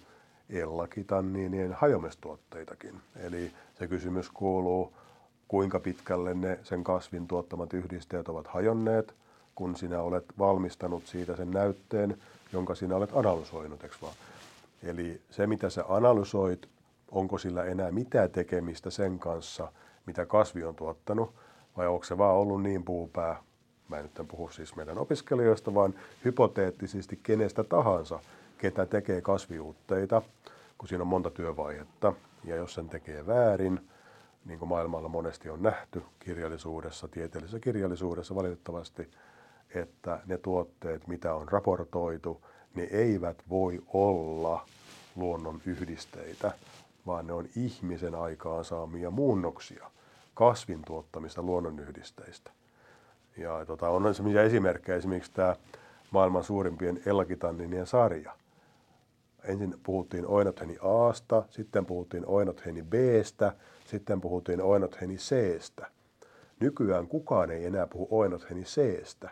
ellakitanniinien 0.50 1.74
hajomestuotteitakin. 1.74 3.02
Eli 3.16 3.52
se 3.80 3.88
kysymys 3.88 4.30
kuuluu, 4.30 4.94
kuinka 5.48 5.80
pitkälle 5.80 6.34
ne 6.34 6.60
sen 6.64 6.84
kasvin 6.84 7.28
tuottamat 7.28 7.74
yhdisteet 7.74 8.30
ovat 8.30 8.48
hajonneet, 8.48 9.16
kun 9.56 9.76
sinä 9.76 10.02
olet 10.02 10.26
valmistanut 10.40 11.08
siitä 11.08 11.36
sen 11.36 11.52
näytteen, 11.52 12.18
jonka 12.54 12.76
sinä 12.76 12.96
olet 12.96 13.10
analysoinut, 13.14 13.84
eikö 13.84 13.96
vaan? 14.02 14.14
Eli 14.84 15.22
se, 15.30 15.48
mitä 15.48 15.70
sä 15.70 15.84
analysoit, 15.88 16.70
onko 17.12 17.38
sillä 17.38 17.64
enää 17.64 17.92
mitään 17.92 18.30
tekemistä 18.30 18.90
sen 18.90 19.20
kanssa, 19.20 19.72
mitä 20.06 20.26
kasvi 20.26 20.64
on 20.64 20.76
tuottanut, 20.76 21.34
vai 21.78 21.88
onko 21.88 22.04
se 22.04 22.18
vaan 22.18 22.36
ollut 22.36 22.64
niin 22.64 22.84
puupää, 22.84 23.44
mä 23.90 23.98
en 23.98 24.04
nyt 24.04 24.28
puhu 24.28 24.50
siis 24.50 24.76
meidän 24.76 24.98
opiskelijoista, 24.98 25.74
vaan 25.74 25.94
hypoteettisesti 26.26 27.20
kenestä 27.24 27.64
tahansa, 27.64 28.20
ketä 28.58 28.86
tekee 28.86 29.22
kasviuutteita, 29.22 30.22
kun 30.78 30.90
siinä 30.90 31.02
on 31.02 31.08
monta 31.08 31.30
työvaihetta. 31.30 32.14
Ja 32.44 32.56
jos 32.56 32.74
sen 32.74 32.90
tekee 32.90 33.28
väärin, 33.28 33.80
niin 34.46 34.60
kuin 34.60 34.70
maailmalla 34.70 35.10
monesti 35.10 35.50
on 35.50 35.64
nähty 35.64 36.04
kirjallisuudessa, 36.20 37.08
tieteellisessä 37.08 37.60
kirjallisuudessa 37.60 38.36
valitettavasti, 38.36 39.10
että 39.76 40.20
ne 40.26 40.38
tuotteet, 40.38 41.08
mitä 41.08 41.36
on 41.36 41.48
raportoitu, 41.48 42.46
ne 42.76 42.84
eivät 42.84 43.44
voi 43.50 43.82
olla 43.94 44.66
luonnon 45.16 45.62
yhdisteitä, 45.66 46.52
vaan 47.08 47.28
ne 47.28 47.34
on 47.34 47.48
ihmisen 47.56 48.16
aikaansaamia 48.16 49.12
muunnoksia 49.12 49.92
kasvin 50.34 50.82
tuottamista 50.86 51.42
luonnonyhdisteistä. 51.42 52.52
Ja 53.38 53.66
tota, 53.66 53.90
on 53.90 54.16
sellaisia 54.16 54.44
esimerkkejä, 54.44 54.98
esimerkiksi 54.98 55.32
tämä 55.34 55.56
maailman 56.12 56.44
suurimpien 56.44 57.02
ellakitanninien 57.06 57.88
sarja. 57.88 58.36
Ensin 59.44 59.76
puhuttiin 59.84 60.28
oinotheni 60.28 60.78
Aasta, 60.82 61.44
sitten 61.50 61.86
puhuttiin 61.86 62.26
oinotheni 62.26 62.84
Bstä, 62.84 63.54
sitten 63.86 64.22
puhuttiin 64.22 64.62
oinotheni 64.62 65.16
Cstä. 65.16 65.88
Nykyään 66.60 67.08
kukaan 67.08 67.52
ei 67.52 67.66
enää 67.66 67.88
puhu 67.88 68.08
oinotheni 68.12 68.64
Cstä. 68.64 69.30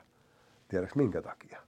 Tiedätkö 0.67 0.95
minkä 0.95 1.21
takia? 1.21 1.61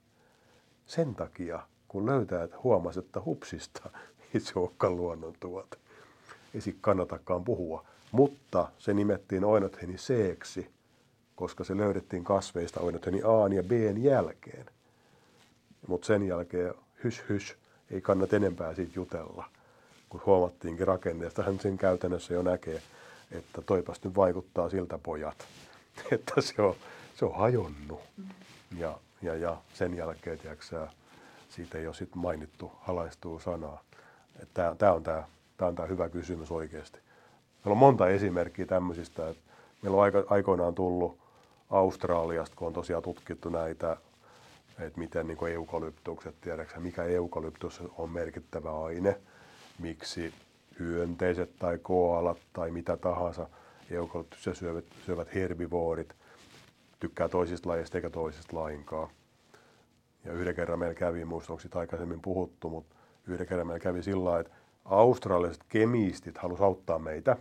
Sen 0.86 1.16
takia, 1.16 1.60
kun 1.88 2.06
löytäjät 2.06 2.64
huomasivat, 2.64 3.06
että 3.06 3.22
hupsista 3.26 3.90
ei 4.34 4.40
se 4.40 4.60
olekaan 4.60 4.96
luonnontuote. 4.96 5.78
Ei 6.54 6.76
kannatakaan 6.82 7.44
puhua. 7.44 7.86
Mutta 8.12 8.72
se 8.78 8.94
nimettiin 8.94 9.46
oinotheni 9.46 9.98
seeksi, 9.98 10.70
koska 11.38 11.64
se 11.64 11.78
löydettiin 11.78 12.24
kasveista 12.24 12.80
oinotheni 12.80 13.22
A 13.24 13.54
ja 13.56 13.64
B 13.64 13.72
jälkeen. 13.98 14.66
Mutta 15.88 16.08
sen 16.08 16.28
jälkeen 16.28 16.74
hys 17.04 17.24
hys, 17.30 17.56
ei 17.92 18.02
kannata 18.02 18.36
enempää 18.36 18.74
siitä 18.74 18.92
jutella. 18.96 19.46
Kun 20.10 20.22
huomattiinkin 20.26 20.88
rakenteesta, 20.88 21.44
hän 21.44 21.60
sen 21.60 21.78
käytännössä 21.78 22.34
jo 22.34 22.42
näkee, 22.42 22.82
että 23.32 23.62
toipas 23.62 24.04
nyt 24.04 24.16
vaikuttaa 24.16 24.70
siltä 24.70 24.98
pojat, 24.98 25.48
että 26.12 26.42
se 26.42 26.62
on, 26.62 26.76
se 27.16 27.26
on 27.26 27.36
hajonnut. 27.36 28.02
Ja, 28.78 29.00
ja, 29.22 29.36
ja 29.36 29.58
sen 29.74 29.98
jälkeen, 29.98 30.40
tiedätkö, 30.40 30.88
siitä 31.50 31.78
ei 31.78 31.88
ole 31.88 31.96
sit 31.96 32.16
mainittu 32.16 32.72
halaistuu 32.80 33.40
sanaa. 33.40 33.84
Tämä 34.54 34.92
on 34.92 35.04
tämä 35.04 35.24
on 35.62 35.76
tämä 35.76 35.88
hyvä 35.88 36.10
kysymys 36.10 36.52
oikeasti. 36.52 37.00
Meillä 37.66 37.72
on 37.72 37.78
monta 37.78 38.08
esimerkkiä 38.08 38.66
tämmöisistä. 38.66 39.30
Että 39.30 39.44
meillä 39.82 39.98
on 39.98 40.04
aika, 40.04 40.24
aikoinaan 40.30 40.76
tullut 40.76 41.27
Australiasta, 41.70 42.56
kun 42.56 42.68
on 42.68 42.74
tosiaan 42.74 43.04
tutkittu 43.04 43.50
näitä, 43.50 43.98
että 44.80 45.00
miten 45.00 45.28
niin 45.28 45.48
eukalyptukset, 45.48 46.36
tiedätkö 46.42 46.80
mikä 46.80 47.04
eukalyptus 47.04 47.84
on 47.98 48.10
merkittävä 48.10 48.84
aine, 48.84 49.20
miksi 49.80 50.34
hyönteiset 50.80 51.60
tai 51.60 51.78
koalat 51.78 52.38
tai 52.54 52.72
mitä 52.72 52.98
tahansa 52.98 53.50
eukalyptus 53.92 54.44
syövät, 54.54 54.86
syövät 55.06 55.34
herbivoorit, 55.36 56.16
tykkää 57.00 57.30
toisista 57.30 57.70
lajeista 57.70 57.98
eikä 57.98 58.10
toisista 58.10 58.58
lainkaan. 58.58 59.10
Ja 60.26 60.34
yhden 60.34 60.56
kerran 60.56 60.80
meillä 60.80 60.96
kävi, 60.96 61.26
muista 61.26 61.54
onko 61.54 61.62
siitä 61.62 61.80
aikaisemmin 61.80 62.22
puhuttu, 62.22 62.70
mutta 62.70 62.96
yhden 63.28 63.48
kerran 63.48 63.68
meillä 63.68 63.80
kävi 63.80 64.04
sillä 64.04 64.24
lailla, 64.24 64.40
että 64.40 64.54
australialaiset 64.86 65.64
kemistit 65.70 66.38
halusivat 66.38 66.68
auttaa 66.68 67.00
meitä 67.00 67.38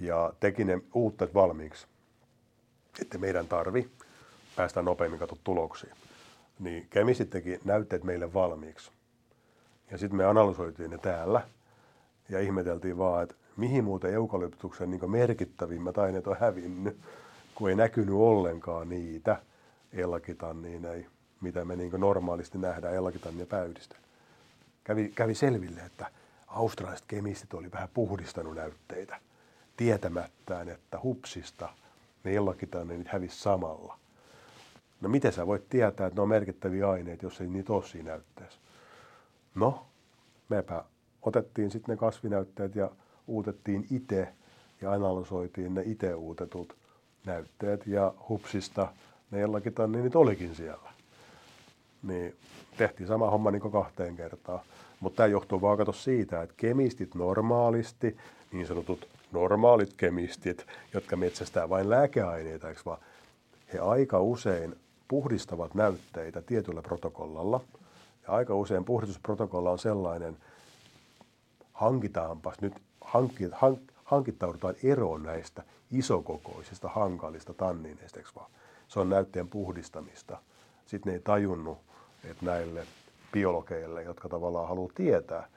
ja 0.00 0.32
teki 0.40 0.64
ne 0.64 0.80
uutteet 0.94 1.34
valmiiksi, 1.34 1.86
että 3.00 3.18
meidän 3.18 3.48
tarvi 3.48 3.90
päästä 4.56 4.82
nopeammin 4.82 5.18
katso 5.20 5.38
tuloksiin. 5.44 5.92
Niin 6.58 6.86
kemistit 6.90 7.30
teki 7.30 7.60
näytteet 7.64 8.04
meille 8.04 8.34
valmiiksi. 8.34 8.90
Ja 9.90 9.98
sitten 9.98 10.16
me 10.16 10.24
analysoitiin 10.24 10.90
ne 10.90 10.98
täällä 10.98 11.48
ja 12.28 12.40
ihmeteltiin 12.40 12.98
vaan, 12.98 13.22
että 13.22 13.34
mihin 13.56 13.84
muuten 13.84 14.14
eukalyptuksen 14.14 14.90
niin 14.90 15.10
merkittävimmät 15.10 15.98
aineet 15.98 16.26
on 16.26 16.36
hävinnyt, 16.40 16.96
kun 17.54 17.70
ei 17.70 17.76
näkynyt 17.76 18.14
ollenkaan 18.14 18.88
niitä 18.88 19.36
ellakitanniin, 19.92 21.06
mitä 21.40 21.64
me 21.64 21.76
niin 21.76 21.92
normaalisti 21.98 22.58
nähdään 22.58 22.94
ellakitannin 22.94 23.46
pääydistä 23.46 23.96
kävi, 24.84 25.12
kävi 25.14 25.34
selville, 25.34 25.80
että 25.80 26.10
australialaiset 26.46 27.06
kemistit 27.08 27.54
oli 27.54 27.72
vähän 27.72 27.88
puhdistanut 27.94 28.54
näytteitä 28.54 29.20
tietämättään, 29.76 30.68
että 30.68 30.98
hupsista 31.02 31.68
ne 32.24 32.32
illakitanneenit 32.32 33.08
hävisi 33.08 33.40
samalla. 33.40 33.98
No 35.00 35.08
miten 35.08 35.32
sä 35.32 35.46
voit 35.46 35.68
tietää, 35.68 36.06
että 36.06 36.18
ne 36.18 36.22
on 36.22 36.28
merkittäviä 36.28 36.90
aineita, 36.90 37.26
jos 37.26 37.40
ei 37.40 37.46
niitä 37.46 37.72
ole 37.72 37.84
siinä 37.84 38.10
näytteessä? 38.10 38.58
No, 39.54 39.86
mepä 40.48 40.84
otettiin 41.22 41.70
sitten 41.70 41.92
ne 41.92 41.96
kasvinäytteet 41.96 42.74
ja 42.74 42.90
uutettiin 43.26 43.86
itse 43.90 44.28
ja 44.80 44.92
analysoitiin 44.92 45.74
ne 45.74 45.82
itse 45.86 46.14
uutetut 46.14 46.76
näytteet 47.26 47.86
ja 47.86 48.14
hupsista 48.28 48.92
ne 49.30 49.40
jollakin 49.40 49.74
tanninit 49.74 50.16
olikin 50.16 50.54
siellä. 50.54 50.92
Niin 52.02 52.36
tehtiin 52.76 53.06
sama 53.06 53.30
homma 53.30 53.50
niin 53.50 53.62
kuin 53.62 53.72
kahteen 53.72 54.16
kertaan. 54.16 54.60
Mutta 55.00 55.16
tämä 55.16 55.26
johtuu 55.26 55.60
vaan 55.60 55.78
siitä, 55.94 56.42
että 56.42 56.54
kemistit 56.56 57.14
normaalisti, 57.14 58.16
niin 58.52 58.66
sanotut 58.66 59.08
normaalit 59.32 59.94
kemistit, 59.96 60.66
jotka 60.94 61.16
metsästää 61.16 61.68
vain 61.68 61.90
lääkeaineita, 61.90 62.68
eikö 62.68 62.80
vaan, 62.86 62.98
he 63.72 63.78
aika 63.78 64.20
usein 64.20 64.76
puhdistavat 65.08 65.74
näytteitä 65.74 66.42
tietyllä 66.42 66.82
protokollalla. 66.82 67.60
Ja 68.22 68.34
aika 68.34 68.54
usein 68.54 68.84
puhdistusprotokolla 68.84 69.70
on 69.70 69.78
sellainen, 69.78 70.36
hankitaanpas 71.72 72.60
nyt, 72.60 72.74
hankki, 73.00 73.48
hank, 73.52 73.80
hankittaudutaan 74.04 74.74
eroon 74.82 75.22
näistä 75.22 75.62
isokokoisista, 75.90 76.88
hankalista 76.88 77.54
tannineista, 77.54 78.20
vaan? 78.36 78.50
Se 78.88 79.00
on 79.00 79.08
näytteen 79.08 79.48
puhdistamista. 79.48 80.38
Sitten 80.86 81.10
ne 81.10 81.16
ei 81.16 81.22
tajunnut, 81.24 81.78
että 82.30 82.46
näille 82.46 82.86
biologeille, 83.32 84.02
jotka 84.02 84.28
tavallaan 84.28 84.68
haluaa 84.68 84.92
tietää, 84.94 85.48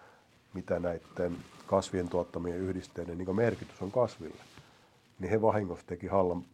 mitä 0.53 0.79
näiden 0.79 1.37
kasvien 1.67 2.09
tuottamien 2.09 2.57
yhdisteiden 2.57 3.17
niin 3.17 3.35
merkitys 3.35 3.81
on 3.81 3.91
kasville, 3.91 4.41
niin 5.19 5.29
he 5.29 5.41
vahingossa 5.41 5.85
teki 5.87 6.07
Hallan, 6.07 6.45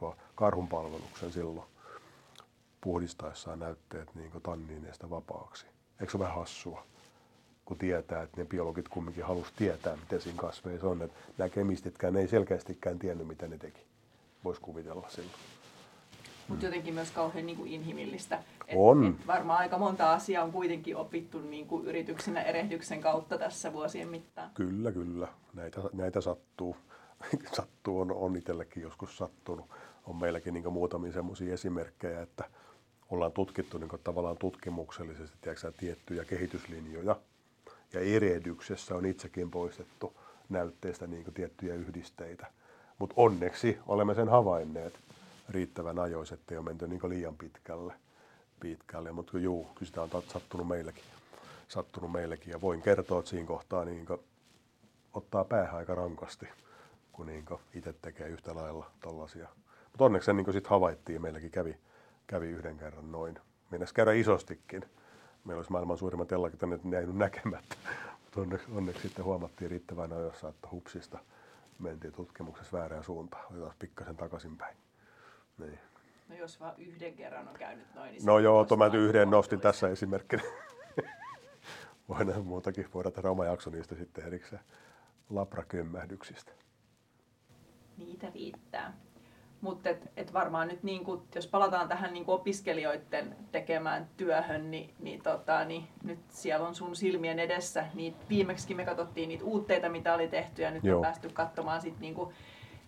vaan, 0.00 0.16
karhun 0.34 0.68
palveluksen 0.68 1.32
silloin 1.32 1.66
puhdistaessaan 2.80 3.58
näytteet 3.58 4.14
niin 4.14 4.30
tanniineista 4.42 5.10
vapaaksi. 5.10 5.66
Eikö 6.00 6.10
se 6.10 6.16
ole 6.16 6.24
vähän 6.24 6.38
hassua, 6.38 6.86
kun 7.64 7.78
tietää, 7.78 8.22
että 8.22 8.40
ne 8.40 8.44
biologit 8.44 8.88
kumminkin 8.88 9.24
halusi 9.24 9.52
tietää, 9.56 9.96
miten 9.96 10.20
siinä 10.20 10.38
kasveissa 10.38 10.88
on. 10.88 11.02
Että 11.02 11.16
nämä 11.38 11.48
kemistitkään 11.48 12.16
ei 12.16 12.28
selkeästikään 12.28 12.98
tiennyt, 12.98 13.26
mitä 13.26 13.48
ne 13.48 13.58
teki. 13.58 13.80
Voisi 14.44 14.60
kuvitella 14.60 15.08
silloin. 15.08 15.34
Mutta 16.50 16.64
jotenkin 16.64 16.94
myös 16.94 17.10
kauhean 17.10 17.46
niin 17.46 17.56
kuin 17.56 17.72
inhimillistä. 17.72 18.42
Et, 18.66 18.74
on. 18.76 19.06
Et 19.06 19.26
varmaan 19.26 19.58
aika 19.58 19.78
monta 19.78 20.12
asiaa 20.12 20.44
on 20.44 20.52
kuitenkin 20.52 20.96
opittu 20.96 21.40
niin 21.40 21.66
kuin 21.66 21.86
yrityksenä 21.86 22.42
erehdyksen 22.42 23.00
kautta 23.00 23.38
tässä 23.38 23.72
vuosien 23.72 24.08
mittaan. 24.08 24.50
Kyllä, 24.54 24.92
kyllä. 24.92 25.28
Näitä, 25.54 25.80
näitä 25.92 26.20
sattuu. 26.20 26.76
sattuu 27.56 28.00
on, 28.00 28.12
on 28.12 28.36
itsellekin 28.36 28.82
joskus 28.82 29.16
sattunut. 29.16 29.66
On 30.06 30.16
meilläkin 30.16 30.54
niin 30.54 30.72
muutamia 30.72 31.12
sellaisia 31.12 31.54
esimerkkejä, 31.54 32.22
että 32.22 32.44
ollaan 33.10 33.32
tutkittu 33.32 33.78
niin 33.78 33.90
tavallaan 34.04 34.36
tutkimuksellisesti 34.36 35.36
tiedätkö, 35.40 35.72
tiettyjä 35.78 36.24
kehityslinjoja. 36.24 37.16
Ja 37.92 38.00
erehdyksessä 38.00 38.94
on 38.94 39.06
itsekin 39.06 39.50
poistettu 39.50 40.16
näytteistä 40.48 41.06
niin 41.06 41.34
tiettyjä 41.34 41.74
yhdisteitä. 41.74 42.46
Mutta 42.98 43.14
onneksi 43.16 43.78
olemme 43.86 44.14
sen 44.14 44.28
havainneet 44.28 45.00
riittävän 45.50 45.98
ajoissa, 45.98 46.34
ettei 46.34 46.56
ole 46.56 46.64
menty 46.64 46.88
niin 46.88 47.00
liian 47.08 47.36
pitkälle. 47.36 47.94
pitkälle. 48.60 49.12
Mutta 49.12 49.38
juu, 49.38 49.64
kyllä 49.64 49.86
sitä 49.86 50.02
on 50.02 50.22
sattunut 50.32 50.68
meillekin. 50.68 51.04
sattunut 51.68 52.12
meillekin. 52.12 52.50
Ja 52.50 52.60
voin 52.60 52.82
kertoa, 52.82 53.18
että 53.18 53.30
siinä 53.30 53.46
kohtaa 53.46 53.84
niin 53.84 54.06
ottaa 55.12 55.44
päähän 55.44 55.76
aika 55.76 55.94
rankasti, 55.94 56.48
kun 57.12 57.26
niin 57.26 57.44
itse 57.74 57.94
tekee 58.02 58.28
yhtä 58.28 58.54
lailla 58.54 58.90
tällaisia. 59.00 59.48
Mutta 59.84 60.04
onneksi 60.04 60.26
se 60.26 60.32
niin 60.32 60.52
sitten 60.52 60.70
havaittiin 60.70 61.22
meilläkin 61.22 61.50
kävi, 61.50 61.76
kävi 62.26 62.48
yhden 62.48 62.78
kerran 62.78 63.12
noin. 63.12 63.38
Mennäisi 63.70 63.94
käydä 63.94 64.12
isostikin. 64.12 64.84
Meillä 65.44 65.58
olisi 65.58 65.72
maailman 65.72 65.98
suurimmat 65.98 66.28
tellakit, 66.28 66.60
ne 66.84 66.98
ei 66.98 67.06
näkemättä. 67.06 67.76
Mutta 68.22 68.40
onneksi, 68.40 68.66
onneksi 68.72 69.02
sitten 69.02 69.24
huomattiin 69.24 69.70
riittävän 69.70 70.12
ajoissa, 70.12 70.48
että 70.48 70.68
hupsista 70.72 71.18
mentiin 71.78 72.12
tutkimuksessa 72.12 72.78
väärään 72.78 73.04
suuntaan. 73.04 73.46
Otetaan 73.50 73.74
pikkasen 73.78 74.16
takaisinpäin. 74.16 74.76
Niin. 75.60 75.78
No 76.28 76.36
jos 76.36 76.60
vaan 76.60 76.74
yhden 76.78 77.14
kerran 77.14 77.48
on 77.48 77.54
käynyt 77.54 77.94
noin, 77.94 78.12
niin 78.12 78.26
No 78.26 78.38
joo, 78.38 78.64
tuo 78.64 78.76
mä 78.76 78.86
yhden 78.86 79.30
nostin 79.30 79.60
tässä 79.60 79.88
esimerkkinä. 79.88 80.42
Voidaan 82.08 82.46
muutakin, 82.46 82.86
voidaan 82.94 83.12
tehdä 83.12 83.30
oma 83.30 83.44
jakso 83.44 83.70
niistä 83.70 83.94
sitten 83.94 84.26
erikseen 84.26 84.62
labrakömmähdyksistä. 85.30 86.52
Niitä 87.96 88.30
riittää. 88.34 88.92
Mutta 89.60 89.90
et, 89.90 90.10
et 90.16 90.32
varmaan 90.32 90.68
nyt, 90.68 90.82
niin 90.82 91.04
kun, 91.04 91.26
jos 91.34 91.46
palataan 91.46 91.88
tähän 91.88 92.12
niin 92.12 92.24
opiskelijoiden 92.26 93.36
tekemään 93.52 94.08
työhön, 94.16 94.70
niin, 94.70 94.94
niin, 94.98 95.22
tota, 95.22 95.64
niin 95.64 95.88
nyt 96.04 96.18
siellä 96.28 96.68
on 96.68 96.74
sun 96.74 96.96
silmien 96.96 97.38
edessä. 97.38 97.86
Niitä, 97.94 98.18
viimeksi 98.28 98.74
me 98.74 98.84
katsottiin 98.84 99.28
niitä 99.28 99.44
uutteita, 99.44 99.88
mitä 99.88 100.14
oli 100.14 100.28
tehty, 100.28 100.62
ja 100.62 100.70
nyt 100.70 100.84
Joo. 100.84 100.96
on 100.96 101.02
päästy 101.02 101.28
katsomaan 101.28 101.80
sit, 101.80 102.00
niin 102.00 102.14
kun, 102.14 102.32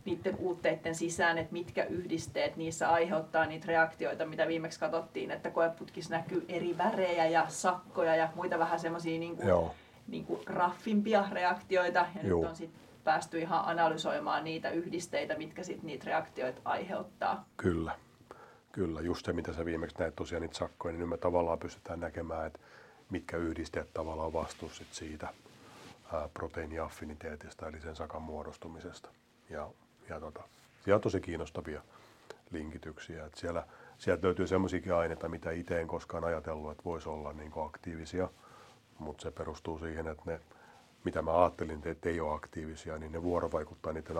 niiden 0.04 0.36
uutteiden 0.36 0.94
sisään, 0.94 1.38
että 1.38 1.52
mitkä 1.52 1.84
yhdisteet 1.84 2.56
niissä 2.56 2.90
aiheuttaa 2.90 3.46
niitä 3.46 3.66
reaktioita, 3.66 4.26
mitä 4.26 4.48
viimeksi 4.48 4.80
katsottiin, 4.80 5.30
että 5.30 5.50
koeputkissa 5.50 6.16
näkyy 6.16 6.44
eri 6.48 6.78
värejä 6.78 7.26
ja 7.26 7.44
sakkoja 7.48 8.16
ja 8.16 8.28
muita 8.34 8.58
vähän 8.58 8.80
semmoisia 8.80 9.18
niin 9.18 9.38
niin 10.08 10.26
raffimpia 10.46 11.24
reaktioita. 11.32 12.06
Ja 12.14 12.28
Joo. 12.28 12.40
nyt 12.40 12.50
on 12.50 12.56
sitten 12.56 12.80
päästy 13.04 13.38
ihan 13.38 13.64
analysoimaan 13.64 14.44
niitä 14.44 14.70
yhdisteitä, 14.70 15.38
mitkä 15.38 15.62
sitten 15.62 15.86
niitä 15.86 16.04
reaktioita 16.04 16.60
aiheuttaa. 16.64 17.44
Kyllä. 17.56 17.98
Kyllä, 18.72 19.00
just 19.00 19.26
se 19.26 19.32
mitä 19.32 19.52
sä 19.52 19.64
viimeksi 19.64 19.96
näet 19.98 20.16
tosiaan 20.16 20.42
niitä 20.42 20.58
sakkoja, 20.58 20.92
niin 20.92 21.00
nyt 21.00 21.08
me 21.08 21.16
tavallaan 21.16 21.58
pystytään 21.58 22.00
näkemään, 22.00 22.46
että 22.46 22.58
mitkä 23.10 23.36
yhdisteet 23.36 23.94
tavallaan 23.94 24.26
on 24.26 24.32
vastuus 24.32 24.82
siitä 24.90 25.28
proteiiniaffiniteetista, 26.34 27.68
eli 27.68 27.80
sen 27.80 27.96
sakan 27.96 28.22
muodostumisesta. 28.22 29.08
Ja, 29.50 29.68
ja 30.08 30.20
tota, 30.20 30.42
siellä 30.84 30.96
on 30.96 31.00
tosi 31.00 31.20
kiinnostavia 31.20 31.82
linkityksiä. 32.50 33.26
Että 33.26 33.40
siellä, 33.40 33.66
sieltä 33.98 34.26
löytyy 34.26 34.46
semmoisiakin 34.46 34.94
aineita, 34.94 35.28
mitä 35.28 35.50
itse 35.50 35.80
en 35.80 35.88
koskaan 35.88 36.24
ajatellut, 36.24 36.70
että 36.70 36.84
voisi 36.84 37.08
olla 37.08 37.32
niin 37.32 37.52
aktiivisia, 37.66 38.28
mutta 38.98 39.22
se 39.22 39.30
perustuu 39.30 39.78
siihen, 39.78 40.08
että 40.08 40.22
ne 40.26 40.40
mitä 41.04 41.22
mä 41.22 41.42
ajattelin, 41.42 41.82
että 41.84 42.08
ei 42.08 42.20
ole 42.20 42.34
aktiivisia, 42.34 42.98
niin 42.98 43.12
ne 43.12 43.22
vuorovaikuttaa 43.22 43.92
niiden 43.92 44.16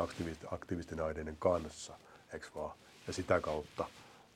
aktiivisten, 0.51 1.01
aineiden 1.01 1.37
kanssa, 1.39 1.99
eikö 2.33 2.47
vaan? 2.55 2.77
Ja 3.07 3.13
sitä 3.13 3.41
kautta 3.41 3.85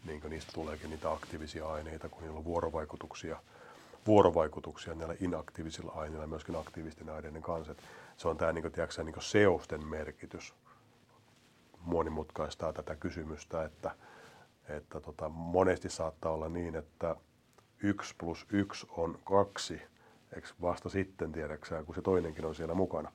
niin 0.05 0.22
niistä 0.28 0.53
tuleekin 0.53 0.90
niitä 0.90 1.12
aktiivisia 1.12 1.68
aineita, 1.68 2.09
kun 2.09 2.22
niillä 2.22 2.38
on 2.38 2.44
vuorovaikutuksia, 2.44 3.36
vuorovaikutuksia 4.07 4.94
näillä 4.94 5.14
inaktiivisilla 5.20 5.92
aineilla 5.92 6.26
myöskin 6.26 6.57
aktiivisten 6.57 7.11
aineiden 7.11 7.42
kanssa. 7.42 7.72
Et 7.72 7.82
se 8.16 8.28
on 8.28 8.36
tämä 8.36 8.53
niin 8.53 8.72
tiedätkö, 8.72 9.05
niin 9.05 9.14
seosten 9.18 9.86
merkitys. 9.86 10.55
Monimutkaistaa 11.87 12.72
tätä 12.72 12.97
kysymystä, 12.97 13.64
että, 13.64 13.91
että 14.68 15.01
tota, 15.01 15.28
monesti 15.28 15.91
saattaa 15.91 16.32
olla 16.32 16.49
niin, 16.49 16.76
että 16.76 17.16
1 17.82 18.14
plus 18.18 18.47
1 18.51 18.87
on 18.91 19.18
2 19.24 19.82
eikö 20.34 20.49
vasta 20.62 20.89
sitten, 20.89 21.32
tiedäksää, 21.32 21.82
kun 21.82 21.95
se 21.95 22.03
toinenkin 22.03 22.47
on 22.47 22.55
siellä 22.55 22.74
mukana. 22.74 23.12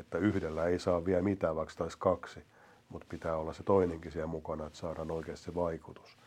Että 0.00 0.18
yhdellä 0.18 0.66
ei 0.66 0.78
saa 0.78 1.04
vielä 1.04 1.22
mitään, 1.22 1.56
vaikka 1.56 1.74
taisi 1.78 1.98
kaksi, 1.98 2.44
mutta 2.88 3.06
pitää 3.10 3.36
olla 3.36 3.52
se 3.52 3.62
toinenkin 3.62 4.12
siellä 4.12 4.26
mukana, 4.26 4.66
että 4.66 4.78
saadaan 4.78 5.10
oikeasti 5.10 5.44
se 5.44 5.54
vaikutus. 5.54 6.18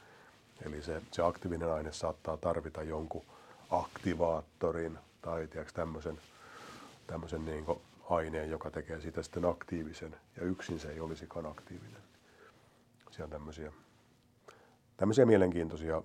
Eli 0.66 0.82
se, 0.82 1.02
se 1.12 1.22
aktiivinen 1.22 1.74
aine 1.74 1.92
saattaa 1.92 2.38
tarvita 2.38 2.84
jonkun 2.84 3.26
aktivaattorin 3.70 4.98
tai 5.22 5.48
tämmöisen, 5.74 6.20
tämmöisen 7.08 7.46
niin 7.46 7.66
aineen, 8.10 8.50
joka 8.50 8.72
tekee 8.72 9.02
siitä 9.02 9.24
sitten 9.24 9.46
aktiivisen, 9.46 10.16
ja 10.36 10.44
yksin 10.44 10.80
se 10.80 10.92
ei 10.92 11.00
olisikaan 11.00 11.46
aktiivinen. 11.46 12.02
Siellä 13.12 13.26
on 13.26 13.30
tämmöisiä, 13.32 13.72
tämmöisiä 14.98 15.26
mielenkiintoisia 15.26 16.02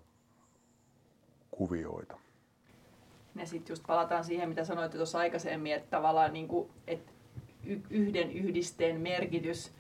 kuvioita. 1.51 2.19
Ja 3.37 3.47
sitten 3.47 3.73
just 3.73 3.83
palataan 3.87 4.25
siihen, 4.25 4.49
mitä 4.49 4.65
sanoit 4.65 4.93
tuossa 4.93 5.19
aikaisemmin, 5.19 5.75
että 5.75 5.91
tavallaan 5.91 6.33
niin 6.33 6.49
kuin, 6.49 6.71
että 6.87 7.13
yhden 7.91 8.33
yhdisteen 8.33 9.01
merkitys 9.01 9.73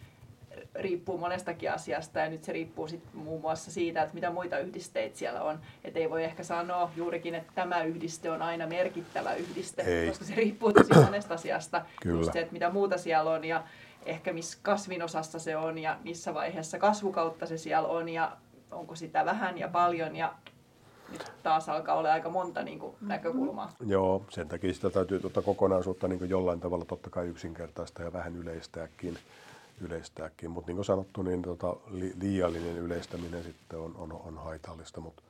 riippuu 0.74 1.18
monestakin 1.18 1.72
asiasta 1.72 2.18
ja 2.20 2.30
nyt 2.30 2.44
se 2.44 2.52
riippuu 2.52 2.88
sit 2.88 3.14
muun 3.14 3.40
muassa 3.40 3.70
siitä, 3.70 4.02
että 4.02 4.14
mitä 4.14 4.30
muita 4.30 4.58
yhdisteitä 4.58 5.18
siellä 5.18 5.42
on. 5.42 5.60
Että 5.84 5.98
ei 5.98 6.10
voi 6.10 6.24
ehkä 6.24 6.42
sanoa 6.42 6.90
juurikin, 6.96 7.34
että 7.34 7.52
tämä 7.54 7.82
yhdiste 7.82 8.30
on 8.30 8.42
aina 8.42 8.66
merkittävä 8.66 9.34
yhdiste, 9.34 9.82
ei. 9.82 10.08
koska 10.08 10.24
se 10.24 10.34
riippuu 10.34 10.72
tosi 10.72 10.94
monesta 11.04 11.34
asiasta. 11.34 11.82
Kyllä. 12.02 12.20
Just 12.20 12.32
se, 12.32 12.40
että 12.40 12.52
mitä 12.52 12.70
muuta 12.70 12.98
siellä 12.98 13.30
on 13.30 13.44
ja 13.44 13.62
ehkä 14.06 14.32
missä 14.32 14.58
kasvinosassa 14.62 15.38
se 15.38 15.56
on 15.56 15.78
ja 15.78 15.98
missä 16.04 16.34
vaiheessa 16.34 16.78
kasvukautta 16.78 17.46
se 17.46 17.58
siellä 17.58 17.88
on 17.88 18.08
ja 18.08 18.36
onko 18.70 18.94
sitä 18.94 19.24
vähän 19.24 19.58
ja 19.58 19.68
paljon 19.68 20.16
ja 20.16 20.34
nyt 21.12 21.32
taas 21.42 21.68
alkaa 21.68 21.96
olla 21.96 22.12
aika 22.12 22.30
monta 22.30 22.62
niin 22.62 22.78
kuin, 22.78 22.96
näkökulmaa. 23.00 23.66
Mm-hmm. 23.66 23.90
Joo, 23.90 24.24
sen 24.30 24.48
takia 24.48 24.74
sitä 24.74 24.90
täytyy 24.90 25.20
tuota 25.20 25.42
kokonaisuutta 25.42 26.08
niin 26.08 26.28
jollain 26.28 26.60
tavalla 26.60 26.84
totta 26.84 27.10
kai 27.10 27.26
yksinkertaista 27.26 28.02
ja 28.02 28.12
vähän 28.12 28.36
yleistääkin. 28.36 29.18
Yleistääkin. 29.82 30.50
Mutta 30.50 30.68
niin 30.68 30.76
kuin 30.76 30.84
sanottu, 30.84 31.22
niin 31.22 31.42
tota, 31.42 31.76
li, 31.90 32.12
liiallinen 32.20 32.76
yleistäminen 32.76 33.44
sitten 33.44 33.78
on, 33.78 33.94
on, 33.96 34.12
on 34.12 34.38
haitallista, 34.38 35.00
mutta 35.00 35.22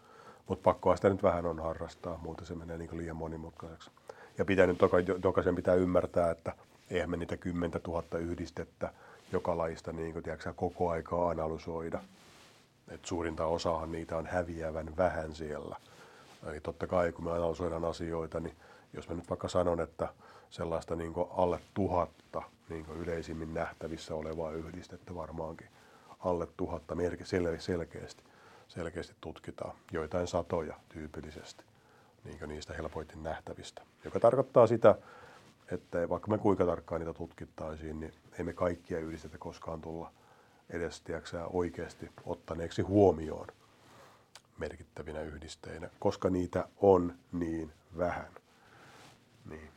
mut 0.49 0.63
pakkoa 0.63 0.97
sitä 0.97 1.09
nyt 1.09 1.23
vähän 1.23 1.47
on 1.47 1.61
harrastaa, 1.61 2.19
muuten 2.23 2.47
se 2.47 2.55
menee 2.55 2.79
niin 2.79 2.99
liian 2.99 3.17
monimutkaiseksi. 3.17 3.91
Ja 4.39 4.45
pitää 4.45 4.67
nyt 4.67 4.79
jokaisen 5.25 5.57
pitää 5.57 5.75
ymmärtää, 5.75 6.31
että 6.31 6.53
eihän 6.91 7.11
me 7.11 7.17
niitä 7.17 7.37
10 7.37 7.81
000 7.87 8.19
yhdistettä 8.19 8.93
joka 9.33 9.57
laista 9.57 9.93
niin 9.93 10.13
kuin, 10.13 10.23
tiedätkö, 10.23 10.53
koko 10.57 10.91
aikaa 10.91 11.31
analysoida. 11.31 12.01
Et 12.89 13.05
suurinta 13.05 13.47
osahan 13.47 13.93
niitä 13.93 14.17
on 14.17 14.27
häviävän 14.27 14.97
vähän 14.97 15.35
siellä. 15.35 15.77
Eli 16.47 16.61
totta 16.61 16.87
kai 16.87 17.13
kun 17.13 17.25
me 17.25 17.31
analysoidaan 17.31 17.85
asioita, 17.85 18.41
niin 18.41 18.57
jos 18.93 19.09
mä 19.09 19.15
nyt 19.15 19.31
vaikka 19.31 19.49
sanon, 19.49 19.81
että 19.81 20.09
sellaista 20.51 20.97
niin 20.97 21.13
alle 21.37 21.61
tuhatta 21.75 22.43
niin 22.73 22.87
yleisimmin 22.97 23.55
nähtävissä 23.55 24.15
olevaa 24.15 24.53
yhdistettä 24.53 25.15
varmaankin 25.15 25.69
alle 26.19 26.47
tuhatta 26.57 26.95
merki 26.95 27.25
sel- 27.25 27.61
selkeästi, 27.61 28.23
selkeästi 28.69 29.15
tutkitaan, 29.21 29.77
joitain 29.93 30.27
satoja 30.27 30.75
tyypillisesti 30.89 31.65
niin 32.25 32.49
niistä 32.49 32.75
helpoiten 32.75 33.23
nähtävistä. 33.23 33.83
Joka 34.05 34.21
tarkoittaa 34.21 34.67
sitä, 34.67 34.95
että 35.71 36.09
vaikka 36.09 36.31
me 36.31 36.39
kuinka 36.39 36.67
tarkkaan 36.67 37.01
niitä 37.01 37.13
tutkittaisiin, 37.13 38.01
niin 38.01 38.15
ei 38.39 38.45
me 38.45 38.53
kaikkia 38.53 38.99
yhdistetä 38.99 39.39
koskaan 39.39 39.81
tulla 39.81 40.13
edes 40.71 41.01
tiiäksä, 41.01 41.47
oikeasti 41.47 42.11
ottaneeksi 42.25 42.83
huomioon 42.83 43.47
merkittävinä 44.59 45.21
yhdisteinä, 45.21 45.91
koska 45.99 46.31
niitä 46.31 46.69
on 46.81 47.15
niin 47.33 47.73
vähän. 47.99 48.29
Niin. 49.51 49.69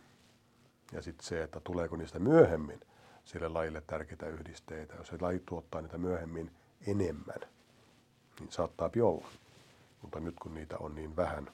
Ja 0.92 1.02
sitten 1.02 1.26
se, 1.26 1.44
että 1.44 1.60
tuleeko 1.60 1.96
niistä 1.96 2.20
myöhemmin 2.20 2.80
sille 3.24 3.48
lajille 3.48 3.84
tärkeitä 3.88 4.28
yhdisteitä. 4.28 4.96
Jos 4.96 5.08
se 5.08 5.18
laji 5.22 5.44
tuottaa 5.46 5.82
niitä 5.82 5.98
myöhemmin 5.98 6.52
enemmän, 6.88 7.40
niin 8.40 8.52
saattaa 8.52 8.90
olla. 9.04 9.28
Mutta 10.02 10.20
nyt 10.20 10.36
kun 10.42 10.54
niitä 10.54 10.78
on 10.78 10.96
niin 10.96 11.16
vähän, 11.16 11.50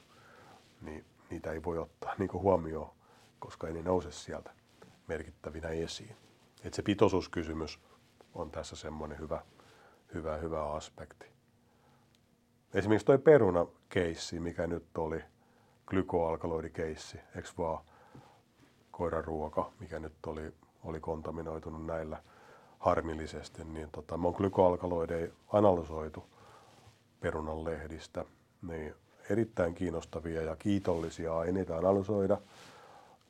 niin 0.81 1.05
niitä 1.29 1.51
ei 1.51 1.63
voi 1.63 1.77
ottaa 1.77 2.15
niin 2.17 2.33
huomioon, 2.33 2.91
koska 3.39 3.67
ei 3.67 3.73
ne 3.73 3.81
nouse 3.81 4.11
sieltä 4.11 4.51
merkittävinä 5.07 5.67
esiin. 5.69 6.15
Et 6.63 6.73
se 6.73 6.81
pitoisuuskysymys 6.81 7.79
on 8.33 8.51
tässä 8.51 8.75
semmoinen 8.75 9.19
hyvä, 9.19 9.41
hyvä, 10.13 10.37
hyvä 10.37 10.71
aspekti. 10.71 11.25
Esimerkiksi 12.73 13.05
tuo 13.05 13.17
peruna-keissi, 13.17 14.39
mikä 14.39 14.67
nyt 14.67 14.97
oli, 14.97 15.23
glykoalkaloidikeissi, 15.85 17.19
eikö 17.35 17.49
vaan 17.57 17.83
koiran 19.01 19.25
ruoka, 19.25 19.71
mikä 19.79 19.99
nyt 19.99 20.13
oli, 20.27 20.53
oli 20.83 20.99
kontaminoitunut 20.99 21.85
näillä 21.85 22.17
harmillisesti, 22.79 23.63
niin 23.63 23.89
tota, 23.91 24.17
me 24.17 24.27
on 24.27 24.33
glykoalkaloideja 24.37 25.31
analysoitu 25.53 26.23
perunan 27.19 27.63
lehdistä, 27.63 28.25
niin 28.67 28.93
erittäin 29.29 29.75
kiinnostavia 29.75 30.41
ja 30.41 30.55
kiitollisia 30.55 31.37
aineita 31.37 31.77
analysoida. 31.77 32.37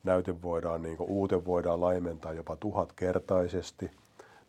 Näyte 0.03 0.41
voidaan, 0.41 0.81
niin 0.81 0.97
uute 0.99 1.45
voidaan 1.45 1.81
laimentaa 1.81 2.33
jopa 2.33 2.55
tuhatkertaisesti, 2.55 3.91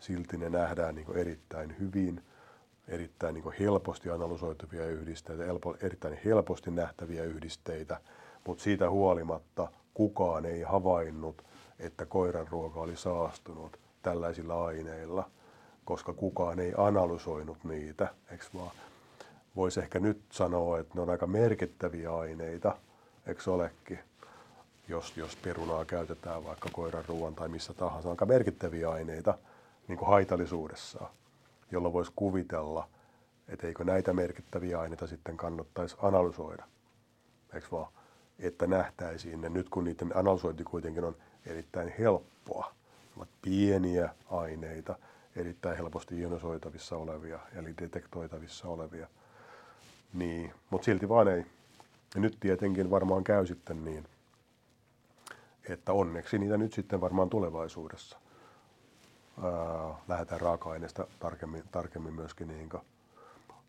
silti 0.01 0.37
ne 0.37 0.49
nähdään 0.49 0.95
niin 0.95 1.17
erittäin 1.17 1.77
hyvin, 1.79 2.23
erittäin 2.89 3.35
niin 3.35 3.55
helposti 3.61 4.11
analysoituvia 4.11 4.87
yhdisteitä, 4.87 5.45
erittäin 5.83 6.19
helposti 6.25 6.71
nähtäviä 6.71 7.25
yhdisteitä, 7.25 8.01
mutta 8.47 8.65
siitä 8.65 8.91
huolimatta 8.91 9.69
kukaan 9.95 10.47
ei 10.47 10.63
havainnut, 10.63 11.45
että 11.79 12.07
koiran 12.07 12.49
ruoka 12.49 12.81
oli 12.81 12.97
saastunut 12.97 13.79
tällaisilla 14.03 14.65
aineilla, 14.65 15.31
koska 15.85 16.13
kukaan 16.13 16.61
ei 16.61 16.73
analysoinut 16.77 17.65
niitä? 17.65 18.09
Voisi 19.57 19.81
ehkä 19.81 19.99
nyt 19.99 20.23
sanoa, 20.31 20.79
että 20.79 20.95
ne 20.95 21.01
on 21.01 21.11
aika 21.11 21.27
merkittäviä 21.27 22.17
aineita, 22.17 22.77
eikö 23.27 23.53
olekin? 23.53 23.99
Jos, 24.89 25.17
jos 25.17 25.37
perunaa 25.37 25.85
käytetään 25.85 26.45
vaikka 26.45 26.69
koiran 26.73 27.05
ruoan 27.09 27.35
tai 27.35 27.49
missä 27.49 27.75
tahansa, 27.75 28.11
aika 28.11 28.27
merkittäviä 28.27 28.91
aineita 28.91 29.39
niin 29.89 29.99
kuin 29.99 30.09
haitallisuudessaan, 30.09 31.11
jolloin 31.71 31.95
voisi 31.95 32.13
kuvitella, 32.17 32.89
että 33.49 33.67
eikö 33.67 33.85
näitä 33.85 34.13
merkittäviä 34.13 34.81
aineita 34.81 35.07
sitten 35.07 35.37
kannattaisi 35.37 35.97
analysoida, 36.03 36.65
eikö 37.55 37.67
vaan? 37.73 37.93
Että 38.39 38.67
nähtäisiin 38.67 39.41
ne 39.41 39.49
nyt, 39.49 39.69
kun 39.69 39.85
niiden 39.85 40.17
analysointi 40.17 40.65
kuitenkin 40.65 41.05
on 41.05 41.17
erittäin 41.47 41.95
helppoa, 41.99 42.75
ovat 43.17 43.29
pieniä 43.43 44.15
aineita, 44.31 44.99
erittäin 45.37 45.77
helposti 45.77 46.21
ionisoitavissa 46.21 46.97
olevia, 46.97 47.39
eli 47.55 47.75
detektoitavissa 47.81 48.69
olevia. 48.69 49.07
Niin, 50.13 50.55
mutta 50.71 50.85
silti 50.85 51.09
vaan 51.09 51.29
ei. 51.29 51.47
Ja 52.15 52.21
nyt 52.21 52.37
tietenkin 52.41 52.91
varmaan 52.91 53.25
käy 53.25 53.47
sitten 53.47 53.85
niin, 53.85 54.07
että 55.69 55.93
onneksi 55.93 56.39
niitä 56.39 56.57
nyt 56.57 56.73
sitten 56.73 57.01
varmaan 57.01 57.31
tulevaisuudessa 57.31 58.19
ää, 59.43 59.95
lähdetään 60.09 60.41
raaka-aineista 60.41 61.07
tarkemmin, 61.19 61.63
tarkemmin 61.73 62.15
myöskin 62.15 62.49
niin 62.49 62.71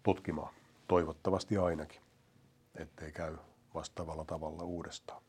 tutkimaan. 0.03 0.53
Toivottavasti 0.87 1.57
ainakin, 1.57 2.01
ettei 2.75 3.11
käy 3.11 3.37
vastaavalla 3.73 4.25
tavalla 4.25 4.63
uudestaan. 4.63 5.23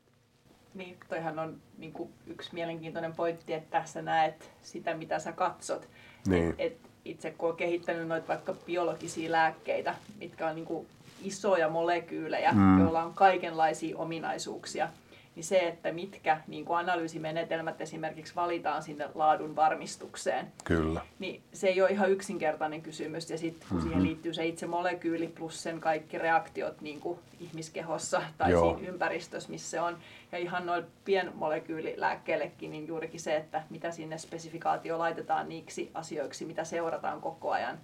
Niin, 0.74 0.97
toihan 1.09 1.38
on 1.38 1.62
niin 1.78 1.92
kuin 1.92 2.12
yksi 2.26 2.51
mielenkiintoinen 2.53 3.14
pointti, 3.14 3.53
että 3.53 3.70
tässä 3.70 4.03
näet 4.03 4.51
sitä, 4.62 4.95
mitä 4.95 5.18
sä 5.18 5.32
katsot. 5.32 5.88
Niin. 6.26 6.49
Et, 6.49 6.55
et 6.59 6.78
itse 7.05 7.30
kun 7.30 7.49
on 7.49 7.57
kehittänyt 7.57 8.09
noita 8.09 8.28
vaikka 8.28 8.55
biologisia 8.66 9.32
lääkkeitä, 9.32 9.95
mitkä 10.20 10.49
on 10.49 10.55
niin 10.55 10.64
kuin 10.64 10.86
isoja 11.22 11.68
molekyylejä, 11.68 12.53
mm. 12.53 12.80
joilla 12.80 13.03
on 13.03 13.14
kaikenlaisia 13.14 13.99
ominaisuuksia– 13.99 14.88
niin 15.35 15.45
se, 15.45 15.59
että 15.59 15.93
mitkä 15.93 16.41
niin 16.47 16.64
kuin 16.64 16.78
analyysimenetelmät 16.78 17.80
esimerkiksi 17.80 18.35
valitaan 18.35 18.82
sinne 18.82 19.09
laadun 19.14 19.57
varmistukseen, 19.57 20.53
Kyllä. 20.64 21.01
niin 21.18 21.43
se 21.53 21.68
ei 21.68 21.82
ole 21.82 21.91
ihan 21.91 22.11
yksinkertainen 22.11 22.82
kysymys. 22.82 23.30
Ja 23.30 23.39
sitten 23.39 23.68
kun 23.68 23.76
mm-hmm. 23.76 23.89
siihen 23.89 24.05
liittyy 24.05 24.35
se 24.35 24.47
itse 24.47 24.66
molekyyli 24.66 25.28
plus 25.28 25.62
sen 25.62 25.80
kaikki 25.80 26.18
reaktiot 26.18 26.80
niin 26.80 27.01
kuin 27.01 27.18
ihmiskehossa 27.41 28.22
tai 28.39 28.51
Joo. 28.51 28.74
siinä 28.74 28.89
ympäristössä, 28.93 29.51
missä 29.51 29.70
se 29.70 29.80
on. 29.80 29.99
Ja 30.32 30.39
ihan 30.39 30.66
noin 30.66 30.85
pienmolekyylilääkkeellekin, 31.05 32.70
niin 32.70 32.87
juurikin 32.87 33.20
se, 33.20 33.37
että 33.37 33.62
mitä 33.70 33.91
sinne 33.91 34.18
spesifikaatio 34.18 34.99
laitetaan 34.99 35.49
niiksi 35.49 35.91
asioiksi, 35.95 36.45
mitä 36.45 36.64
seurataan 36.64 37.20
koko 37.20 37.51
ajan 37.51 37.78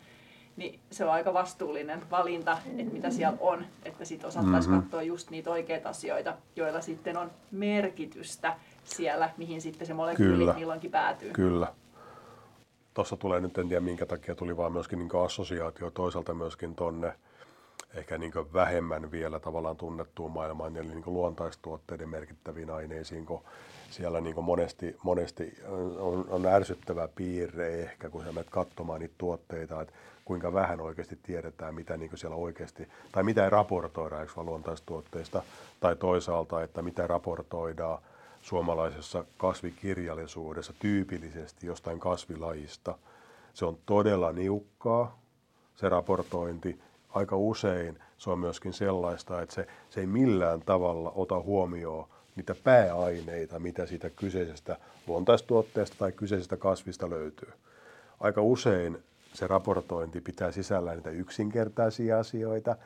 niin 0.60 0.80
se 0.90 1.04
on 1.04 1.10
aika 1.10 1.34
vastuullinen 1.34 2.02
valinta, 2.10 2.58
että 2.78 2.92
mitä 2.92 3.10
siellä 3.10 3.38
on, 3.40 3.64
että 3.84 4.04
sitten 4.04 4.28
osattaisiin 4.28 4.70
mm-hmm. 4.70 4.82
katsoa 4.82 5.02
just 5.02 5.30
niitä 5.30 5.50
oikeita 5.50 5.88
asioita, 5.88 6.36
joilla 6.56 6.80
sitten 6.80 7.16
on 7.16 7.30
merkitystä 7.50 8.56
siellä, 8.84 9.30
mihin 9.36 9.60
sitten 9.62 9.86
se 9.86 9.94
molekyyli 9.94 10.38
Kyllä. 10.38 10.54
milloinkin 10.54 10.90
päätyy. 10.90 11.30
Kyllä. 11.30 11.72
Tuossa 12.94 13.16
tulee 13.16 13.40
nyt, 13.40 13.58
en 13.58 13.68
tiedä 13.68 13.80
minkä 13.80 14.06
takia 14.06 14.34
tuli 14.34 14.56
vaan 14.56 14.72
myöskin 14.72 14.98
niin 14.98 15.24
assosiaatio 15.24 15.90
toisaalta 15.90 16.34
myöskin 16.34 16.74
tonne 16.74 17.12
ehkä 17.94 18.18
niin 18.18 18.32
vähemmän 18.52 19.10
vielä 19.10 19.40
tavallaan 19.40 19.76
tunnettuun 19.76 20.30
maailmaan, 20.30 20.76
eli 20.76 20.88
niin 20.88 21.02
luontaistuotteiden 21.06 22.08
merkittäviin 22.08 22.70
aineisiin, 22.70 23.26
kun 23.26 23.44
siellä 23.90 24.20
niin 24.20 24.44
monesti, 24.44 24.96
monesti 25.02 25.58
on, 25.98 26.26
on 26.28 26.46
ärsyttävä 26.46 27.08
piirre 27.08 27.82
ehkä, 27.82 28.10
kun 28.10 28.24
sä 28.24 28.32
menet 28.32 28.50
katsomaan 28.50 29.00
niitä 29.00 29.14
tuotteita, 29.18 29.80
että 29.80 29.92
kuinka 30.30 30.52
vähän 30.52 30.80
oikeasti 30.80 31.18
tiedetään, 31.22 31.74
mitä 31.74 31.96
niin 31.96 32.10
siellä 32.14 32.36
oikeasti, 32.36 32.88
tai 33.12 33.22
mitä 33.22 33.44
ei 33.44 33.50
raportoida 33.50 34.20
eikö 34.20 34.42
luontaistuotteista, 34.42 35.42
tai 35.80 35.96
toisaalta, 35.96 36.62
että 36.62 36.82
mitä 36.82 37.06
raportoidaan 37.06 37.98
suomalaisessa 38.40 39.24
kasvikirjallisuudessa 39.38 40.72
tyypillisesti 40.78 41.66
jostain 41.66 42.00
kasvilajista. 42.00 42.98
Se 43.54 43.64
on 43.64 43.78
todella 43.86 44.32
niukkaa, 44.32 45.20
se 45.74 45.88
raportointi. 45.88 46.80
Aika 47.08 47.36
usein 47.36 47.98
se 48.18 48.30
on 48.30 48.38
myöskin 48.38 48.72
sellaista, 48.72 49.42
että 49.42 49.54
se, 49.54 49.66
se 49.90 50.00
ei 50.00 50.06
millään 50.06 50.60
tavalla 50.60 51.12
ota 51.14 51.40
huomioon 51.40 52.08
niitä 52.36 52.54
pääaineita, 52.64 53.58
mitä 53.58 53.86
siitä 53.86 54.10
kyseisestä 54.10 54.76
luontaistuotteesta 55.06 55.96
tai 55.98 56.12
kyseisestä 56.12 56.56
kasvista 56.56 57.10
löytyy. 57.10 57.52
Aika 58.20 58.42
usein 58.42 59.02
se 59.34 59.46
raportointi 59.46 60.20
pitää 60.20 60.52
sisällä 60.52 60.94
niitä 60.94 61.10
yksinkertaisia 61.10 62.18
asioita. 62.18 62.76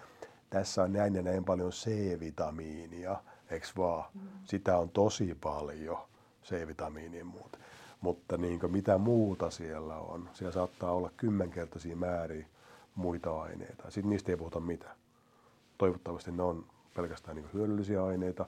Tässä 0.50 0.82
on 0.82 0.92
näin 0.92 1.14
ja 1.14 1.22
näin 1.22 1.44
paljon 1.44 1.70
C-vitamiinia, 1.70 3.16
eikö 3.50 3.66
vaan? 3.76 4.04
Mm. 4.14 4.20
Sitä 4.44 4.78
on 4.78 4.90
tosi 4.90 5.36
paljon, 5.40 5.98
C-vitamiinia 6.44 7.24
muuta. 7.24 7.58
Mutta 8.00 8.36
niin 8.36 8.60
mitä 8.68 8.98
muuta 8.98 9.50
siellä 9.50 9.96
on? 9.96 10.28
Siellä 10.32 10.52
saattaa 10.52 10.92
olla 10.92 11.10
kymmenkertaisia 11.16 11.96
määriä 11.96 12.46
muita 12.94 13.42
aineita. 13.42 13.90
Sitten 13.90 14.10
niistä 14.10 14.32
ei 14.32 14.36
puhuta 14.36 14.60
mitään. 14.60 14.96
Toivottavasti 15.78 16.32
ne 16.32 16.42
on 16.42 16.66
pelkästään 16.96 17.36
niin 17.36 17.48
hyödyllisiä 17.54 18.04
aineita 18.04 18.46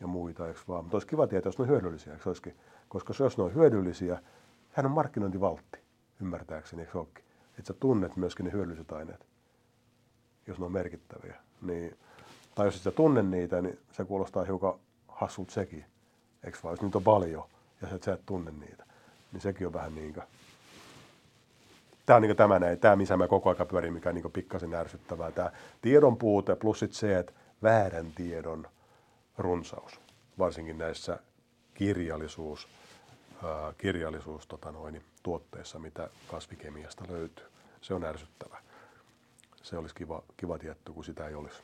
ja 0.00 0.06
muita, 0.06 0.48
eikö 0.48 0.60
vaan? 0.68 0.84
Mutta 0.84 0.96
olisi 0.96 1.06
kiva 1.06 1.26
tietää, 1.26 1.48
jos 1.48 1.58
ne 1.58 1.62
on 1.62 1.68
hyödyllisiä, 1.68 2.12
eikö 2.12 2.28
olisikin? 2.28 2.56
Koska 2.88 3.14
jos 3.18 3.38
ne 3.38 3.44
on 3.44 3.54
hyödyllisiä, 3.54 4.22
hän 4.72 4.86
on 4.86 4.92
markkinointivaltti 4.92 5.81
ymmärtääkseni, 6.22 6.88
olekin? 6.94 7.24
Että 7.58 7.66
sä 7.66 7.72
tunnet 7.80 8.16
myöskin 8.16 8.46
ne 8.46 8.52
hyödylliset 8.52 8.92
aineet, 8.92 9.26
jos 10.46 10.58
ne 10.58 10.64
on 10.64 10.72
merkittäviä. 10.72 11.36
Niin, 11.62 11.98
tai 12.54 12.66
jos 12.66 12.76
et 12.76 12.82
sä 12.82 12.90
tunne 12.90 13.22
niitä, 13.22 13.62
niin 13.62 13.78
se 13.92 14.04
kuulostaa 14.04 14.44
hiukan 14.44 14.74
hassut 15.08 15.50
sekin. 15.50 15.84
Eikö 16.44 16.58
vaan, 16.62 16.72
jos 16.72 16.82
niitä 16.82 16.98
on 16.98 17.04
paljon 17.04 17.44
ja 17.82 17.88
sä 17.88 17.94
et, 17.94 18.02
sä 18.02 18.12
et 18.12 18.26
tunne 18.26 18.50
niitä, 18.50 18.84
niin 19.32 19.40
sekin 19.40 19.66
on 19.66 19.72
vähän 19.72 19.94
niin 19.94 20.14
kuin... 20.14 20.24
Tämä 22.06 22.16
on 22.16 22.22
niin 22.22 22.36
tämä 22.36 22.58
näin, 22.58 22.78
tämä 22.78 22.96
missä 22.96 23.16
mä 23.16 23.28
koko 23.28 23.50
ajan 23.50 23.66
pyörin, 23.66 23.92
mikä 23.92 24.08
on 24.08 24.14
niin 24.14 24.32
pikkasen 24.32 24.74
ärsyttävää. 24.74 25.32
Tämä 25.32 25.52
tiedon 25.82 26.16
puute 26.16 26.56
plus 26.56 26.78
sit 26.78 26.92
se, 26.92 27.18
että 27.18 27.32
väärän 27.62 28.12
tiedon 28.14 28.66
runsaus, 29.38 30.00
varsinkin 30.38 30.78
näissä 30.78 31.18
kirjallisuus, 31.74 32.68
kirjallisuus 33.78 34.46
tota 34.46 34.72
noin, 34.72 35.02
tuotteissa, 35.22 35.78
mitä 35.78 36.10
kasvikemiasta 36.28 37.04
löytyy. 37.08 37.46
Se 37.80 37.94
on 37.94 38.04
ärsyttävä. 38.04 38.58
Se 39.62 39.78
olisi 39.78 39.94
kiva, 39.94 40.22
kiva 40.36 40.58
tietty, 40.58 40.92
kun 40.92 41.04
sitä 41.04 41.28
ei 41.28 41.34
olisi. 41.34 41.62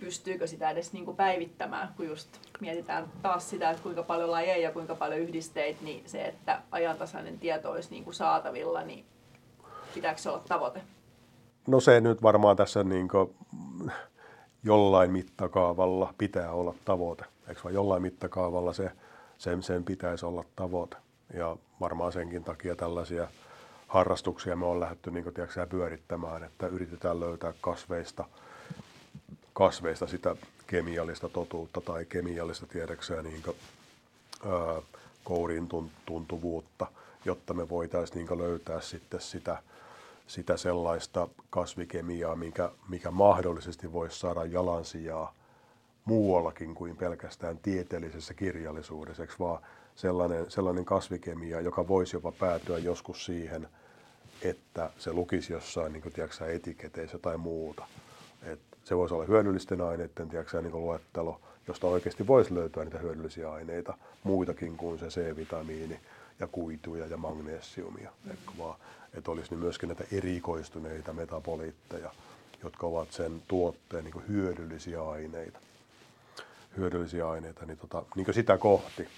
Pystyykö 0.00 0.46
sitä 0.46 0.70
edes 0.70 0.92
niin 0.92 1.04
kuin 1.04 1.16
päivittämään, 1.16 1.94
kun 1.96 2.06
just 2.06 2.28
mietitään 2.60 3.08
taas 3.22 3.50
sitä, 3.50 3.70
että 3.70 3.82
kuinka 3.82 4.02
paljon 4.02 4.30
lajeja 4.30 4.62
ja 4.62 4.72
kuinka 4.72 4.94
paljon 4.94 5.20
yhdisteitä, 5.20 5.84
niin 5.84 6.08
se, 6.08 6.24
että 6.24 6.62
ajantasainen 6.70 7.38
tieto 7.38 7.70
olisi 7.70 7.90
niin 7.90 8.04
kuin 8.04 8.14
saatavilla, 8.14 8.82
niin 8.82 9.04
pitääkö 9.94 10.20
se 10.20 10.30
olla 10.30 10.42
tavoite? 10.48 10.82
No 11.66 11.80
se 11.80 12.00
nyt 12.00 12.22
varmaan 12.22 12.56
tässä 12.56 12.84
niin 12.84 13.08
kuin 13.08 13.34
jollain 14.62 15.10
mittakaavalla 15.10 16.14
pitää 16.18 16.52
olla 16.52 16.74
tavoite. 16.84 17.24
Eikö 17.48 17.60
vaan 17.64 17.74
jollain 17.74 18.02
mittakaavalla 18.02 18.72
se 18.72 18.92
sen, 19.38 19.62
sen 19.62 19.84
pitäisi 19.84 20.26
olla 20.26 20.44
tavoite. 20.56 20.96
Ja 21.34 21.56
varmaan 21.80 22.12
senkin 22.12 22.44
takia 22.44 22.76
tällaisia 22.76 23.28
harrastuksia 23.88 24.56
me 24.56 24.66
on 24.66 24.80
lähdetty 24.80 25.10
niin 25.10 25.34
tiedätkö, 25.34 25.66
pyörittämään, 25.66 26.44
että 26.44 26.66
yritetään 26.66 27.20
löytää 27.20 27.52
kasveista, 27.60 28.24
kasveista 29.52 30.06
sitä 30.06 30.36
kemiallista 30.66 31.28
totuutta 31.28 31.80
tai 31.80 32.04
kemiallista 32.04 32.66
tiedäkseen 32.66 33.24
niin 33.24 33.42
kouriin 35.24 35.68
tuntuvuutta, 36.06 36.86
jotta 37.24 37.54
me 37.54 37.68
voitaisiin 37.68 38.26
niin 38.26 38.38
löytää 38.38 38.80
sitten 38.80 39.20
sitä, 39.20 39.62
sitä 40.26 40.56
sellaista 40.56 41.28
kasvikemiaa, 41.50 42.36
mikä, 42.36 42.70
mikä 42.88 43.10
mahdollisesti 43.10 43.92
voisi 43.92 44.18
saada 44.18 44.44
jalansijaa 44.44 45.37
muuallakin 46.08 46.74
kuin 46.74 46.96
pelkästään 46.96 47.58
tieteellisessä 47.58 48.34
kirjallisuudessa, 48.34 49.26
vaan 49.38 49.62
sellainen, 49.94 50.50
sellainen 50.50 50.84
kasvikemia, 50.84 51.60
joka 51.60 51.88
voisi 51.88 52.16
jopa 52.16 52.32
päätyä 52.32 52.78
joskus 52.78 53.24
siihen, 53.24 53.68
että 54.42 54.90
se 54.98 55.12
lukisi 55.12 55.52
jossain 55.52 55.92
niin 55.92 56.02
kuin, 56.02 56.12
tiedätkö, 56.12 56.52
etiketeissä 56.52 57.18
tai 57.18 57.36
muuta. 57.36 57.86
Et 58.42 58.60
se 58.84 58.96
voisi 58.96 59.14
olla 59.14 59.24
hyödyllisten 59.24 59.80
aineiden 59.80 60.28
tiedätkö, 60.28 60.62
niin 60.62 60.80
luettelo, 60.80 61.40
josta 61.68 61.86
oikeasti 61.86 62.26
voisi 62.26 62.54
löytyä 62.54 62.84
niitä 62.84 62.98
hyödyllisiä 62.98 63.52
aineita, 63.52 63.98
muitakin 64.22 64.76
kuin 64.76 64.98
se 64.98 65.06
C-vitamiini 65.06 66.00
ja 66.40 66.46
kuituja 66.46 67.06
ja 67.06 67.16
magnesiumia. 67.16 68.10
Vaan, 68.58 68.80
että 69.14 69.30
olisi 69.30 69.50
niin 69.50 69.60
myöskin 69.60 69.88
näitä 69.88 70.04
erikoistuneita 70.12 71.12
metaboliitteja, 71.12 72.10
jotka 72.62 72.86
ovat 72.86 73.12
sen 73.12 73.42
tuotteen 73.48 74.04
niin 74.04 74.28
hyödyllisiä 74.28 75.02
aineita. 75.02 75.58
Hyödyllisiä 76.76 77.28
aineita, 77.28 77.66
niin, 77.66 77.78
tota, 77.78 78.02
niin 78.16 78.34
sitä 78.34 78.58
kohti 78.58 79.08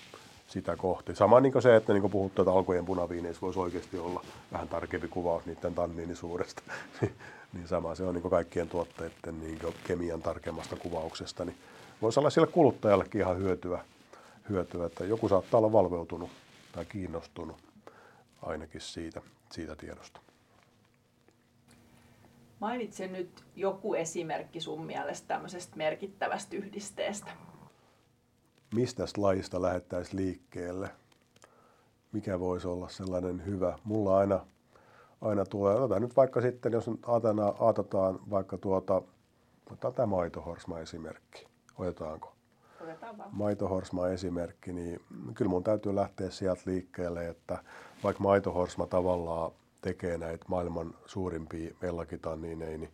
sitä 0.50 0.76
kohti. 0.76 1.14
Sama 1.14 1.40
niin 1.40 1.62
se, 1.62 1.76
että 1.76 1.92
niin 1.92 2.10
puhuttu, 2.10 2.42
että 2.42 2.52
alkojen 2.52 2.84
punaviineissa 2.84 3.40
voisi 3.40 3.58
oikeasti 3.58 3.98
olla 3.98 4.24
vähän 4.52 4.68
tarkempi 4.68 5.08
kuvaus 5.08 5.46
niiden 5.46 5.74
tanniinisuudesta. 5.74 6.62
niin 7.52 7.68
sama 7.68 7.94
se 7.94 8.02
on 8.02 8.14
niin 8.14 8.30
kaikkien 8.30 8.68
tuotteiden 8.68 9.40
niin 9.40 9.58
kemian 9.86 10.22
tarkemmasta 10.22 10.76
kuvauksesta. 10.76 11.44
Niin 11.44 11.56
voisi 12.02 12.20
olla 12.20 12.30
sille 12.30 12.46
kuluttajallekin 12.46 13.20
ihan 13.20 13.38
hyötyä, 13.38 13.84
hyötyä, 14.48 14.86
että 14.86 15.04
joku 15.04 15.28
saattaa 15.28 15.58
olla 15.58 15.72
valveutunut 15.72 16.30
tai 16.72 16.84
kiinnostunut 16.84 17.56
ainakin 18.42 18.80
siitä, 18.80 19.20
siitä 19.52 19.76
tiedosta. 19.76 20.20
Mainitse 22.60 23.06
nyt 23.06 23.44
joku 23.56 23.94
esimerkki 23.94 24.60
sun 24.60 24.86
mielestä 24.86 25.28
tämmöisestä 25.28 25.76
merkittävästä 25.76 26.56
yhdisteestä 26.56 27.30
mistä 28.74 29.04
lajista 29.16 29.62
lähettäisiin 29.62 30.16
liikkeelle, 30.16 30.90
mikä 32.12 32.40
voisi 32.40 32.68
olla 32.68 32.88
sellainen 32.88 33.46
hyvä. 33.46 33.78
Mulla 33.84 34.18
aina, 34.18 34.46
aina 35.20 35.44
tulee, 35.44 35.74
otetaan 35.74 36.02
nyt 36.02 36.16
vaikka 36.16 36.40
sitten, 36.40 36.72
jos 36.72 36.88
nyt 36.88 37.00
aatataan 37.58 38.20
vaikka 38.30 38.58
tuota, 38.58 39.02
otetaan 39.66 39.94
tämä 39.94 40.06
maitohorsma 40.06 40.78
esimerkki, 40.78 41.46
otetaanko? 41.78 42.32
Otetaan 42.80 43.18
vaan. 43.18 43.30
Maitohorsma 43.32 44.08
esimerkki, 44.08 44.72
niin 44.72 45.00
kyllä 45.34 45.48
mun 45.48 45.64
täytyy 45.64 45.94
lähteä 45.94 46.30
sieltä 46.30 46.62
liikkeelle, 46.66 47.28
että 47.28 47.58
vaikka 48.04 48.22
maitohorsma 48.22 48.86
tavallaan 48.86 49.52
tekee 49.80 50.18
näitä 50.18 50.44
maailman 50.48 50.94
suurimpia 51.06 51.74
mellakitanniineja, 51.82 52.78
niin 52.78 52.92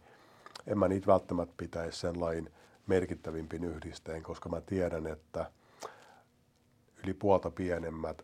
en 0.66 0.78
mä 0.78 0.88
niitä 0.88 1.06
välttämättä 1.06 1.54
pitäisi 1.56 1.98
sen 1.98 2.20
lain 2.20 2.50
merkittävimpin 2.86 3.64
yhdisteen, 3.64 4.22
koska 4.22 4.48
mä 4.48 4.60
tiedän, 4.60 5.06
että– 5.06 5.50
yli 7.06 7.14
puolta 7.14 7.50
pienemmät 7.50 8.22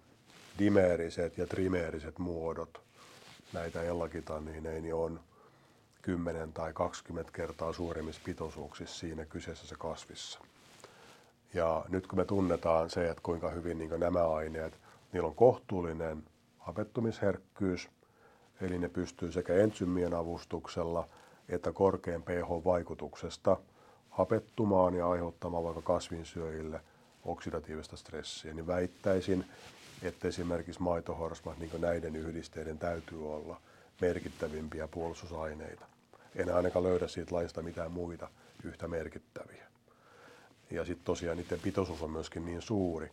dimeeriset 0.59 1.39
ja 1.39 1.47
trimeeriset 1.47 2.19
muodot, 2.19 2.83
näitä 3.53 3.83
ellakitanniineja, 3.83 4.81
niin 4.81 4.95
on 4.95 5.21
10 6.03 6.53
tai 6.53 6.73
20 6.73 7.33
kertaa 7.33 7.73
suuremmissa 7.73 8.21
pitoisuuksissa 8.25 8.99
siinä 8.99 9.25
kyseisessä 9.25 9.77
kasvissa. 9.79 10.41
Ja 11.55 11.85
nyt 11.89 12.07
kun 12.07 12.19
me 12.19 12.25
tunnetaan 12.25 12.91
se, 12.91 13.11
että 13.11 13.23
kuinka 13.23 13.51
hyvin 13.51 13.79
niin 13.79 14.01
nämä 14.01 14.29
aineet, 14.29 14.79
niillä 15.13 15.29
on 15.29 15.35
kohtuullinen 15.35 16.23
hapettumisherkkyys, 16.59 17.89
eli 18.63 18.79
ne 18.79 18.89
pystyy 18.89 19.33
sekä 19.33 19.55
entsymmien 19.55 20.15
avustuksella 20.15 21.09
että 21.49 21.73
korkean 21.73 22.23
pH-vaikutuksesta 22.23 23.57
hapettumaan 24.11 24.95
ja 24.95 25.09
aiheuttamaan 25.09 25.65
vaikka 25.65 25.83
kasvinsyöjille– 25.83 26.81
oksidatiivista 27.25 27.97
stressiä, 27.97 28.55
niin 28.55 28.67
väittäisin, 28.67 29.45
että 30.03 30.29
esimerkiksi 30.29 30.83
maitohorsmat, 30.83 31.59
niin 31.59 31.71
näiden 31.79 32.17
yhdisteiden 32.17 32.79
täytyy 32.79 33.35
olla 33.35 33.61
merkittävimpiä 34.01 34.89
puolustusaineita. 34.89 35.87
En 36.37 36.55
ainakaan 36.55 36.85
löydä 36.85 37.09
siitä 37.09 37.35
laista 37.35 37.63
mitään 37.63 37.93
muita 37.93 38.29
yhtä 38.65 38.89
merkittäviä. 38.89 39.67
Ja 40.71 40.85
sitten 40.85 41.05
tosiaan 41.05 41.37
niiden 41.39 41.61
pitoisuus 41.61 42.03
on 42.03 42.11
myöskin 42.11 42.47
niin 42.47 42.63
suuri, 42.63 43.11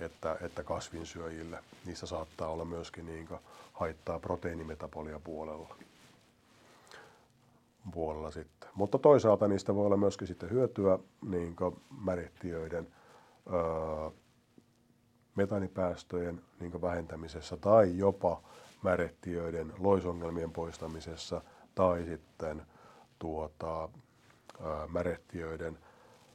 että, 0.00 0.36
että 0.40 0.62
kasvinsyöjille 0.62 1.64
niissä 1.84 2.06
saattaa 2.06 2.48
olla 2.48 2.64
myöskin 2.64 3.06
niin 3.06 3.28
haittaa 3.72 4.18
proteiinimetabolia 4.18 5.20
puolella. 5.20 5.76
puolella 7.92 8.30
sitten. 8.30 8.68
Mutta 8.74 8.98
toisaalta 8.98 9.48
niistä 9.48 9.74
voi 9.74 9.86
olla 9.86 9.96
myöskin 9.96 10.28
sitten 10.28 10.50
hyötyä 10.50 10.98
niin 11.22 11.56
märehtiöiden 12.04 12.88
metanipäästöjen 15.36 16.42
niin 16.60 16.82
vähentämisessä 16.82 17.56
tai 17.56 17.98
jopa 17.98 18.42
märettiöiden 18.82 19.72
loisongelmien 19.78 20.52
poistamisessa 20.52 21.40
tai 21.74 22.04
sitten 22.04 22.62
tuota, 23.18 23.88
märettiöiden 24.88 25.78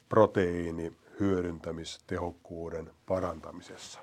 proteiini 0.09 0.93
hyödyntämistehokkuuden 1.21 2.91
parantamisessa, 3.05 3.99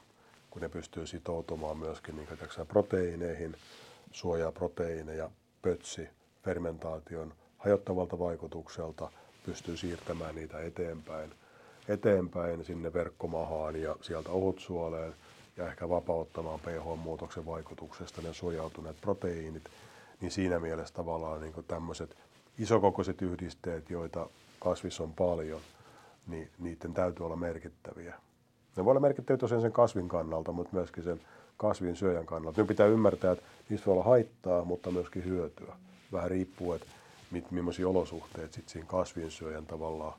kun 0.50 0.62
ne 0.62 0.68
pystyy 0.68 1.06
sitoutumaan 1.06 1.78
myöskin 1.78 2.16
niin 2.16 2.28
proteiineihin, 2.68 3.56
suojaa 4.12 4.52
proteiineja, 4.52 5.30
pötsi, 5.62 6.08
fermentaation 6.44 7.34
hajottavalta 7.58 8.18
vaikutukselta, 8.18 9.10
pystyy 9.46 9.76
siirtämään 9.76 10.34
niitä 10.34 10.60
eteenpäin– 10.60 11.30
eteenpäin 11.88 12.64
sinne 12.64 12.92
verkkomahaan 12.92 13.76
ja 13.76 13.96
sieltä 14.00 14.30
ohutsuoleen 14.30 15.14
ja 15.56 15.68
ehkä 15.68 15.88
vapauttamaan 15.88 16.60
pH-muutoksen 16.60 17.46
vaikutuksesta 17.46 18.22
ne 18.22 18.34
suojautuneet 18.34 19.00
proteiinit, 19.00 19.64
niin 20.20 20.30
siinä 20.30 20.58
mielessä 20.58 20.94
tavallaan 20.94 21.40
niin 21.40 21.64
tämmöiset 21.68 22.16
isokokoiset 22.58 23.22
yhdisteet, 23.22 23.90
joita 23.90 24.28
kasvissa 24.60 25.02
on 25.02 25.12
paljon, 25.12 25.60
niin 26.28 26.50
niiden 26.58 26.94
täytyy 26.94 27.26
olla 27.26 27.36
merkittäviä. 27.36 28.14
Ne 28.76 28.84
voi 28.84 28.90
olla 28.90 29.00
merkittäviä 29.00 29.38
tosiaan 29.38 29.62
sen 29.62 29.72
kasvin 29.72 30.08
kannalta, 30.08 30.52
mutta 30.52 30.76
myöskin 30.76 31.04
sen 31.04 31.20
kasvin 31.56 31.96
syöjän 31.96 32.26
kannalta. 32.26 32.60
Nyt 32.60 32.68
pitää 32.68 32.86
ymmärtää, 32.86 33.32
että 33.32 33.44
niistä 33.68 33.86
voi 33.86 33.92
olla 33.92 34.04
haittaa, 34.04 34.64
mutta 34.64 34.90
myöskin 34.90 35.24
hyötyä. 35.24 35.76
Vähän 36.12 36.30
riippuu, 36.30 36.72
että 36.72 36.86
millaisia 37.50 37.88
olosuhteet 37.88 38.52
sitten 38.52 38.72
siinä 38.72 38.88
kasvin 38.88 39.30
syöjän 39.30 39.66
tavallaan 39.66 40.14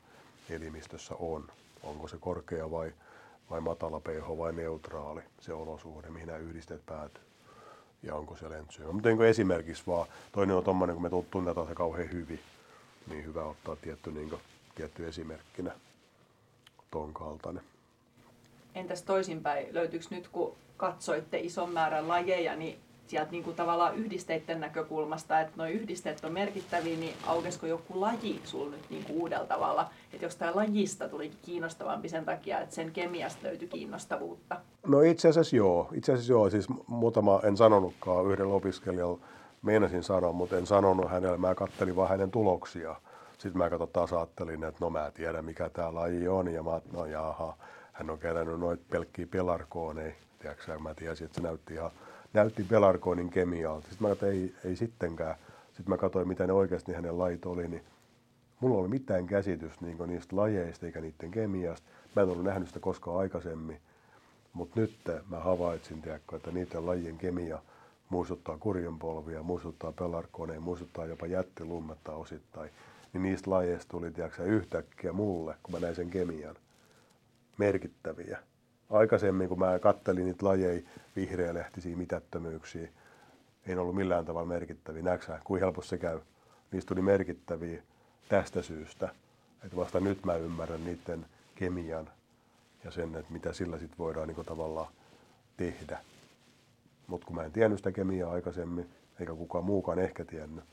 elimistössä 0.50 1.16
on. 1.20 1.48
Onko 1.84 2.08
se 2.08 2.18
korkea 2.20 2.72
vai, 2.72 2.94
vai 3.50 3.62
matala 3.62 4.00
pH 4.00 4.38
vai 4.38 4.54
neutraali 4.54 5.22
se 5.42 5.54
olosuhde, 5.54 6.10
mihin 6.10 6.28
nämä 6.28 6.40
yhdisteet 6.40 6.86
päätyy. 6.86 7.24
Ja 8.04 8.16
onko 8.16 8.36
se 8.36 8.50
lentsyömä. 8.50 8.92
Mutta 8.92 9.10
niin 9.10 9.22
esimerkiksi 9.22 9.84
vaan, 9.88 10.08
toinen 10.32 10.56
on 10.56 10.64
tuommoinen, 10.64 10.96
kun 10.96 11.04
me 11.04 11.10
tunnetaan 11.32 11.68
se 11.68 11.76
kauhean 11.76 12.12
hyvin, 12.12 12.40
niin 13.08 13.26
hyvä 13.26 13.44
ottaa 13.44 13.76
tietty, 13.76 14.12
niin 14.12 14.30
kuin, 14.30 14.42
tietty 14.76 15.08
esimerkkinä 15.08 15.72
ton 16.92 17.14
kaltainen. 17.14 17.64
Entäs 18.76 19.04
toisinpäin, 19.04 19.68
löytyykö 19.72 20.06
nyt 20.10 20.28
kun 20.28 20.56
katsoitte 20.78 21.38
ison 21.40 21.70
määrän 21.70 22.08
lajeja, 22.08 22.56
niin 22.56 22.80
sieltä 23.08 23.32
niin 23.32 23.44
kuin 23.44 23.56
tavallaan 23.56 23.96
yhdisteiden 23.96 24.60
näkökulmasta, 24.60 25.40
että 25.40 25.54
nuo 25.56 25.68
yhdisteet 25.68 26.26
on 26.26 26.32
merkittäviä, 26.32 26.98
niin 26.98 27.14
aukesiko 27.28 27.66
joku 27.66 28.02
laji 28.02 28.42
sul 28.44 28.70
nyt 28.70 28.90
niin 28.90 29.04
kuin 29.04 29.22
uudella 29.22 29.46
tavalla? 29.46 29.90
Että 30.14 30.26
jos 30.26 30.36
tämä 30.36 30.56
lajista 30.56 31.10
tuli 31.10 31.32
kiinnostavampi 31.42 32.10
sen 32.10 32.26
takia, 32.26 32.60
että 32.60 32.76
sen 32.76 32.92
kemiasta 32.92 33.48
löytyi 33.48 33.68
kiinnostavuutta? 33.68 34.58
No 34.88 35.02
itse 35.02 35.28
asiassa 35.28 35.56
joo. 35.56 35.90
Itse 35.94 36.14
asiassa 36.14 36.34
joo. 36.34 36.50
Siis 36.50 36.68
muutama, 36.88 37.40
en 37.44 37.58
sanonutkaan 37.58 38.26
yhden 38.26 38.48
opiskelijan, 38.48 39.18
meinasin 39.62 40.04
sanoa, 40.04 40.32
mutta 40.32 40.58
en 40.58 40.68
sanonut 40.68 41.12
hänelle. 41.12 41.38
Mä 41.38 41.56
kattelin 41.56 41.96
vaan 41.96 42.10
hänen 42.10 42.32
tuloksia. 42.32 42.96
Sitten 43.40 43.58
mä 43.58 43.70
katsoin 43.70 43.90
taas 43.92 44.14
ajattelin, 44.14 44.64
että 44.64 44.86
no 44.86 44.90
mä 44.90 45.12
tiedän 45.12 45.46
mikä 45.46 45.70
tämä 45.70 45.96
laji 45.96 46.28
on. 46.28 46.54
Ja 46.54 46.64
mä 46.64 46.82
no 46.92 47.06
jaha, 47.06 47.58
hän 47.94 48.10
on 48.10 48.20
kerännyt 48.20 48.60
noita 48.60 48.84
pelkkiä 48.90 49.28
pelarkooneja. 49.32 50.14
Tiedätkö, 50.40 50.80
mä 50.80 50.94
tiesin, 50.94 51.26
että 51.26 51.36
se 51.36 51.48
näytti 51.48 51.74
ihan 51.74 51.92
näytti 52.34 52.64
pelarkoinin 52.64 53.30
kemialta. 53.30 53.88
Sitten 53.90 54.08
mä 54.08 54.10
katsoin, 54.10 54.32
ei, 54.32 54.56
ei 54.66 54.76
sittenkään. 54.76 55.36
Sitten 55.68 55.90
mä 55.90 55.98
katsoin, 55.98 56.28
mitä 56.28 56.48
ne 56.48 56.54
oikeasti 56.54 56.94
hänen 56.94 57.20
lait 57.20 57.46
oli, 57.46 57.68
niin 57.68 57.84
mulla 58.60 58.78
oli 58.80 58.88
mitään 58.88 59.28
käsitys 59.28 59.82
niin 59.82 59.98
niistä 60.08 60.36
lajeista 60.36 60.86
eikä 60.86 61.02
niiden 61.02 61.32
kemiasta. 61.32 61.88
Mä 62.16 62.22
en 62.22 62.30
ollut 62.30 62.44
nähnyt 62.46 62.68
sitä 62.68 62.80
koskaan 62.80 63.18
aikaisemmin. 63.18 63.80
Mutta 64.54 64.80
nyt 64.80 64.96
mä 65.30 65.40
havaitsin, 65.40 66.02
tiedätkö, 66.02 66.36
että 66.36 66.52
niiden 66.52 66.86
lajien 66.86 67.18
kemia 67.18 67.60
muistuttaa 68.10 68.58
kurjenpolvia, 68.58 69.44
muistuttaa 69.44 69.92
pelarkoneen, 69.92 70.62
muistuttaa 70.62 71.06
jopa 71.06 71.26
jättilummetta 71.26 72.12
osittain. 72.12 72.72
Niin 73.14 73.24
niistä 73.24 73.52
lajeista 73.52 73.92
tuli 73.92 74.12
tiedätkö, 74.12 74.44
yhtäkkiä 74.44 75.14
mulle, 75.14 75.56
kun 75.64 75.74
mä 75.74 75.80
näin 75.80 75.96
sen 75.96 76.10
kemian, 76.10 76.56
merkittäviä. 77.58 78.40
Aikaisemmin, 78.90 79.50
kun 79.50 79.60
mä 79.60 79.80
kattelin 79.80 80.26
niitä 80.26 80.46
lajeja, 80.46 80.82
vihreälehtisiä 81.16 81.98
mitättömyyksiä, 81.98 82.90
ei 83.68 83.78
ollut 83.78 83.96
millään 83.96 84.26
tavalla 84.26 84.48
merkittäviä. 84.48 85.04
Näetkö 85.04 85.40
kuin 85.44 85.62
helposti 85.62 85.90
se 85.90 85.98
käy? 85.98 86.20
Niistä 86.72 86.88
tuli 86.88 87.02
merkittäviä 87.02 87.84
tästä 88.30 88.62
syystä. 88.62 89.10
Että 89.64 89.76
vasta 89.76 90.00
nyt 90.00 90.26
mä 90.26 90.36
ymmärrän 90.36 90.86
niiden 90.86 91.26
kemian 91.56 92.10
ja 92.84 92.92
sen, 92.92 93.16
että 93.16 93.34
mitä 93.34 93.54
sillä 93.54 93.78
sitten 93.78 93.98
voidaan 93.98 94.28
niin 94.28 94.46
tavallaan 94.46 94.94
tehdä. 95.58 96.00
Mutta 97.08 97.28
kun 97.28 97.36
mä 97.36 97.44
en 97.44 97.52
tiennyt 97.52 97.80
sitä 97.80 97.92
kemiaa 97.92 98.32
aikaisemmin, 98.32 98.90
eikä 99.20 99.34
kukaan 99.34 99.66
muukaan 99.66 100.00
ehkä 100.00 100.26
tiennyt, 100.26 100.64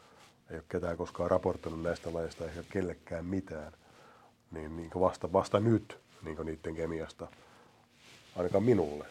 ei 0.50 0.56
ole 0.56 0.64
ketään 0.68 0.96
koskaan 0.96 1.30
raportoinut 1.30 1.82
näistä 1.82 2.14
lajeista 2.14 2.44
eikä 2.44 2.62
kellekään 2.70 3.24
mitään, 3.24 3.72
niin, 4.50 4.76
niin 4.76 4.90
vasta, 5.00 5.32
vasta 5.32 5.60
nyt 5.60 5.98
niin 6.22 6.36
niiden 6.44 6.74
kemiasta, 6.74 7.28
ainakaan 8.36 8.64
minulle, 8.64 9.06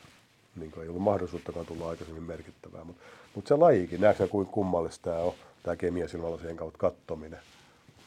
niin 0.56 0.72
ei 0.82 0.88
ollut 0.88 1.02
mahdollisuuttakaan 1.02 1.66
tulla 1.66 1.90
aikaisemmin 1.90 2.24
merkittävää. 2.24 2.84
Mutta 2.84 3.04
mut 3.36 3.48
se 3.48 3.56
lajikin, 3.56 4.02
näetkö 4.02 4.28
kuin 4.28 4.48
kummallista 4.48 5.04
tämä 5.04 5.18
on, 5.18 5.34
tämä 5.64 5.76
kemia 5.76 6.08
silmälasien 6.08 6.58
kautta 6.58 6.78
kattominen. 6.78 7.40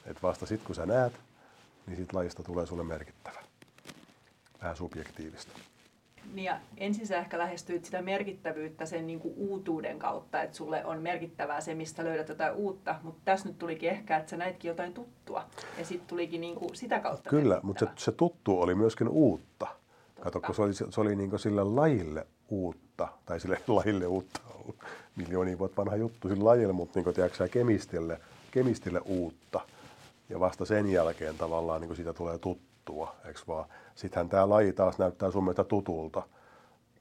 Että 0.06 0.22
vasta 0.22 0.46
sitten 0.46 0.66
kun 0.66 0.74
sä 0.74 0.86
näet, 0.86 1.12
niin 1.86 1.96
siitä 1.96 2.16
lajista 2.16 2.42
tulee 2.42 2.66
sulle 2.66 2.84
merkittävä. 2.84 3.42
Vähän 4.62 4.76
subjektiivista. 4.76 5.52
Niin 6.32 6.44
ja 6.44 6.60
ensin 6.76 7.06
sä 7.06 7.18
ehkä 7.18 7.38
lähestyit 7.38 7.84
sitä 7.84 8.02
merkittävyyttä 8.02 8.86
sen 8.86 9.06
niin 9.06 9.20
kuin 9.20 9.34
uutuuden 9.36 9.98
kautta, 9.98 10.42
että 10.42 10.56
sulle 10.56 10.84
on 10.84 11.02
merkittävää 11.02 11.60
se, 11.60 11.74
mistä 11.74 12.04
löydät 12.04 12.28
jotain 12.28 12.54
uutta, 12.54 12.94
mutta 13.02 13.20
tässä 13.24 13.48
nyt 13.48 13.58
tulikin 13.58 13.90
ehkä, 13.90 14.16
että 14.16 14.30
sä 14.30 14.36
näitkin 14.36 14.68
jotain 14.68 14.94
tuttua 14.94 15.44
ja 15.78 15.84
sitten 15.84 16.08
tulikin 16.08 16.40
niin 16.40 16.54
kuin 16.54 16.76
sitä 16.76 17.00
kautta 17.00 17.30
Kyllä, 17.30 17.60
mutta 17.62 17.84
se, 17.84 17.90
se 17.96 18.12
tuttu 18.12 18.60
oli 18.60 18.74
myöskin 18.74 19.08
uutta. 19.08 19.66
Kato, 20.20 20.40
kun 20.40 20.54
se 20.54 20.62
oli, 20.62 20.74
se 20.74 21.00
oli 21.00 21.16
niin 21.16 21.38
sille 21.38 21.64
lajille 21.64 22.26
uutta, 22.48 23.08
tai 23.26 23.40
sille 23.40 23.60
lajille 23.68 24.06
uutta, 24.06 24.40
miljoonia 25.16 25.58
vuotta 25.58 25.76
vanha 25.76 25.96
juttu 25.96 26.28
sille 26.28 26.44
lajille, 26.44 26.72
mutta 26.72 27.00
niin 27.00 27.14
tiedätkö, 27.14 27.48
kemistille, 27.48 28.20
kemistille 28.50 29.00
uutta. 29.04 29.60
Ja 30.28 30.40
vasta 30.40 30.64
sen 30.64 30.90
jälkeen 30.90 31.38
tavallaan 31.38 31.80
niin 31.80 31.96
siitä 31.96 32.12
tulee 32.12 32.38
tuttua, 32.88 33.14
eikö 33.26 33.40
vaan? 33.48 33.68
Sittenhän 33.94 34.28
tämä 34.28 34.48
laji 34.48 34.72
taas 34.72 34.98
näyttää 34.98 35.30
sun 35.30 35.44
mielestä 35.44 35.64
tutulta. 35.64 36.22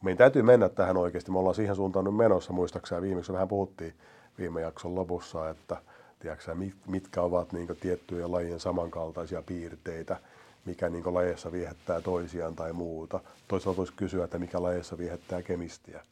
Meidän 0.03 0.17
täytyy 0.17 0.41
mennä 0.41 0.69
tähän 0.69 0.97
oikeasti. 0.97 1.31
Me 1.31 1.39
ollaan 1.39 1.55
siihen 1.55 1.75
suuntaan 1.75 2.05
nyt 2.05 2.15
menossa, 2.15 2.53
muistaakseni 2.53 3.01
viimeksi 3.01 3.33
vähän 3.33 3.47
puhuttiin 3.47 3.93
viime 4.37 4.61
jakson 4.61 4.95
lopussa, 4.95 5.49
että 5.49 5.77
tiedätkö, 6.19 6.55
mitkä 6.87 7.21
ovat 7.21 7.53
niin 7.53 7.67
tiettyjä 7.79 8.31
lajien 8.31 8.59
samankaltaisia 8.59 9.41
piirteitä, 9.41 10.17
mikä 10.65 10.89
niin 10.89 11.13
lajeissa 11.13 11.51
viehättää 11.51 12.01
toisiaan 12.01 12.55
tai 12.55 12.73
muuta. 12.73 13.19
Toisaalta 13.47 13.77
voisi 13.77 13.93
kysyä, 13.93 14.23
että 14.23 14.39
mikä 14.39 14.61
lajeissa 14.61 14.97
viehättää 14.97 15.41
kemistiä. 15.41 16.03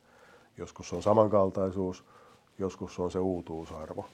Joskus 0.57 0.93
on 0.93 1.03
samankaltaisuus, 1.03 2.03
joskus 2.59 2.99
on 2.99 3.11
se 3.11 3.19
uutuusarvo. 3.19 4.05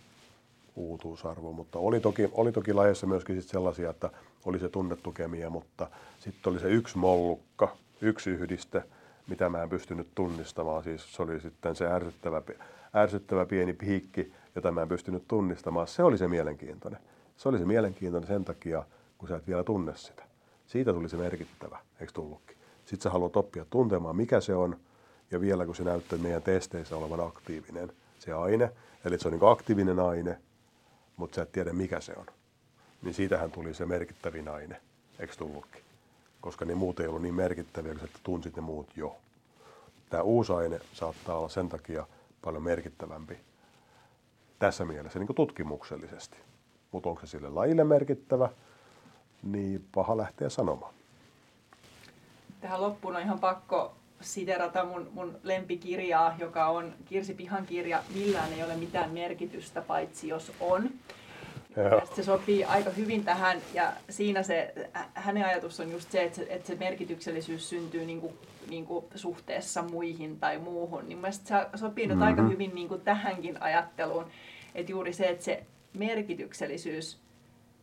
Uutuusarvo. 0.75 1.51
Mutta 1.53 1.79
oli 1.79 1.99
toki, 1.99 2.29
oli 2.31 2.51
toki 2.51 2.73
lajeissa 2.73 3.07
myöskin 3.07 3.41
sit 3.41 3.49
sellaisia, 3.49 3.89
että 3.89 4.09
oli 4.45 4.59
se 4.59 4.69
tunnettu 4.69 5.11
kemia, 5.11 5.49
mutta 5.49 5.87
sitten 6.19 6.51
oli 6.51 6.59
se 6.59 6.69
yksi 6.69 6.97
mollukka, 6.97 7.75
yksi 8.01 8.29
yhdiste, 8.29 8.83
mitä 9.27 9.49
mä 9.49 9.63
en 9.63 9.69
pystynyt 9.69 10.07
tunnistamaan. 10.15 10.83
Siis 10.83 11.15
se 11.15 11.23
oli 11.23 11.39
sitten 11.39 11.75
se 11.75 11.87
ärsyttävä, 11.87 12.41
ärsyttävä 12.95 13.45
pieni 13.45 13.73
piikki, 13.73 14.33
jota 14.55 14.71
mä 14.71 14.81
en 14.81 14.87
pystynyt 14.87 15.23
tunnistamaan. 15.27 15.87
Se 15.87 16.03
oli 16.03 16.17
se 16.17 16.27
mielenkiintoinen. 16.27 16.99
Se 17.37 17.49
oli 17.49 17.59
se 17.59 17.65
mielenkiintoinen 17.65 18.27
sen 18.27 18.45
takia, 18.45 18.83
kun 19.17 19.29
sä 19.29 19.35
et 19.35 19.47
vielä 19.47 19.63
tunne 19.63 19.95
sitä. 19.95 20.23
Siitä 20.65 20.93
tuli 20.93 21.09
se 21.09 21.17
merkittävä, 21.17 21.79
eikö 21.99 22.13
tullutkin? 22.13 22.57
Sitten 22.85 23.03
sä 23.03 23.09
haluat 23.09 23.37
oppia 23.37 23.65
tuntemaan, 23.69 24.15
mikä 24.15 24.41
se 24.41 24.55
on, 24.55 24.77
ja 25.31 25.41
vielä 25.41 25.65
kun 25.65 25.75
se 25.75 25.83
näyttää 25.83 26.19
meidän 26.19 26.41
testeissä 26.41 26.97
olevan 26.97 27.27
aktiivinen, 27.27 27.93
se 28.19 28.33
aine, 28.33 28.71
eli 29.05 29.19
se 29.19 29.27
on 29.27 29.31
niin 29.33 29.51
aktiivinen 29.51 29.99
aine, 29.99 30.37
mutta 31.21 31.35
sä 31.35 31.41
et 31.41 31.51
tiedä, 31.51 31.73
mikä 31.73 31.99
se 31.99 32.13
on. 32.17 32.25
Niin 33.01 33.13
siitähän 33.13 33.51
tuli 33.51 33.73
se 33.73 33.85
merkittävin 33.85 34.47
aine, 34.47 34.81
eikö 35.19 35.35
tullutkin? 35.35 35.81
Koska 36.41 36.65
ne 36.65 36.75
muut 36.75 36.99
ei 36.99 37.07
ollut 37.07 37.21
niin 37.21 37.33
merkittäviä, 37.33 37.91
että 37.91 38.19
tunsit 38.23 38.55
ne 38.55 38.61
muut 38.61 38.87
jo. 38.95 39.15
Tämä 40.09 40.23
uusi 40.23 40.53
aine 40.53 40.79
saattaa 40.93 41.37
olla 41.37 41.49
sen 41.49 41.69
takia 41.69 42.07
paljon 42.41 42.63
merkittävämpi 42.63 43.37
tässä 44.59 44.85
mielessä 44.85 45.19
niin 45.19 45.35
tutkimuksellisesti. 45.35 46.37
Mutta 46.91 47.09
onko 47.09 47.21
se 47.21 47.27
sille 47.27 47.49
lajille 47.49 47.83
merkittävä, 47.83 48.49
niin 49.43 49.87
paha 49.95 50.17
lähteä 50.17 50.49
sanomaan. 50.49 50.93
Tähän 52.61 52.81
loppuun 52.81 53.15
on 53.15 53.21
ihan 53.21 53.39
pakko 53.39 53.95
siterata 54.21 54.85
mun, 54.85 55.09
mun 55.13 55.39
lempikirjaa, 55.43 56.35
joka 56.39 56.67
on 56.67 56.93
Kirsi 57.05 57.33
Pihan 57.33 57.65
kirja 57.65 58.03
Millään 58.15 58.53
ei 58.53 58.63
ole 58.63 58.75
mitään 58.75 59.09
merkitystä, 59.09 59.81
paitsi 59.81 60.27
jos 60.27 60.51
on. 60.59 60.89
Se 62.15 62.23
sopii 62.23 62.63
aika 62.63 62.89
hyvin 62.89 63.23
tähän 63.25 63.61
ja 63.73 63.93
siinä 64.09 64.43
se, 64.43 64.73
hänen 65.13 65.45
ajatus 65.45 65.79
on 65.79 65.91
just 65.91 66.11
se, 66.11 66.23
että 66.23 66.35
se, 66.35 66.47
että 66.49 66.67
se 66.67 66.75
merkityksellisyys 66.75 67.69
syntyy 67.69 68.05
niin 68.05 68.21
kuin, 68.21 68.33
niin 68.69 68.85
kuin 68.85 69.05
suhteessa 69.15 69.81
muihin 69.81 70.39
tai 70.39 70.57
muuhun. 70.57 71.07
Niin 71.07 71.17
mielestäni 71.17 71.65
se 71.71 71.77
sopii 71.77 72.07
nyt 72.07 72.17
mm-hmm. 72.17 72.27
aika 72.27 72.41
hyvin 72.41 72.75
niin 72.75 72.87
kuin 72.87 73.01
tähänkin 73.01 73.61
ajatteluun, 73.61 74.25
että 74.75 74.91
juuri 74.91 75.13
se, 75.13 75.29
että 75.29 75.43
se 75.43 75.63
merkityksellisyys 75.93 77.20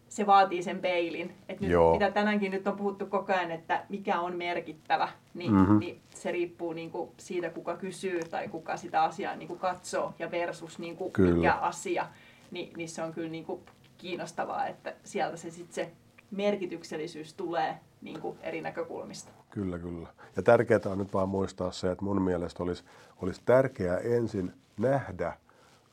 se 0.09 0.27
vaatii 0.27 0.63
sen 0.63 0.79
peilin. 0.79 1.35
Et 1.49 1.61
nyt, 1.61 1.71
mitä 1.93 2.11
tänäänkin 2.11 2.53
nyt 2.53 2.67
on 2.67 2.77
puhuttu 2.77 3.07
koko 3.07 3.33
ajan, 3.33 3.51
että 3.51 3.85
mikä 3.89 4.21
on 4.21 4.37
merkittävä, 4.37 5.09
niin, 5.35 5.53
mm-hmm. 5.53 5.79
niin 5.79 6.01
se 6.15 6.33
riippuu 6.33 6.73
niin 6.73 6.91
kuin 6.91 7.11
siitä, 7.17 7.51
kuka 7.51 7.77
kysyy 7.77 8.21
tai 8.21 8.49
kuka 8.49 8.77
sitä 8.77 9.03
asiaa 9.03 9.37
niin 9.37 9.49
kuin 9.49 9.61
katsoo 9.61 10.15
ja 10.19 10.31
versus 10.31 10.79
niin 10.79 10.97
kuin 10.97 11.13
mikä 11.35 11.55
asia. 11.55 12.07
Ni, 12.51 12.73
niin 12.77 12.89
se 12.89 13.03
on 13.03 13.13
kyllä 13.13 13.31
niin 13.31 13.45
kuin 13.45 13.61
kiinnostavaa, 13.99 14.67
että 14.67 14.95
sieltä 15.05 15.37
se, 15.37 15.51
sit 15.51 15.73
se 15.73 15.93
merkityksellisyys 16.31 17.35
tulee 17.35 17.79
niin 18.03 18.21
kuin 18.21 18.39
eri 18.43 18.61
näkökulmista. 18.61 19.33
Kyllä, 19.51 19.79
kyllä. 19.79 20.09
Ja 20.37 20.43
tärkeää 20.43 20.81
on 20.87 20.99
nyt 20.99 21.15
vaan 21.15 21.29
muistaa 21.29 21.71
se, 21.71 21.91
että 21.91 22.05
mun 22.05 22.23
mielestä 22.23 22.63
olisi, 22.63 22.85
olisi 23.23 23.43
tärkeää 23.45 23.99
ensin 23.99 24.53
nähdä 24.79 25.33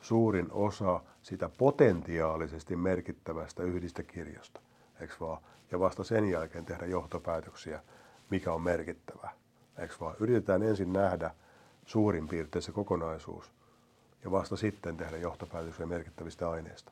suurin 0.02 0.48
osa 0.52 1.02
sitä 1.26 1.50
potentiaalisesti 1.58 2.76
merkittävästä 2.76 3.64
yhdistä 3.64 4.04
kirjasta, 4.04 4.60
eikö 5.02 5.14
vaan? 5.20 5.42
Ja 5.72 5.80
vasta 5.80 6.04
sen 6.04 6.30
jälkeen 6.30 6.66
tehdä 6.66 6.86
johtopäätöksiä, 6.86 7.80
mikä 8.30 8.54
on 8.54 8.62
merkittävää, 8.62 9.34
eikö 9.78 9.96
vaan? 10.00 10.16
Yritetään 10.20 10.64
ensin 10.64 10.94
nähdä 10.94 11.32
suurin 11.86 12.28
piirtein 12.28 12.64
se 12.64 12.72
kokonaisuus 12.72 13.52
ja 14.24 14.32
vasta 14.32 14.56
sitten 14.56 14.98
tehdä 14.98 15.18
johtopäätöksiä 15.18 15.86
merkittävistä 15.86 16.50
aineista. 16.50 16.92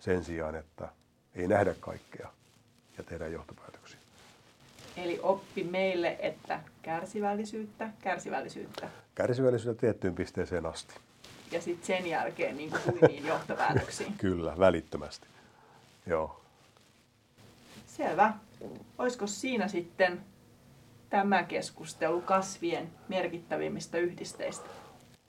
Sen 0.00 0.24
sijaan, 0.24 0.54
että 0.54 0.88
ei 1.34 1.48
nähdä 1.48 1.74
kaikkea 1.80 2.32
ja 2.98 3.04
tehdä 3.04 3.28
johtopäätöksiä. 3.28 4.00
Eli 4.96 5.20
oppi 5.22 5.64
meille, 5.64 6.16
että 6.18 6.60
kärsivällisyyttä, 6.82 7.90
kärsivällisyyttä. 8.00 8.88
Kärsivällisyyttä 9.14 9.80
tiettyyn 9.80 10.14
pisteeseen 10.14 10.66
asti 10.66 10.94
ja 11.52 11.60
sitten 11.60 11.86
sen 11.86 12.06
jälkeen 12.06 12.56
niin 12.56 12.70
kuin 12.70 13.26
johtopäätöksiin. 13.26 14.12
Kyllä, 14.18 14.54
välittömästi. 14.58 15.26
Joo. 16.06 16.40
Selvä. 17.86 18.34
Olisiko 18.98 19.26
siinä 19.26 19.68
sitten 19.68 20.20
tämä 21.10 21.42
keskustelu 21.42 22.20
kasvien 22.20 22.90
merkittävimmistä 23.08 23.98
yhdisteistä? 23.98 24.68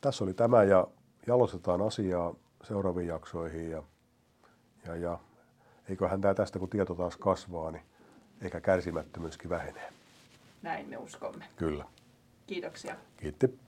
Tässä 0.01 0.24
oli 0.24 0.34
tämä 0.34 0.63
ja 0.63 0.88
jalostetaan 1.28 1.82
asiaa 1.82 2.36
seuraaviin 2.63 3.07
jaksoihin 3.07 3.72
ja, 3.72 3.84
ja, 4.86 4.95
ja 4.95 5.19
eiköhän 5.89 6.22
tämä 6.22 6.34
tästä 6.34 6.59
kun 6.59 6.69
tieto 6.69 6.95
taas 6.95 7.17
kasvaa, 7.17 7.72
niin 7.72 7.84
eikä 8.41 8.61
kärsimättömyyskin 8.61 9.49
vähenee. 9.49 9.93
Näin 10.61 10.89
me 10.89 10.97
uskomme. 10.97 11.45
Kyllä. 11.55 11.86
Kiitoksia. 12.47 12.95
Kiitti. 13.17 13.59